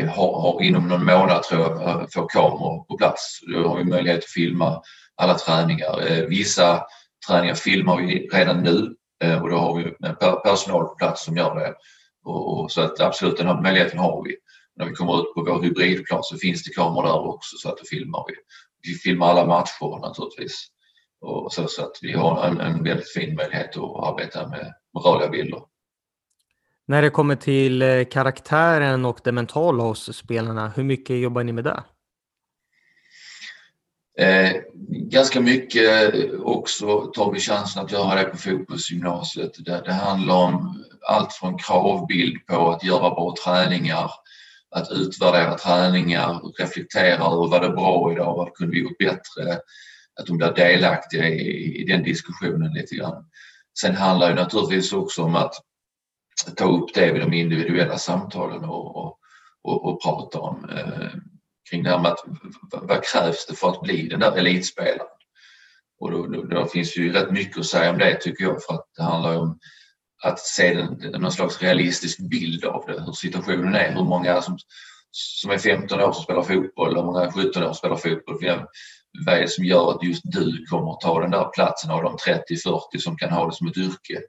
har, 0.07 0.41
har 0.41 0.63
inom 0.63 0.89
någon 0.89 1.05
månad 1.05 1.43
tror 1.43 1.61
jag 1.61 1.83
eh, 1.83 2.07
får 2.15 2.29
kameror 2.29 2.85
på 2.85 2.97
plats. 2.97 3.41
Då 3.47 3.69
har 3.69 3.77
vi 3.79 3.85
möjlighet 3.85 4.19
att 4.19 4.31
filma 4.31 4.83
alla 5.17 5.35
träningar. 5.35 6.11
Eh, 6.11 6.25
vissa 6.25 6.83
träningar 7.29 7.55
filmar 7.55 7.97
vi 7.97 8.29
redan 8.33 8.63
nu 8.63 8.95
eh, 9.25 9.43
och 9.43 9.51
då 9.51 9.57
har 9.57 9.79
vi 9.79 9.95
personal 10.45 10.85
på 10.85 10.95
plats 10.95 11.25
som 11.25 11.37
gör 11.37 11.55
det. 11.55 11.75
Och, 12.25 12.73
så 12.73 12.81
att 12.81 13.01
absolut, 13.01 13.37
den 13.37 13.47
här 13.47 13.63
möjligheten 13.63 13.99
har 13.99 14.25
vi. 14.25 14.37
När 14.77 14.87
vi 14.87 14.93
kommer 14.93 15.21
ut 15.21 15.35
på 15.35 15.45
vår 15.45 15.63
hybridplan 15.63 16.23
så 16.23 16.37
finns 16.37 16.63
det 16.63 16.75
kameror 16.75 17.03
där 17.03 17.27
också 17.27 17.57
så 17.57 17.69
att 17.69 17.79
då 17.79 17.85
filmar 17.85 18.25
vi. 18.29 18.35
Vi 18.83 18.95
filmar 18.99 19.27
alla 19.27 19.47
matcher 19.47 20.01
naturligtvis. 20.01 20.67
Och 21.21 21.53
så, 21.53 21.69
så 21.69 21.83
att 21.83 21.99
vi 22.03 22.13
har 22.13 22.47
en, 22.47 22.61
en 22.61 22.85
väldigt 22.85 23.13
fin 23.13 23.35
möjlighet 23.35 23.77
att 23.77 24.09
arbeta 24.09 24.49
med, 24.49 24.75
rörliga 25.05 25.29
bilder. 25.29 25.63
När 26.87 27.03
det 27.03 27.11
kommer 27.11 27.37
till 27.37 27.83
eh, 27.83 28.05
karaktären 28.05 29.05
och 29.05 29.21
det 29.25 29.33
mentala 29.33 29.83
hos 29.83 30.17
spelarna, 30.17 30.73
hur 30.77 30.85
mycket 30.85 31.17
jobbar 31.17 31.43
ni 31.43 31.53
med 31.53 31.65
det? 31.65 31.83
Eh, 34.19 34.53
ganska 34.89 35.41
mycket 35.41 36.15
också 36.41 37.01
tar 37.01 37.33
vi 37.33 37.41
chansen 37.41 37.85
att 37.85 37.93
göra 37.93 38.15
det 38.15 38.25
på 38.25 38.37
fotbollsgymnasiet. 38.37 39.53
Det, 39.65 39.83
det 39.85 39.93
handlar 39.93 40.35
om 40.35 40.85
allt 41.09 41.33
från 41.33 41.59
kravbild 41.59 42.47
på 42.47 42.71
att 42.71 42.85
göra 42.85 43.11
bra 43.11 43.35
träningar, 43.45 44.11
att 44.71 44.91
utvärdera 44.93 45.55
träningar, 45.55 46.41
reflektera 46.59 47.25
över 47.25 47.49
vad 47.49 47.63
det 47.63 47.67
är 47.67 47.73
bra 47.73 48.13
idag, 48.13 48.37
vad 48.37 48.55
kunde 48.55 48.73
vi 48.73 48.83
gjort 48.83 48.99
bättre? 48.99 49.61
Att 50.21 50.27
de 50.27 50.37
blir 50.37 50.53
delaktiga 50.53 51.29
i, 51.29 51.83
i 51.83 51.85
den 51.85 52.03
diskussionen 52.03 52.73
lite 52.73 52.95
grann. 52.95 53.25
Sen 53.81 53.95
handlar 53.95 54.29
det 54.29 54.43
naturligtvis 54.43 54.93
också 54.93 55.23
om 55.23 55.35
att 55.35 55.55
ta 56.57 56.65
upp 56.65 56.95
det 56.95 57.13
vid 57.13 57.23
de 57.23 57.33
individuella 57.33 57.99
samtalen 57.99 58.65
och, 58.65 58.97
och, 58.97 59.19
och, 59.63 59.85
och 59.85 60.03
prata 60.03 60.41
om 60.41 60.71
eh, 60.71 61.11
kring 61.71 61.83
det 61.83 61.91
här 61.91 61.99
med 61.99 62.13
att 62.13 62.25
vad 62.73 63.05
krävs 63.05 63.47
det 63.47 63.55
för 63.55 63.69
att 63.69 63.83
bli 63.83 64.09
den 64.09 64.21
där 64.21 64.37
elitspelaren? 64.37 65.07
Och 66.01 66.11
då, 66.11 66.27
då, 66.27 66.43
då, 66.43 66.67
finns 66.67 66.97
ju 66.97 67.13
rätt 67.13 67.31
mycket 67.31 67.59
att 67.59 67.67
säga 67.67 67.91
om 67.91 67.99
det 67.99 68.15
tycker 68.15 68.45
jag 68.45 68.63
för 68.63 68.75
att 68.75 68.87
det 68.97 69.03
handlar 69.03 69.37
om 69.37 69.59
att 70.23 70.39
se 70.39 70.75
den, 70.75 71.21
någon 71.23 71.33
slags 71.33 71.63
realistisk 71.63 72.19
bild 72.19 72.65
av 72.65 72.85
det, 72.87 73.03
hur 73.03 73.13
situationen 73.13 73.75
är, 73.75 73.93
hur 73.95 74.05
många 74.05 74.43
som, 74.43 74.59
som 75.11 75.51
är 75.51 75.59
15 75.59 76.01
år 76.01 76.13
som 76.13 76.23
spelar 76.23 76.43
fotboll, 76.43 76.97
hur 76.97 77.05
många 77.05 77.33
17 77.33 77.63
år 77.63 77.67
som 77.67 77.75
spelar 77.75 77.97
fotboll. 77.97 78.67
Vad 79.27 79.35
är 79.35 79.41
det 79.41 79.49
som 79.49 79.65
gör 79.65 79.91
att 79.91 80.03
just 80.03 80.23
du 80.25 80.67
kommer 80.67 80.93
att 80.93 81.01
ta 81.01 81.21
den 81.21 81.31
där 81.31 81.51
platsen 81.55 81.91
av 81.91 82.03
de 82.03 82.17
30-40 82.17 82.81
som 82.99 83.17
kan 83.17 83.31
ha 83.31 83.47
det 83.47 83.53
som 83.53 83.67
ett 83.67 83.77
yrke? 83.77 84.23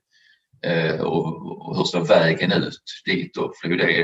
Eh, 0.63 1.01
och, 1.01 1.77
hur 1.77 1.83
ser 1.83 1.99
vägen 1.99 2.51
ut 2.51 2.81
dit 3.05 3.33
då? 3.33 3.53
För 3.61 3.69
det 3.69 3.83
är 3.83 3.87
det 3.87 4.03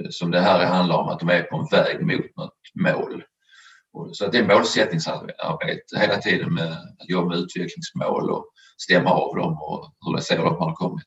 eh, 0.00 0.10
som 0.10 0.30
det 0.30 0.40
här 0.40 0.66
handlar 0.66 0.96
om, 0.96 1.08
att 1.08 1.20
de 1.20 1.28
är 1.28 1.42
på 1.42 1.56
en 1.56 1.66
väg 1.70 2.06
mot 2.06 2.36
något 2.36 2.52
mål. 2.74 3.22
Så 4.12 4.24
att 4.24 4.32
det 4.32 4.38
är 4.38 4.46
målsättningsarbete 4.46 5.98
hela 5.98 6.16
tiden 6.16 6.54
med 6.54 6.72
att 6.72 7.08
jobba 7.08 7.28
med 7.28 7.38
utvecklingsmål 7.38 8.30
och 8.30 8.46
stämma 8.78 9.10
av 9.10 9.36
dem 9.36 9.58
och 9.60 9.92
hur 10.06 10.16
det 10.16 10.22
ser 10.22 10.34
ut 10.34 10.52
att 10.52 10.58
man 10.58 10.68
har 10.68 10.74
kommit. 10.74 11.06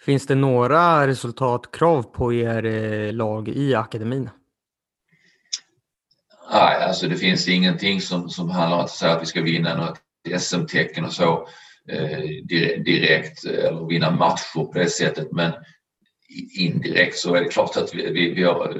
Finns 0.00 0.26
det 0.26 0.34
några 0.34 1.06
resultatkrav 1.06 2.02
på 2.02 2.32
er 2.32 2.64
eh, 2.64 3.12
lag 3.12 3.48
i 3.48 3.74
akademin? 3.74 4.30
Nej, 6.52 6.82
alltså 6.82 7.08
det 7.08 7.16
finns 7.16 7.48
ingenting 7.48 8.00
som, 8.00 8.30
som 8.30 8.50
handlar 8.50 8.78
om 8.78 8.84
att 8.84 8.90
säga 8.90 9.12
att 9.12 9.22
vi 9.22 9.26
ska 9.26 9.42
vinna 9.42 9.76
något 9.76 10.00
SM-tecken 10.40 11.04
och 11.04 11.12
så. 11.12 11.48
Eh, 11.88 12.18
direkt 12.84 13.44
eh, 13.44 13.64
eller 13.64 13.86
vinna 13.86 14.10
matcher 14.10 14.64
på 14.64 14.72
det 14.74 14.90
sättet 14.90 15.32
men 15.32 15.52
indirekt 16.58 17.18
så 17.18 17.34
är 17.34 17.40
det 17.42 17.48
klart 17.48 17.76
att 17.76 17.94
vi, 17.94 18.10
vi, 18.10 18.34
vi, 18.34 18.42
har, 18.42 18.74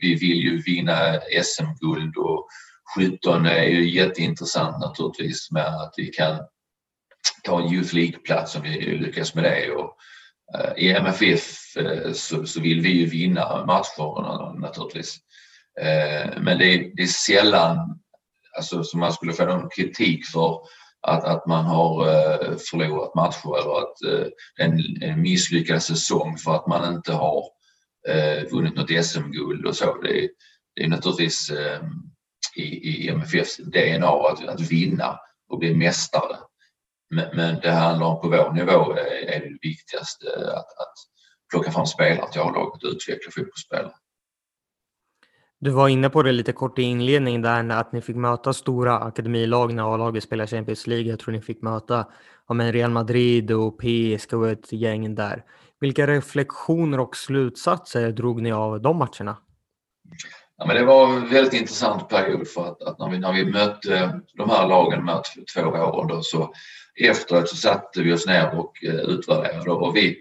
vi 0.00 0.14
vill 0.14 0.42
ju 0.42 0.62
vinna 0.62 1.20
SM-guld 1.42 2.16
och 2.16 2.48
17 2.96 3.46
är 3.46 3.64
ju 3.64 3.90
jätteintressant 3.90 4.80
naturligtvis 4.80 5.50
med 5.50 5.66
att 5.66 5.94
vi 5.96 6.06
kan 6.06 6.38
ta 7.44 7.60
en 7.60 7.72
Youth 7.74 7.94
League-plats 7.94 8.56
om 8.56 8.62
vi 8.62 8.98
lyckas 8.98 9.34
med 9.34 9.44
det. 9.44 9.70
Och, 9.70 9.96
eh, 10.54 10.84
I 10.84 10.92
MFF 10.92 11.76
eh, 11.76 12.12
så, 12.12 12.46
så, 12.46 12.60
vill 12.60 12.80
vi 12.80 12.88
ju 12.88 13.06
vinna 13.06 13.66
matcherna 13.66 14.52
naturligtvis. 14.52 15.18
Eh, 15.80 16.40
men 16.40 16.58
det 16.58 16.74
är, 16.74 16.90
det 16.96 17.02
är 17.02 17.06
sällan 17.06 18.00
alltså, 18.56 18.84
som 18.84 19.00
man 19.00 19.12
skulle 19.12 19.32
få 19.32 19.44
någon 19.44 19.70
kritik 19.70 20.26
för 20.26 20.60
att, 21.06 21.24
att 21.24 21.46
man 21.46 21.64
har 21.64 22.08
eh, 22.08 22.56
förlorat 22.70 23.14
matcher 23.14 23.58
eller 23.58 23.78
att 23.78 24.02
eh, 24.02 24.26
en, 24.66 25.02
en 25.02 25.22
misslyckad 25.22 25.82
säsong 25.82 26.38
för 26.38 26.54
att 26.54 26.66
man 26.66 26.94
inte 26.94 27.12
har 27.12 27.44
vunnit 28.50 28.76
något 28.76 29.04
SM-guld 29.04 29.66
och 29.66 29.76
så. 29.76 30.02
Det 30.02 30.24
är, 30.24 30.28
det 30.74 30.84
är 30.84 30.88
naturligtvis 30.88 31.52
i, 32.56 32.62
i 32.62 33.08
MFFs 33.08 33.56
DNA 33.56 34.08
att, 34.08 34.48
att 34.48 34.60
vinna 34.60 35.18
och 35.48 35.58
bli 35.58 35.74
mästare. 35.74 36.36
Men, 37.10 37.36
men 37.36 37.60
det 37.60 37.70
handlar 37.70 38.06
om 38.06 38.20
på 38.20 38.28
vår 38.28 38.52
nivå 38.52 38.92
är, 38.92 39.30
är 39.30 39.40
det 39.40 39.58
viktigaste 39.68 40.26
att, 40.36 40.78
att 40.78 40.94
plocka 41.50 41.72
fram 41.72 41.86
spelare 41.86 42.32
till 42.32 42.40
A-laget 42.40 42.84
och 42.84 42.90
utveckla 42.90 43.30
fotbollsspelare. 43.34 43.92
Du 45.62 45.70
var 45.70 45.88
inne 45.88 46.10
på 46.10 46.22
det 46.22 46.32
lite 46.32 46.52
kort 46.52 46.78
i 46.78 46.82
inledningen 46.82 47.42
där 47.42 47.70
att 47.70 47.92
ni 47.92 48.00
fick 48.00 48.16
möta 48.16 48.52
stora 48.52 48.98
akademilag 48.98 49.74
när 49.74 49.94
A-laget 49.94 50.24
spelar 50.24 50.46
Champions 50.46 50.86
League. 50.86 51.10
Jag 51.10 51.18
tror 51.18 51.32
ni 51.32 51.40
fick 51.40 51.62
möta 51.62 52.06
ja, 52.48 52.54
men 52.54 52.72
Real 52.72 52.90
Madrid 52.90 53.50
och 53.50 53.78
PSG 53.78 54.34
och 54.34 54.48
ett 54.48 54.72
gäng 54.72 55.14
där. 55.14 55.44
Vilka 55.80 56.06
reflektioner 56.06 57.00
och 57.00 57.16
slutsatser 57.16 58.12
drog 58.12 58.42
ni 58.42 58.52
av 58.52 58.80
de 58.80 58.96
matcherna? 58.96 59.36
Ja, 60.58 60.66
men 60.66 60.76
det 60.76 60.84
var 60.84 61.08
en 61.08 61.28
väldigt 61.28 61.60
intressant 61.60 62.08
period 62.08 62.48
för 62.48 62.68
att, 62.68 62.82
att, 62.82 62.98
när, 62.98 63.10
vi, 63.10 63.18
när 63.18 63.32
vi 63.32 63.44
mötte 63.44 64.20
de 64.34 64.50
här 64.50 64.68
lagen 64.68 64.98
de 64.98 65.08
här 65.08 65.22
två 65.54 65.70
åren 65.70 66.08
då, 66.08 66.22
så 66.22 66.54
efteråt 67.00 67.48
så 67.48 67.56
satte 67.56 68.02
vi 68.02 68.12
oss 68.12 68.26
ner 68.26 68.58
och 68.58 68.84
eh, 68.84 68.94
utvärderade 68.94 69.70
och 69.70 69.96
vi, 69.96 70.18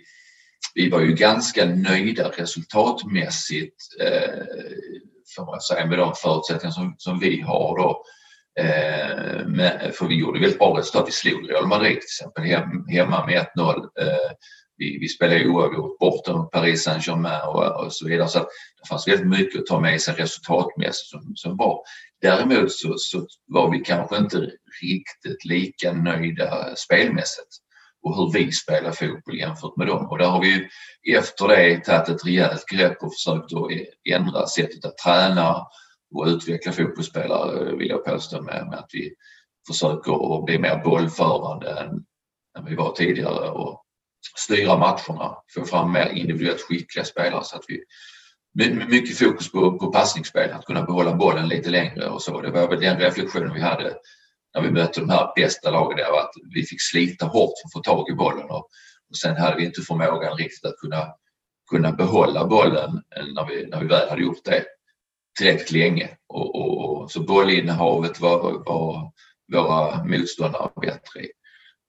vi 0.75 0.89
var 0.89 0.99
ju 0.99 1.13
ganska 1.13 1.65
nöjda 1.65 2.29
resultatmässigt 2.29 3.75
eh, 3.99 4.43
får 5.35 5.45
man 5.45 5.61
säga 5.61 5.85
med 5.85 5.97
de 5.97 6.13
förutsättningar 6.15 6.71
som, 6.71 6.95
som 6.97 7.19
vi 7.19 7.41
har 7.41 7.77
då. 7.77 8.03
Eh, 8.59 9.45
med, 9.47 9.91
för 9.95 10.07
vi 10.07 10.19
gjorde 10.19 10.39
väldigt 10.39 10.59
bra 10.59 10.77
resultat. 10.77 11.07
Vi 11.07 11.11
slog 11.11 11.51
Real 11.51 11.67
Madrid 11.67 11.91
till 11.91 11.97
exempel 11.97 12.43
hem, 12.43 12.87
hemma 12.87 13.25
med 13.25 13.45
1-0. 13.55 13.75
Eh, 14.01 14.31
vi, 14.77 14.97
vi 14.99 15.07
spelade 15.07 15.47
oavgjort 15.47 15.99
borta 15.99 16.37
mot 16.37 16.51
Paris 16.51 16.83
Saint-Germain 16.83 17.41
och, 17.47 17.85
och, 17.85 17.93
så 17.93 18.07
vidare. 18.07 18.27
Så 18.27 18.39
det 18.39 18.87
fanns 18.89 19.07
väldigt 19.07 19.27
mycket 19.27 19.61
att 19.61 19.67
ta 19.67 19.79
med 19.79 20.01
sig 20.01 20.13
resultatmässigt 20.13 21.09
som, 21.09 21.31
som 21.35 21.57
var. 21.57 21.81
Däremot 22.21 22.71
så, 22.71 22.93
så 22.97 23.27
var 23.47 23.71
vi 23.71 23.79
kanske 23.79 24.17
inte 24.17 24.37
riktigt 24.81 25.45
lika 25.45 25.93
nöjda 25.93 26.75
spelmässigt 26.75 27.68
och 28.03 28.15
hur 28.15 28.31
vi 28.33 28.51
spelar 28.51 28.91
fotboll 28.91 29.37
jämfört 29.37 29.77
med 29.77 29.87
dem. 29.87 30.09
Och 30.09 30.17
där 30.17 30.27
har 30.27 30.41
vi 30.41 30.67
efter 31.15 31.47
det 31.47 31.85
tagit 31.85 32.09
ett 32.09 32.25
rejält 32.25 32.65
grepp 32.65 33.03
och 33.03 33.13
försökt 33.13 33.53
att 33.53 33.71
ändra 34.13 34.47
sättet 34.47 34.85
att 34.85 34.97
träna 34.97 35.67
och 36.15 36.27
utveckla 36.27 36.71
fotbollsspelare 36.71 37.75
vill 37.75 37.89
jag 37.89 38.05
påstå 38.05 38.41
med, 38.41 38.67
med 38.69 38.79
att 38.79 38.89
vi 38.93 39.13
försöker 39.67 40.37
att 40.37 40.45
bli 40.45 40.59
mer 40.59 40.83
bollförande 40.83 41.69
än, 41.69 41.89
än 42.57 42.65
vi 42.65 42.75
var 42.75 42.91
tidigare 42.91 43.49
och 43.49 43.85
styra 44.37 44.77
matcherna, 44.77 45.35
få 45.55 45.65
fram 45.65 45.91
mer 45.91 46.09
individuellt 46.09 46.61
skickliga 46.61 47.05
spelare 47.05 47.43
så 47.43 47.55
att 47.55 47.65
vi 47.67 47.83
mycket 48.89 49.17
fokus 49.17 49.51
på, 49.51 49.77
på 49.77 49.91
passningsspel, 49.91 50.51
att 50.51 50.65
kunna 50.65 50.83
behålla 50.83 51.15
bollen 51.15 51.47
lite 51.47 51.69
längre 51.69 52.09
och 52.09 52.21
så. 52.21 52.41
Det 52.41 52.51
var 52.51 52.67
väl 52.67 52.79
den 52.79 52.99
reflektionen 52.99 53.53
vi 53.53 53.61
hade 53.61 53.95
när 54.55 54.61
vi 54.61 54.71
mötte 54.71 54.99
de 54.99 55.09
här 55.09 55.31
bästa 55.35 55.71
lagen 55.71 55.97
där 55.97 56.19
att 56.19 56.31
vi 56.53 56.63
fick 56.63 56.81
slita 56.81 57.25
hårt 57.25 57.53
för 57.61 57.67
att 57.67 57.73
få 57.73 57.79
tag 57.79 58.09
i 58.09 58.13
bollen 58.13 58.49
och, 58.49 58.69
och 59.09 59.17
sen 59.21 59.37
hade 59.37 59.57
vi 59.57 59.65
inte 59.65 59.81
förmågan 59.81 60.37
riktigt 60.37 60.65
att 60.65 60.77
kunna, 60.77 61.07
kunna 61.71 61.91
behålla 61.91 62.45
bollen 62.45 63.03
när 63.35 63.45
vi, 63.45 63.65
när 63.65 63.79
vi 63.79 63.87
väl 63.87 64.09
hade 64.09 64.21
gjort 64.21 64.45
det 64.45 64.65
tillräckligt 65.37 65.71
länge. 65.71 66.09
Och, 66.27 66.55
och, 66.55 67.01
och, 67.01 67.11
så 67.11 67.19
bollinnehavet 67.19 68.19
var, 68.19 68.65
var 68.65 69.11
våra 69.53 70.03
motståndare 70.03 70.69
bättre 70.81 71.19
i. 71.19 71.31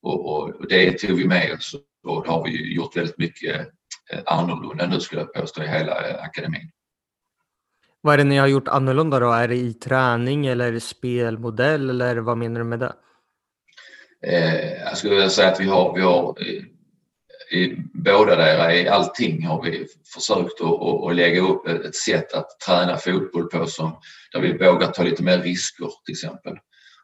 Och, 0.03 0.37
och, 0.37 0.69
det 0.69 0.99
tog 0.99 1.19
vi 1.19 1.27
med 1.27 1.53
oss 1.53 1.75
och 2.07 2.25
det 2.25 2.31
har 2.31 2.45
vi 2.45 2.75
gjort 2.75 2.97
väldigt 2.97 3.19
mycket 3.19 3.69
eh, 4.13 4.21
annorlunda 4.27 4.87
nu 4.87 5.01
skulle 5.01 5.21
jag 5.21 5.35
påstå 5.35 5.63
i 5.63 5.67
hela 5.67 6.09
eh, 6.09 6.23
akademin. 6.25 6.71
Vad 8.03 8.15
är 8.15 8.19
det 8.19 8.25
ni 8.25 8.37
har 8.37 8.47
gjort 8.47 8.69
annorlunda 8.69 9.21
då? 9.21 9.33
Är 9.33 9.49
det 9.49 9.57
i 9.57 9.75
träning 9.75 10.47
eller 10.47 10.79
spelmodell 10.79 11.91
eller 11.91 12.17
vad 12.17 12.39
menar 12.39 12.61
du 12.61 12.65
med 12.65 12.79
det? 12.79 12.93
Eh, 14.27 14.73
jag 14.73 14.97
skulle 14.97 15.15
vilja 15.15 15.31
säga 15.31 15.49
att 15.49 15.61
vi 15.61 15.65
har, 15.65 15.95
vi 15.95 16.01
har 16.01 16.43
i, 16.43 16.65
i 17.57 17.77
båda 17.95 18.37
där, 18.37 18.71
i 18.71 18.89
allting 18.89 19.47
har 19.47 19.63
vi 19.63 19.87
försökt 20.15 20.61
att, 20.61 21.09
att, 21.09 21.17
lägga 21.17 21.41
upp 21.41 21.67
ett 21.67 21.95
sätt 21.95 22.35
att 22.35 22.61
träna 22.67 22.97
fotboll 22.97 23.49
på 23.49 23.67
som 23.67 24.01
där 24.33 24.41
vi 24.41 24.53
vågar 24.53 24.87
ta 24.87 25.03
lite 25.03 25.23
mer 25.23 25.39
risker 25.39 25.89
till 26.05 26.13
exempel. 26.13 26.57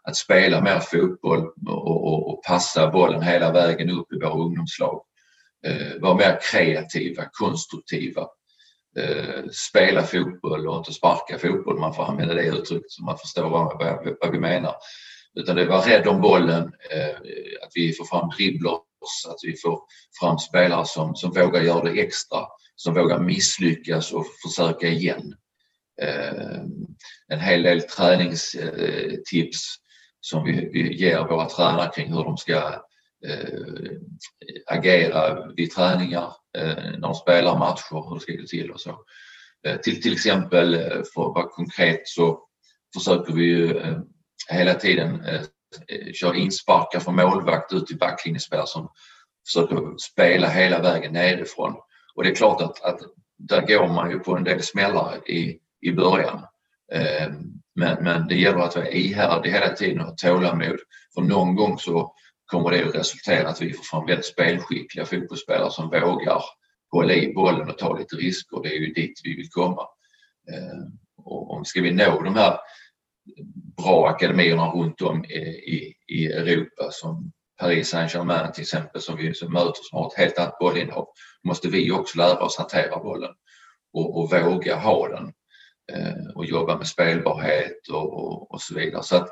Att 0.03 0.17
spela 0.17 0.61
mer 0.61 0.81
fotboll 0.81 1.47
och, 1.67 2.07
och, 2.07 2.33
och 2.33 2.45
passa 2.45 2.91
bollen 2.91 3.23
hela 3.23 3.53
vägen 3.53 3.91
upp 3.91 4.13
i 4.13 4.19
våra 4.19 4.45
ungdomslag. 4.45 5.03
Eh, 5.67 6.01
vara 6.01 6.15
mer 6.15 6.39
kreativa, 6.53 7.25
konstruktiva 7.33 8.27
Eh, 8.99 9.45
spela 9.69 10.03
fotboll 10.03 10.69
och 10.69 10.77
inte 10.77 10.93
sparka 10.93 11.39
fotboll, 11.39 11.79
man 11.79 11.95
får 11.95 12.05
använda 12.05 12.35
det 12.35 12.47
uttrycket 12.47 12.91
så 12.91 13.05
man 13.05 13.19
förstår 13.19 13.51
vad, 13.51 13.79
vad, 13.79 14.17
vad 14.21 14.33
vi 14.33 14.41
menar. 14.41 14.75
Utan 15.35 15.57
det 15.57 15.65
var 15.65 15.83
rädd 15.83 16.07
om 16.07 16.21
bollen, 16.21 16.73
eh, 16.91 17.17
att 17.63 17.71
vi 17.75 17.93
får 17.93 18.05
fram 18.05 18.29
dribblers, 18.29 19.27
att 19.29 19.39
vi 19.43 19.57
får 19.57 19.81
fram 20.21 20.39
spelare 20.39 20.87
som, 20.87 21.15
som 21.15 21.31
vågar 21.31 21.63
göra 21.63 21.85
det 21.85 22.01
extra, 22.01 22.39
som 22.77 22.95
vågar 22.95 23.19
misslyckas 23.19 24.13
och 24.13 24.27
försöka 24.43 24.89
igen. 24.89 25.35
Eh, 26.03 26.61
en 27.29 27.41
hel 27.41 27.63
del 27.63 27.83
träningstips 27.83 29.27
eh, 29.33 29.83
som 30.21 30.45
vi, 30.45 30.71
vi 30.73 30.97
ger 30.97 31.25
våra 31.25 31.47
tränare 31.47 31.91
kring 31.95 32.13
hur 32.13 32.25
de 32.25 32.37
ska 32.37 32.57
eh, 33.27 33.91
agera 34.67 35.47
vid 35.57 35.71
träningar, 35.71 36.33
Eh, 36.57 36.91
när 36.93 36.99
de 36.99 37.15
spelar 37.15 37.59
matcher, 37.59 38.09
hur 38.09 38.15
det 38.15 38.21
ska 38.21 38.33
gå 38.33 38.47
till 38.47 38.71
och 38.71 38.81
så. 38.81 38.99
Eh, 39.67 39.77
till, 39.77 40.03
till 40.03 40.13
exempel, 40.13 40.75
eh, 40.75 40.81
för 41.15 41.29
att 41.29 41.35
vara 41.35 41.49
konkret, 41.49 42.01
så 42.05 42.41
försöker 42.95 43.33
vi 43.33 43.45
ju 43.45 43.81
hela 44.51 44.75
tiden 44.75 45.23
köra 46.15 46.37
insparkar 46.37 47.01
från 47.01 47.17
målvakt 47.17 47.73
ut 47.73 47.87
till 47.87 47.99
backlinjespelare 47.99 48.67
som 48.67 48.89
försöker 49.47 49.95
spela 49.99 50.49
hela 50.49 50.83
vägen 50.83 51.13
nerifrån. 51.13 51.75
Och 52.15 52.25
det 52.25 52.31
är 52.31 52.35
klart 52.35 52.63
att, 52.63 52.83
att 52.85 53.01
där 53.39 53.67
går 53.67 53.89
man 53.89 54.11
ju 54.11 54.19
på 54.19 54.37
en 54.37 54.45
del 54.45 54.63
smällar 54.63 55.31
i, 55.31 55.59
i 55.81 55.93
början. 55.93 56.47
Men, 57.75 58.05
men 58.05 58.29
det 58.29 58.35
gäller 58.35 58.59
att 58.59 58.77
vara 58.77 58.91
ihärdig 58.91 59.51
hela 59.51 59.69
tiden 59.69 60.01
och 60.01 60.07
ha 60.07 60.15
tålamod. 60.15 60.79
För 61.15 61.23
någon 61.23 61.57
gång 61.57 61.79
så 61.79 62.15
kommer 62.47 62.71
det 62.71 62.89
att 62.89 62.95
resultera 62.95 63.49
att 63.49 63.63
vi 63.63 63.73
får 63.73 63.85
fram 63.85 64.07
väldigt 64.07 64.27
spelskickliga 64.27 65.07
fotbollsspelare 65.07 65.71
som 65.71 65.91
vågar 65.91 66.43
hålla 66.93 67.15
i 67.15 67.33
bollen 67.35 67.69
och 67.69 67.79
ta 67.79 67.99
lite 67.99 68.17
risker. 68.17 68.63
Det 68.63 68.69
är 68.69 68.81
ju 68.81 68.93
dit 68.93 69.21
vi 69.25 69.37
vill 69.37 69.51
komma. 69.51 69.83
Eh, 70.53 70.89
och 71.17 71.51
om 71.51 71.65
ska 71.65 71.83
vi 71.83 71.93
nå 71.93 72.23
de 72.23 72.35
här 72.35 72.59
bra 73.77 74.09
akademierna 74.09 74.71
runt 74.71 75.03
om 75.03 75.25
i, 75.25 75.95
i 76.07 76.27
Europa 76.27 76.89
som 76.91 77.33
Paris 77.61 77.89
Saint-Germain 77.89 78.53
till 78.53 78.63
exempel 78.63 79.01
som 79.01 79.17
vi 79.17 79.35
som 79.35 79.53
möter 79.53 79.83
som 79.83 79.99
har 79.99 80.07
ett 80.07 80.19
helt 80.19 80.39
annat 80.39 80.59
bollinnehav 80.59 81.09
måste 81.45 81.69
vi 81.69 81.91
också 81.91 82.19
lära 82.19 82.39
oss 82.39 82.59
hantera 82.59 82.99
bollen 82.99 83.31
och, 83.93 84.21
och 84.21 84.31
våga 84.31 84.77
ha 84.77 85.09
den 85.09 85.33
eh, 85.93 86.35
och 86.35 86.47
jobba 86.47 86.79
med 86.79 86.87
spelbarhet 86.87 87.89
och, 87.89 88.13
och, 88.13 88.51
och 88.51 88.61
så 88.61 88.75
vidare. 88.75 89.03
Så 89.03 89.17
att 89.17 89.29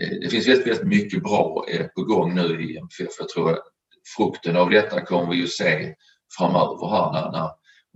Eh, 0.00 0.10
det 0.20 0.28
finns 0.28 0.48
väldigt, 0.48 0.66
väldigt 0.66 0.86
mycket 0.86 1.22
bra 1.22 1.66
eh, 1.68 1.86
på 1.86 2.02
gång 2.02 2.34
nu 2.34 2.62
i 2.62 2.76
MFF. 2.76 3.16
Jag 3.18 3.28
tror 3.28 3.52
att 3.52 3.64
frukten 4.16 4.56
av 4.56 4.70
detta 4.70 5.00
kommer 5.00 5.30
vi 5.30 5.36
ju 5.36 5.46
se 5.46 5.94
framöver 6.38 6.88
här 6.88 7.12
när, 7.12 7.30
när 7.32 7.50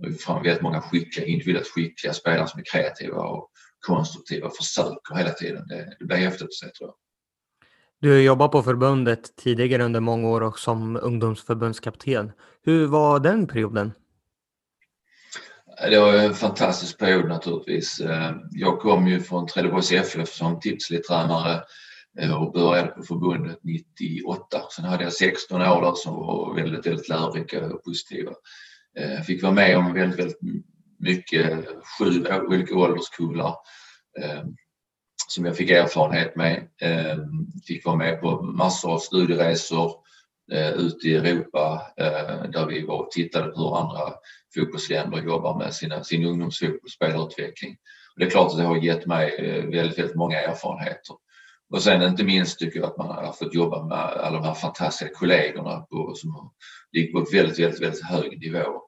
vi 0.09 0.13
får 0.13 0.19
fram 0.19 0.43
väldigt 0.43 0.63
många 0.63 0.81
skickliga, 0.81 1.25
individuellt 1.25 1.67
skickliga 1.67 2.13
spelare 2.13 2.47
som 2.47 2.59
är 2.59 2.63
kreativa 2.71 3.21
och 3.21 3.49
konstruktiva 3.87 4.47
och 4.47 4.55
försöker 4.55 5.15
hela 5.15 5.29
tiden. 5.29 5.67
Det, 5.67 5.95
det 5.99 6.05
blir 6.05 6.17
häftigt 6.17 6.43
att 6.43 6.53
se 6.53 6.67
tror 6.67 6.89
jag. 6.89 6.95
Du 8.01 8.11
har 8.11 8.17
jobbat 8.17 8.51
på 8.51 8.63
förbundet 8.63 9.35
tidigare 9.35 9.83
under 9.83 9.99
många 9.99 10.29
år 10.29 10.41
och 10.41 10.59
som 10.59 10.99
ungdomsförbundskapten. 11.01 12.31
Hur 12.63 12.87
var 12.87 13.19
den 13.19 13.47
perioden? 13.47 13.91
Det 15.89 15.99
var 15.99 16.13
en 16.13 16.33
fantastisk 16.33 16.97
period 16.97 17.27
naturligtvis. 17.27 17.99
Eh, 17.99 18.35
jag 18.51 18.79
kom 18.79 19.07
ju 19.07 19.19
från 19.19 19.47
Trelleborgs 19.47 19.91
FF 19.91 20.29
som 20.29 20.59
tipslitränare 20.59 21.63
eh, 22.19 22.43
och 22.43 22.51
började 22.51 22.87
på 22.87 23.03
förbundet 23.03 23.59
98. 23.63 24.61
Sen 24.75 24.85
hade 24.85 25.03
jag 25.03 25.13
16 25.13 25.61
år 25.61 25.81
där 25.81 25.93
som 25.95 26.15
var 26.15 26.55
väldigt, 26.55 26.87
väldigt 26.87 27.09
lärorika 27.09 27.65
och 27.65 27.83
positiva. 27.83 28.31
Jag 28.93 29.25
fick 29.25 29.43
vara 29.43 29.53
med 29.53 29.77
om 29.77 29.93
väldigt, 29.93 30.19
väldigt 30.19 30.39
mycket, 30.99 31.65
sju 31.99 32.25
olika 32.47 32.75
ålderskullar 32.75 33.55
som 35.27 35.45
jag 35.45 35.57
fick 35.57 35.69
erfarenhet 35.69 36.35
med. 36.35 36.67
Fick 37.67 37.85
vara 37.85 37.95
med 37.95 38.21
på 38.21 38.41
massor 38.41 38.93
av 38.93 38.99
studieresor 38.99 39.91
ute 40.75 41.07
i 41.07 41.15
Europa 41.15 41.81
där 42.53 42.65
vi 42.65 42.85
var 42.85 42.97
och 42.97 43.11
tittade 43.11 43.51
på 43.51 43.59
hur 43.59 43.77
andra 43.77 44.13
fotbollsländer 44.55 45.23
jobbar 45.23 45.57
med 45.57 45.73
sina, 45.73 46.03
sin 46.03 46.25
ungdomsfotboll, 46.25 46.89
spelutveckling. 46.89 47.77
Och 48.13 48.19
det 48.19 48.25
är 48.25 48.29
klart 48.29 48.51
att 48.51 48.57
det 48.57 48.63
har 48.63 48.77
gett 48.77 49.05
mig 49.05 49.35
eh, 49.35 49.65
väldigt, 49.65 49.99
väldigt 49.99 50.15
många 50.15 50.41
erfarenheter. 50.41 51.15
Och 51.73 51.83
sen 51.83 52.01
inte 52.01 52.23
minst 52.23 52.59
tycker 52.59 52.79
jag 52.79 52.89
att 52.89 52.97
man 52.97 53.07
har 53.07 53.33
fått 53.33 53.53
jobba 53.53 53.85
med 53.85 53.97
alla 53.97 54.37
de 54.37 54.45
här 54.45 54.53
fantastiska 54.53 55.13
kollegorna 55.13 55.79
på, 55.79 56.13
som 56.15 56.51
ligger 56.91 57.13
på 57.13 57.25
väldigt, 57.31 57.59
väldigt, 57.59 57.81
väldigt 57.81 58.03
hög 58.03 58.39
nivå. 58.39 58.81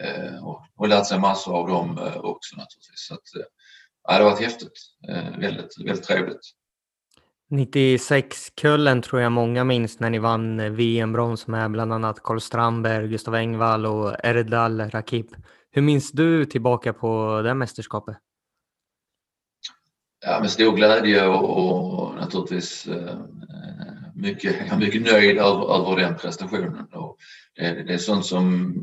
Eh, 0.00 0.46
och, 0.46 0.62
och 0.76 0.88
lärt 0.88 1.06
sig 1.06 1.20
massor 1.20 1.56
av 1.56 1.68
dem 1.68 1.98
eh, 1.98 2.16
också 2.16 2.56
naturligtvis. 2.56 3.06
Så 3.08 3.14
att, 3.14 3.34
eh, 3.36 3.46
det 4.08 4.24
har 4.24 4.30
varit 4.30 4.40
häftigt. 4.40 4.80
Eh, 5.08 5.38
väldigt, 5.38 5.78
väldigt 5.78 6.04
trevligt. 6.04 6.40
96-kullen 7.50 9.02
tror 9.02 9.22
jag 9.22 9.32
många 9.32 9.64
minns 9.64 10.00
när 10.00 10.10
ni 10.10 10.18
vann 10.18 10.60
eh, 10.60 10.70
VM-brons 10.70 11.46
med 11.46 11.70
bland 11.70 11.92
annat 11.92 12.22
Carl 12.22 12.40
Strandberg, 12.40 13.08
Gustav 13.08 13.34
Engvall 13.34 13.86
och 13.86 14.16
Erdal 14.24 14.80
Rakip. 14.80 15.26
Hur 15.70 15.82
minns 15.82 16.12
du 16.12 16.44
tillbaka 16.44 16.92
på 16.92 17.42
det 17.42 17.54
mästerskapet? 17.54 18.16
Ja, 20.24 20.40
med 20.40 20.50
stor 20.50 20.76
glädje 20.76 21.26
och, 21.26 21.58
och 21.98 22.14
naturligtvis 22.14 22.86
eh, 22.86 23.18
mycket, 24.14 24.56
jag 24.58 24.68
är 24.68 24.78
mycket 24.78 25.02
nöjd 25.02 25.38
över, 25.38 25.74
över 25.74 25.96
den 26.02 26.16
prestationen. 26.16 26.86
Och 26.92 27.16
det, 27.56 27.82
det 27.82 27.94
är 27.94 27.98
sånt 27.98 28.26
som, 28.26 28.74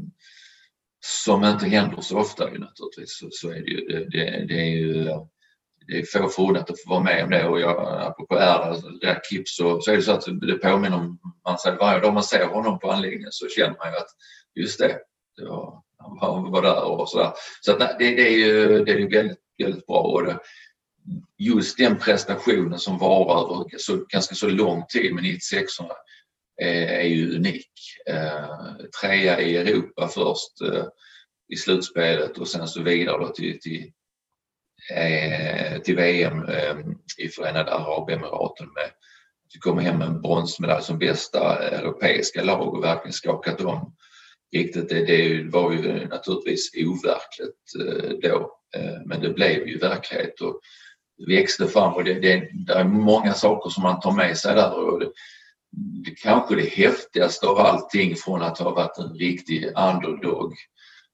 som 1.06 1.44
inte 1.44 1.66
händer 1.66 2.02
så 2.02 2.20
ofta 2.20 2.52
ju 2.52 2.60
naturligtvis. 2.60 3.18
Så, 3.20 3.28
så 3.32 3.50
är 3.50 3.62
det 3.62 3.72
ju. 3.72 3.88
Det, 3.88 4.10
det, 4.10 4.46
det 4.48 4.60
är 4.60 4.76
ju 4.76 5.10
det 5.88 5.98
är 5.98 6.06
få 6.06 6.30
förunnat 6.30 6.70
att 6.70 6.82
få 6.82 6.90
vara 6.90 7.04
med 7.04 7.24
om 7.24 7.30
det 7.30 7.48
och 7.48 7.60
jag, 7.60 8.02
apropå 8.02 8.36
Erdal, 8.36 8.70
alltså, 8.70 8.90
det 8.90 9.22
klipp 9.30 9.48
så, 9.48 9.82
så 9.82 9.92
är 9.92 9.96
det 9.96 10.02
så 10.02 10.12
att 10.12 10.26
det 10.42 10.58
påminner 10.58 10.98
om, 10.98 11.20
man 11.46 11.58
säger 11.58 11.78
varje 11.78 12.00
dag 12.00 12.14
man 12.14 12.24
ser 12.24 12.46
honom 12.46 12.80
på 12.80 12.92
anläggningen 12.92 13.32
så 13.32 13.48
känner 13.48 13.78
man 13.78 13.92
ju 13.92 13.98
att 13.98 14.10
just 14.56 14.80
det, 14.80 14.98
det 15.38 15.46
var, 15.46 15.82
han 16.20 16.52
var 16.52 16.62
där 16.62 16.84
och 16.84 17.10
sådär. 17.10 17.32
Så 17.62 17.72
att, 17.72 17.80
det, 17.80 18.16
det, 18.16 18.28
är 18.28 18.38
ju, 18.38 18.84
det 18.86 18.92
är 18.92 18.98
ju 18.98 19.10
väldigt, 19.10 19.40
väldigt 19.64 19.88
bra 19.88 20.00
och 20.00 20.26
det, 20.26 20.40
just 21.38 21.78
den 21.78 21.98
prestationen 21.98 22.80
som 22.80 22.98
varar 22.98 23.56
över 23.56 23.78
så, 23.78 24.06
ganska 24.10 24.36
så 24.36 24.50
lång 24.50 24.86
tid 24.90 25.14
med 25.16 25.24
96 25.24 25.72
är, 26.62 26.88
är 26.88 27.04
ju 27.04 27.36
unik. 27.36 27.72
Eh, 28.10 28.76
trea 29.02 29.42
i 29.42 29.58
Europa 29.58 30.08
först 30.08 30.62
eh, 30.62 30.86
i 31.54 31.56
slutspelet 31.56 32.38
och 32.38 32.48
sen 32.48 32.68
så 32.68 32.82
vidare 32.82 33.18
då 33.18 33.28
till, 33.28 33.60
till, 33.62 33.92
Eh, 34.90 35.82
till 35.82 35.96
VM 35.96 36.44
eh, 36.44 36.76
i 37.18 37.30
Förenade 37.30 37.74
Arabemiraten 37.74 38.68
med 38.74 38.86
att 39.56 39.62
komma 39.62 39.82
hem 39.82 39.98
med 39.98 40.08
en 40.08 40.22
bronsmedalj 40.22 40.84
som 40.84 41.00
bästa 41.00 41.70
europeiska 41.70 42.44
lag 42.44 42.74
och 42.74 42.84
verkligen 42.84 43.14
skakat 43.14 43.62
om 43.62 43.96
riktigt. 44.56 44.90
Det, 44.90 45.06
det 45.06 45.44
var 45.44 45.72
ju 45.72 46.08
naturligtvis 46.08 46.72
overkligt 46.76 47.74
eh, 47.80 48.30
då 48.30 48.60
men 49.06 49.22
det 49.22 49.30
blev 49.30 49.68
ju 49.68 49.78
verklighet. 49.78 50.42
Och, 50.42 50.60
växte 51.28 51.68
fram 51.68 51.94
och 51.94 52.04
det, 52.04 52.14
det, 52.14 52.50
det, 52.54 52.74
är 52.74 52.84
många 52.84 53.34
saker 53.34 53.70
som 53.70 53.84
man 53.84 54.00
tar 54.00 54.12
med 54.12 54.38
sig 54.38 54.56
där. 54.56 54.74
Och 54.74 55.00
det, 55.00 55.12
det, 56.06 56.12
kanske 56.12 56.56
det 56.56 56.70
häftigaste 56.70 57.48
av 57.48 57.58
allting 57.58 58.16
från 58.16 58.42
att 58.42 58.60
ha 58.60 58.72
varit 58.72 58.98
en 58.98 59.14
riktig 59.14 59.66
underdog 59.66 60.54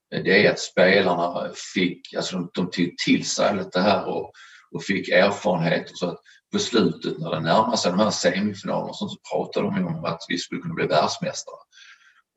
det 0.09 0.45
är 0.45 0.51
att 0.51 0.59
spelarna 0.59 1.51
fick, 1.73 2.13
alltså 2.13 2.35
de, 2.35 2.49
de 2.53 2.69
tog 2.69 2.97
till 2.97 3.25
sig 3.25 3.47
allt 3.47 3.71
det 3.71 3.81
här 3.81 4.07
och, 4.07 4.31
och 4.71 4.83
fick 4.83 5.09
erfarenheter 5.09 5.91
så 5.95 6.09
att 6.09 6.19
på 6.51 6.59
slutet 6.59 7.17
när 7.17 7.31
det 7.31 7.39
närmade 7.39 7.77
sig 7.77 7.91
de 7.91 7.99
här 7.99 8.11
semifinalerna 8.11 8.93
så 8.93 9.09
pratade 9.31 9.65
de 9.65 9.87
om 9.87 10.05
att 10.05 10.25
vi 10.29 10.37
skulle 10.37 10.61
kunna 10.61 10.73
bli 10.73 10.87
världsmästare. 10.87 11.55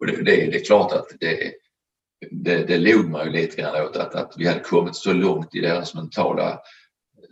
Och 0.01 0.07
det, 0.07 0.17
det, 0.17 0.51
det 0.51 0.61
är 0.61 0.65
klart 0.65 0.93
att 0.93 1.07
det, 1.21 1.53
det, 2.31 2.65
det 2.65 2.79
log 2.79 3.11
man 3.11 3.27
ju 3.27 3.33
lite 3.33 3.57
grann 3.57 3.87
åt 3.87 3.97
att, 3.97 4.15
att 4.15 4.35
vi 4.37 4.49
hade 4.49 4.61
kommit 4.61 4.97
så 4.97 5.13
långt 5.13 5.55
i 5.55 5.61
deras 5.61 5.95
mentala 5.95 6.61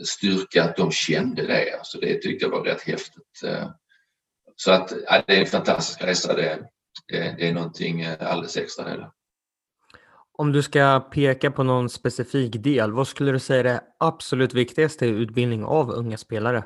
styrka 0.04 0.64
att 0.64 0.76
de 0.76 0.90
kände 0.90 1.46
det. 1.46 1.78
Alltså 1.78 1.98
det 1.98 2.22
tyckte 2.22 2.44
jag 2.44 2.50
var 2.50 2.64
rätt 2.64 2.82
häftigt. 2.82 3.42
Så 4.56 4.72
att 4.72 4.92
ja, 5.06 5.22
det 5.26 5.36
är 5.36 5.40
en 5.40 5.46
fantastisk 5.46 6.02
resa. 6.02 6.34
Det, 6.34 6.58
det, 7.08 7.34
det 7.38 7.48
är 7.48 7.52
någonting 7.52 8.00
eh, 8.00 8.30
alldeles 8.32 8.56
extra. 8.56 8.84
Det. 8.84 9.10
Om 10.40 10.52
du 10.52 10.62
ska 10.62 11.00
peka 11.00 11.50
på 11.50 11.62
någon 11.62 11.88
specifik 11.88 12.52
del, 12.62 12.92
vad 12.92 13.08
skulle 13.08 13.32
du 13.32 13.38
säga 13.38 13.60
är 13.60 13.64
det 13.64 13.80
absolut 13.98 14.54
viktigaste 14.54 15.06
i 15.06 15.08
utbildning 15.08 15.64
av 15.64 15.90
unga 15.90 16.16
spelare? 16.16 16.64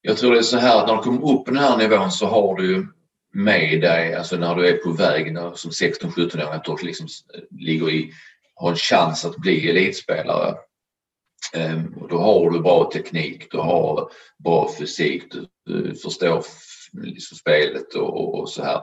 Jag 0.00 0.16
tror 0.16 0.32
det 0.32 0.38
är 0.38 0.42
så 0.42 0.58
här 0.58 0.80
att 0.80 0.88
när 0.88 0.96
du 0.96 1.02
kommer 1.02 1.32
upp 1.32 1.44
på 1.44 1.50
den 1.50 1.62
här 1.62 1.76
nivån 1.76 2.10
så 2.10 2.26
har 2.26 2.56
du 2.56 2.86
med 3.32 3.80
dig, 3.80 4.14
alltså 4.14 4.36
när 4.36 4.54
du 4.54 4.68
är 4.68 4.76
på 4.76 4.90
väg 4.90 5.36
som 5.54 5.70
16-17-åring, 5.70 6.52
att 6.52 6.64
du 6.64 6.86
liksom 6.86 7.08
ligger 7.50 7.90
i, 7.90 8.12
har 8.54 8.70
en 8.70 8.76
chans 8.76 9.24
att 9.24 9.36
bli 9.36 9.70
elitspelare 9.70 10.54
Um, 11.56 12.06
då 12.10 12.18
har 12.18 12.50
du 12.50 12.60
bra 12.60 12.90
teknik, 12.92 13.50
du 13.50 13.58
har 13.58 14.10
bra 14.44 14.70
fysik, 14.78 15.22
du, 15.66 15.94
förstår 15.94 16.44
liksom 16.92 17.36
spelet 17.36 17.94
och, 17.94 18.38
och, 18.38 18.50
så 18.50 18.62
här. 18.62 18.80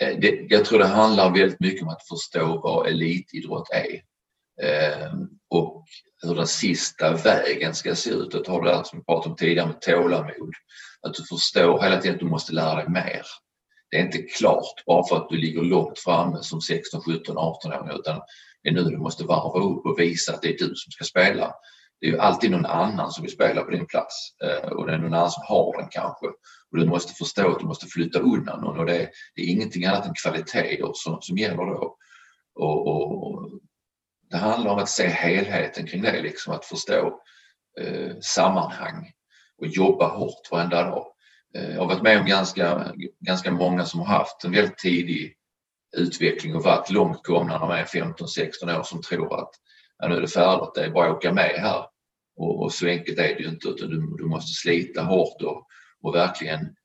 Eh, 0.00 0.18
det, 0.18 0.46
jag 0.48 0.64
tror 0.64 0.78
det 0.78 0.86
handlar 0.86 1.30
väldigt 1.30 1.60
mycket 1.60 1.82
om 1.82 1.88
att 1.88 2.08
förstå 2.08 2.60
vad 2.62 2.86
elitidrott 2.86 3.68
är 3.72 4.02
ehm, 4.66 5.28
och 5.50 5.84
hur 6.22 6.34
den 6.34 6.46
sista 6.46 7.12
vägen 7.12 7.74
ska 7.74 7.94
se 7.94 8.10
ut. 8.10 8.34
Att 8.34 8.46
ha 8.46 8.62
det 8.62 8.70
där 8.70 8.82
som 8.82 8.98
vi 8.98 9.04
pratade 9.04 9.30
om 9.30 9.36
tidigare 9.36 9.66
med 9.66 9.80
tålamod. 9.80 10.52
Att 11.02 11.14
du 11.14 11.24
förstår 11.24 11.82
hela 11.82 12.00
tiden 12.00 12.14
att 12.14 12.20
du 12.20 12.26
måste 12.26 12.52
lära 12.52 12.74
dig 12.74 12.88
mer. 12.88 13.22
Det 13.90 13.96
är 13.96 14.04
inte 14.04 14.22
klart 14.22 14.84
bara 14.86 15.06
för 15.08 15.16
att 15.16 15.28
du 15.28 15.36
ligger 15.36 15.62
långt 15.62 15.98
framme 15.98 16.38
som 16.42 16.60
16, 16.60 17.00
17, 17.00 17.38
18 17.38 17.72
år 17.72 17.98
utan 17.98 18.20
det 18.62 18.68
är 18.68 18.72
nu 18.72 18.84
du 18.84 18.96
måste 18.96 19.24
varva 19.24 19.60
upp 19.60 19.86
och 19.86 20.00
visa 20.00 20.34
att 20.34 20.42
det 20.42 20.48
är 20.48 20.58
du 20.58 20.74
som 20.74 20.90
ska 20.90 21.04
spela 21.04 21.54
det 22.00 22.06
är 22.06 22.10
ju 22.10 22.18
alltid 22.18 22.50
någon 22.50 22.66
annan 22.66 23.10
som 23.10 23.22
vill 23.22 23.32
spela 23.32 23.62
på 23.62 23.70
din 23.70 23.86
plats 23.86 24.14
eh, 24.44 24.70
och 24.70 24.86
det 24.86 24.94
är 24.94 24.98
någon 24.98 25.14
annan 25.14 25.30
som 25.30 25.42
har 25.46 25.78
den 25.78 25.88
kanske. 25.90 26.26
Och 26.70 26.78
du 26.78 26.86
måste 26.86 27.14
förstå 27.14 27.50
att 27.50 27.58
du 27.58 27.66
måste 27.66 27.86
flytta 27.86 28.18
undan 28.18 28.60
någon 28.60 28.78
och 28.78 28.86
det, 28.86 29.10
det 29.34 29.42
är 29.42 29.46
ingenting 29.46 29.84
annat 29.84 30.06
än 30.06 30.14
kvaliteter 30.22 30.90
som, 30.94 31.18
som 31.20 31.38
gäller 31.38 31.56
då. 31.56 31.96
Och, 32.54 32.86
och, 32.86 33.50
det 34.30 34.36
handlar 34.36 34.70
om 34.70 34.78
att 34.78 34.88
se 34.88 35.06
helheten 35.06 35.86
kring 35.86 36.02
det, 36.02 36.22
liksom 36.22 36.54
att 36.54 36.64
förstå 36.64 37.20
eh, 37.80 38.12
sammanhang 38.20 39.12
och 39.58 39.66
jobba 39.66 40.08
hårt 40.08 40.50
varenda 40.50 40.82
dag. 40.82 41.06
Eh, 41.54 41.70
jag 41.70 41.80
har 41.80 41.86
varit 41.86 42.02
med 42.02 42.20
om 42.20 42.26
ganska, 42.26 42.92
ganska 43.20 43.50
många 43.50 43.84
som 43.84 44.00
har 44.00 44.06
haft 44.06 44.44
en 44.44 44.52
väldigt 44.52 44.78
tidig 44.78 45.34
utveckling 45.96 46.56
och 46.56 46.62
varit 46.62 46.90
långt 46.90 47.22
gångna 47.22 47.52
när 47.52 47.58
de 47.58 47.70
är 47.70 47.84
15-16 47.84 48.78
år 48.78 48.82
som 48.82 49.02
tror 49.02 49.40
att 49.40 49.50
ja, 49.98 50.08
nu 50.08 50.14
är 50.16 50.20
det 50.20 50.28
färdigt, 50.28 50.74
det 50.74 50.84
är 50.84 50.90
bara 50.90 51.10
att 51.10 51.16
åka 51.16 51.32
med 51.32 51.54
här. 51.56 51.86
Och, 52.36 52.62
och 52.62 52.72
så 52.72 52.86
enkelt 52.86 53.18
är 53.18 53.34
det 53.34 53.40
ju 53.40 53.48
inte 53.48 53.68
utan 53.68 53.90
du, 53.90 54.16
du 54.18 54.24
måste 54.24 54.52
slita 54.52 55.02
hårt 55.02 55.42
och, 55.42 55.66
och 56.02 56.14
verkligen 56.14 56.76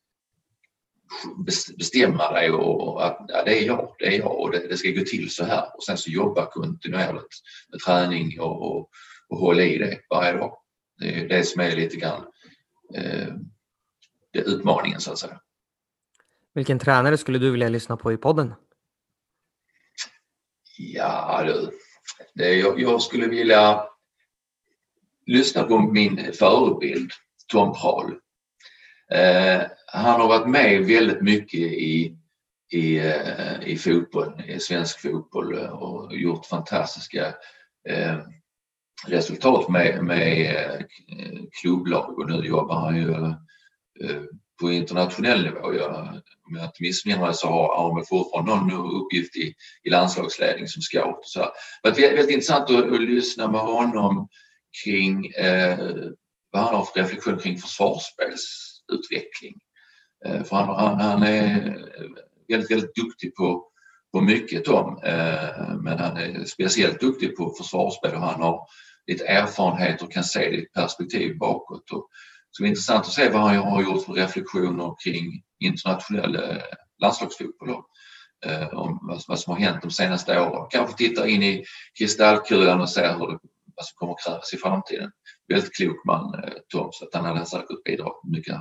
bestämma 1.78 2.32
dig 2.32 2.52
och 2.52 3.06
att 3.06 3.26
ja, 3.28 3.44
det 3.44 3.64
är 3.64 3.68
jag, 3.68 3.96
det 4.00 4.16
är 4.16 4.20
jag 4.20 4.40
och 4.40 4.52
det, 4.52 4.68
det, 4.68 4.78
ska 4.78 4.90
gå 4.90 5.06
till 5.06 5.30
så 5.30 5.46
här 5.46 5.76
och 5.76 5.84
sen 5.84 5.98
så 5.98 6.10
jobba 6.10 6.46
kontinuerligt 6.46 7.42
med 7.70 7.80
träning 7.80 8.40
och, 8.40 8.62
och, 8.62 8.90
och 9.30 9.38
hålla 9.38 9.64
i 9.64 9.78
det 9.78 10.00
varje 10.10 10.38
dag. 10.38 10.58
Det 10.98 11.20
är 11.20 11.28
det 11.28 11.44
som 11.44 11.62
är 11.62 11.76
lite 11.76 11.96
grann 11.96 12.26
eh, 12.94 13.28
det 14.34 14.40
utmaningen 14.40 15.02
så 15.02 15.12
att 15.12 15.20
säga. 15.20 15.40
Vilken 16.54 16.80
tränare 16.80 17.18
skulle 17.18 17.40
du 17.40 17.52
vilja 17.52 17.70
lyssna 17.70 17.98
på 17.98 18.14
i 18.14 18.18
podden? 18.18 18.54
Ja 20.78 21.44
du, 21.46 21.70
det, 22.34 22.56
jag, 22.56 22.80
jag 22.80 23.02
skulle 23.02 23.28
vilja 23.28 23.84
lyssna 25.26 25.64
på 25.64 25.80
min 25.80 26.34
förebild 26.34 27.12
Tom 27.48 27.74
Prahl. 27.74 28.20
Eh, 29.14 29.62
han 29.88 30.22
har 30.22 30.28
varit 30.28 30.50
med 30.50 30.86
väldigt 30.86 31.22
mycket 31.22 31.60
i, 31.60 32.18
i, 32.72 32.98
eh, 33.00 33.64
i 33.64 33.78
fotboll, 33.78 34.42
i 34.48 34.60
svensk 34.60 35.02
fotboll 35.02 35.58
eh, 35.58 35.70
och 35.70 36.16
gjort 36.16 36.46
fantastiska 36.46 37.28
eh, 37.90 38.20
resultat 39.08 39.70
med, 39.70 40.04
med 40.04 40.86
klubblag 41.62 42.20
och 42.20 42.30
nu 42.30 42.48
jobbar 42.48 42.76
han 42.76 42.96
ju 42.96 43.12
eh, 44.04 44.22
på 44.60 44.72
internationell 44.72 45.44
nivå. 45.44 45.74
Jag, 45.74 46.22
om 46.48 46.56
jag 46.56 46.66
inte 46.66 46.84
missminner 46.84 47.22
mig 47.22 47.34
så 47.34 47.48
har 47.48 47.90
Arme 47.90 48.04
fortfarande 48.10 48.56
någon 48.56 49.02
uppgift 49.02 49.36
i, 49.36 49.54
i 49.84 49.90
landslagsledning 49.90 50.68
som 50.68 50.82
scout. 50.82 51.20
Så 51.22 51.46
det 51.84 52.06
är 52.06 52.16
väldigt 52.16 52.30
intressant 52.34 52.70
att, 52.70 52.94
att 52.94 53.02
lyssna 53.02 53.52
med 53.52 53.62
honom 53.62 54.30
kring 54.84 55.26
eh, 55.28 55.80
vad 56.52 56.64
han 56.64 56.76
har 56.76 56.86
för 56.86 57.00
reflektion 57.00 57.40
kring 57.40 57.58
försvarsspels. 57.58 58.75
Eh, 60.26 60.44
för 60.44 60.56
han, 60.56 60.76
han, 60.76 61.00
han, 61.00 61.24
är 61.24 61.68
eh, 61.68 62.06
väldigt, 62.48 62.72
väldigt 62.72 62.96
duktig 62.96 63.36
på, 63.36 63.68
på 64.14 64.22
mycket 64.22 64.68
om, 64.68 65.00
eh, 65.04 65.76
men 65.82 66.00
han 66.00 66.18
är 66.18 66.46
speciellt 66.46 67.00
duktig 67.00 67.36
på 67.36 67.54
försvarsspel 67.58 68.14
och 68.14 68.22
han 68.22 68.42
har 68.42 68.68
lite 69.08 69.26
erfarenhet 69.26 70.02
och 70.02 70.12
kan 70.12 70.24
se 70.24 70.40
det 70.40 70.58
i 70.58 70.66
perspektiv 70.66 71.38
bakåt. 71.38 71.92
Och 71.92 72.10
det 72.60 72.66
är 72.66 72.68
intressant 72.68 73.06
att 73.06 73.12
se 73.12 73.30
vad 73.30 73.42
han 73.42 73.58
har 73.58 73.84
gjort 73.84 74.06
för 74.06 74.14
reflektioner 74.14 74.96
kring 75.04 75.44
internationell 75.60 76.36
eh, 76.36 76.58
landslagsfotboll. 77.02 77.68
Då. 77.68 77.86
Eh, 78.46 78.68
om 78.74 79.00
vad, 79.28 79.40
som 79.40 79.54
har 79.54 79.60
hänt 79.60 79.82
de 79.82 79.92
senaste 79.92 80.40
åren. 80.40 80.68
Kanske 80.70 80.98
titta 80.98 81.28
in 81.28 81.44
i 81.44 81.64
kristallkulan 81.98 82.82
och 82.82 82.90
se 82.90 83.08
hur 83.08 83.28
det, 83.28 83.40
vad 83.76 83.86
som 83.86 83.96
kommer 83.96 84.16
krävas 84.26 84.54
i 84.54 84.58
framtiden. 84.58 85.12
Väldigt 85.48 85.76
klok 85.76 86.06
man 86.06 86.34
eh, 86.34 86.54
Tom, 86.70 86.90
så 86.92 87.06
att 87.06 87.14
han 87.14 87.26
hade 87.26 87.46
säkert 87.46 87.84
bidragit 87.86 88.24
mycket. 88.24 88.56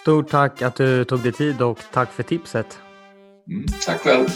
Stort 0.00 0.28
tack 0.30 0.62
att 0.62 0.76
du 0.76 1.04
tog 1.04 1.20
dig 1.20 1.32
tid 1.32 1.62
och 1.62 1.78
tack 1.92 2.12
för 2.12 2.22
tipset. 2.22 2.78
Mm, 3.50 3.66
tack 3.86 4.00
själv. 4.00 4.28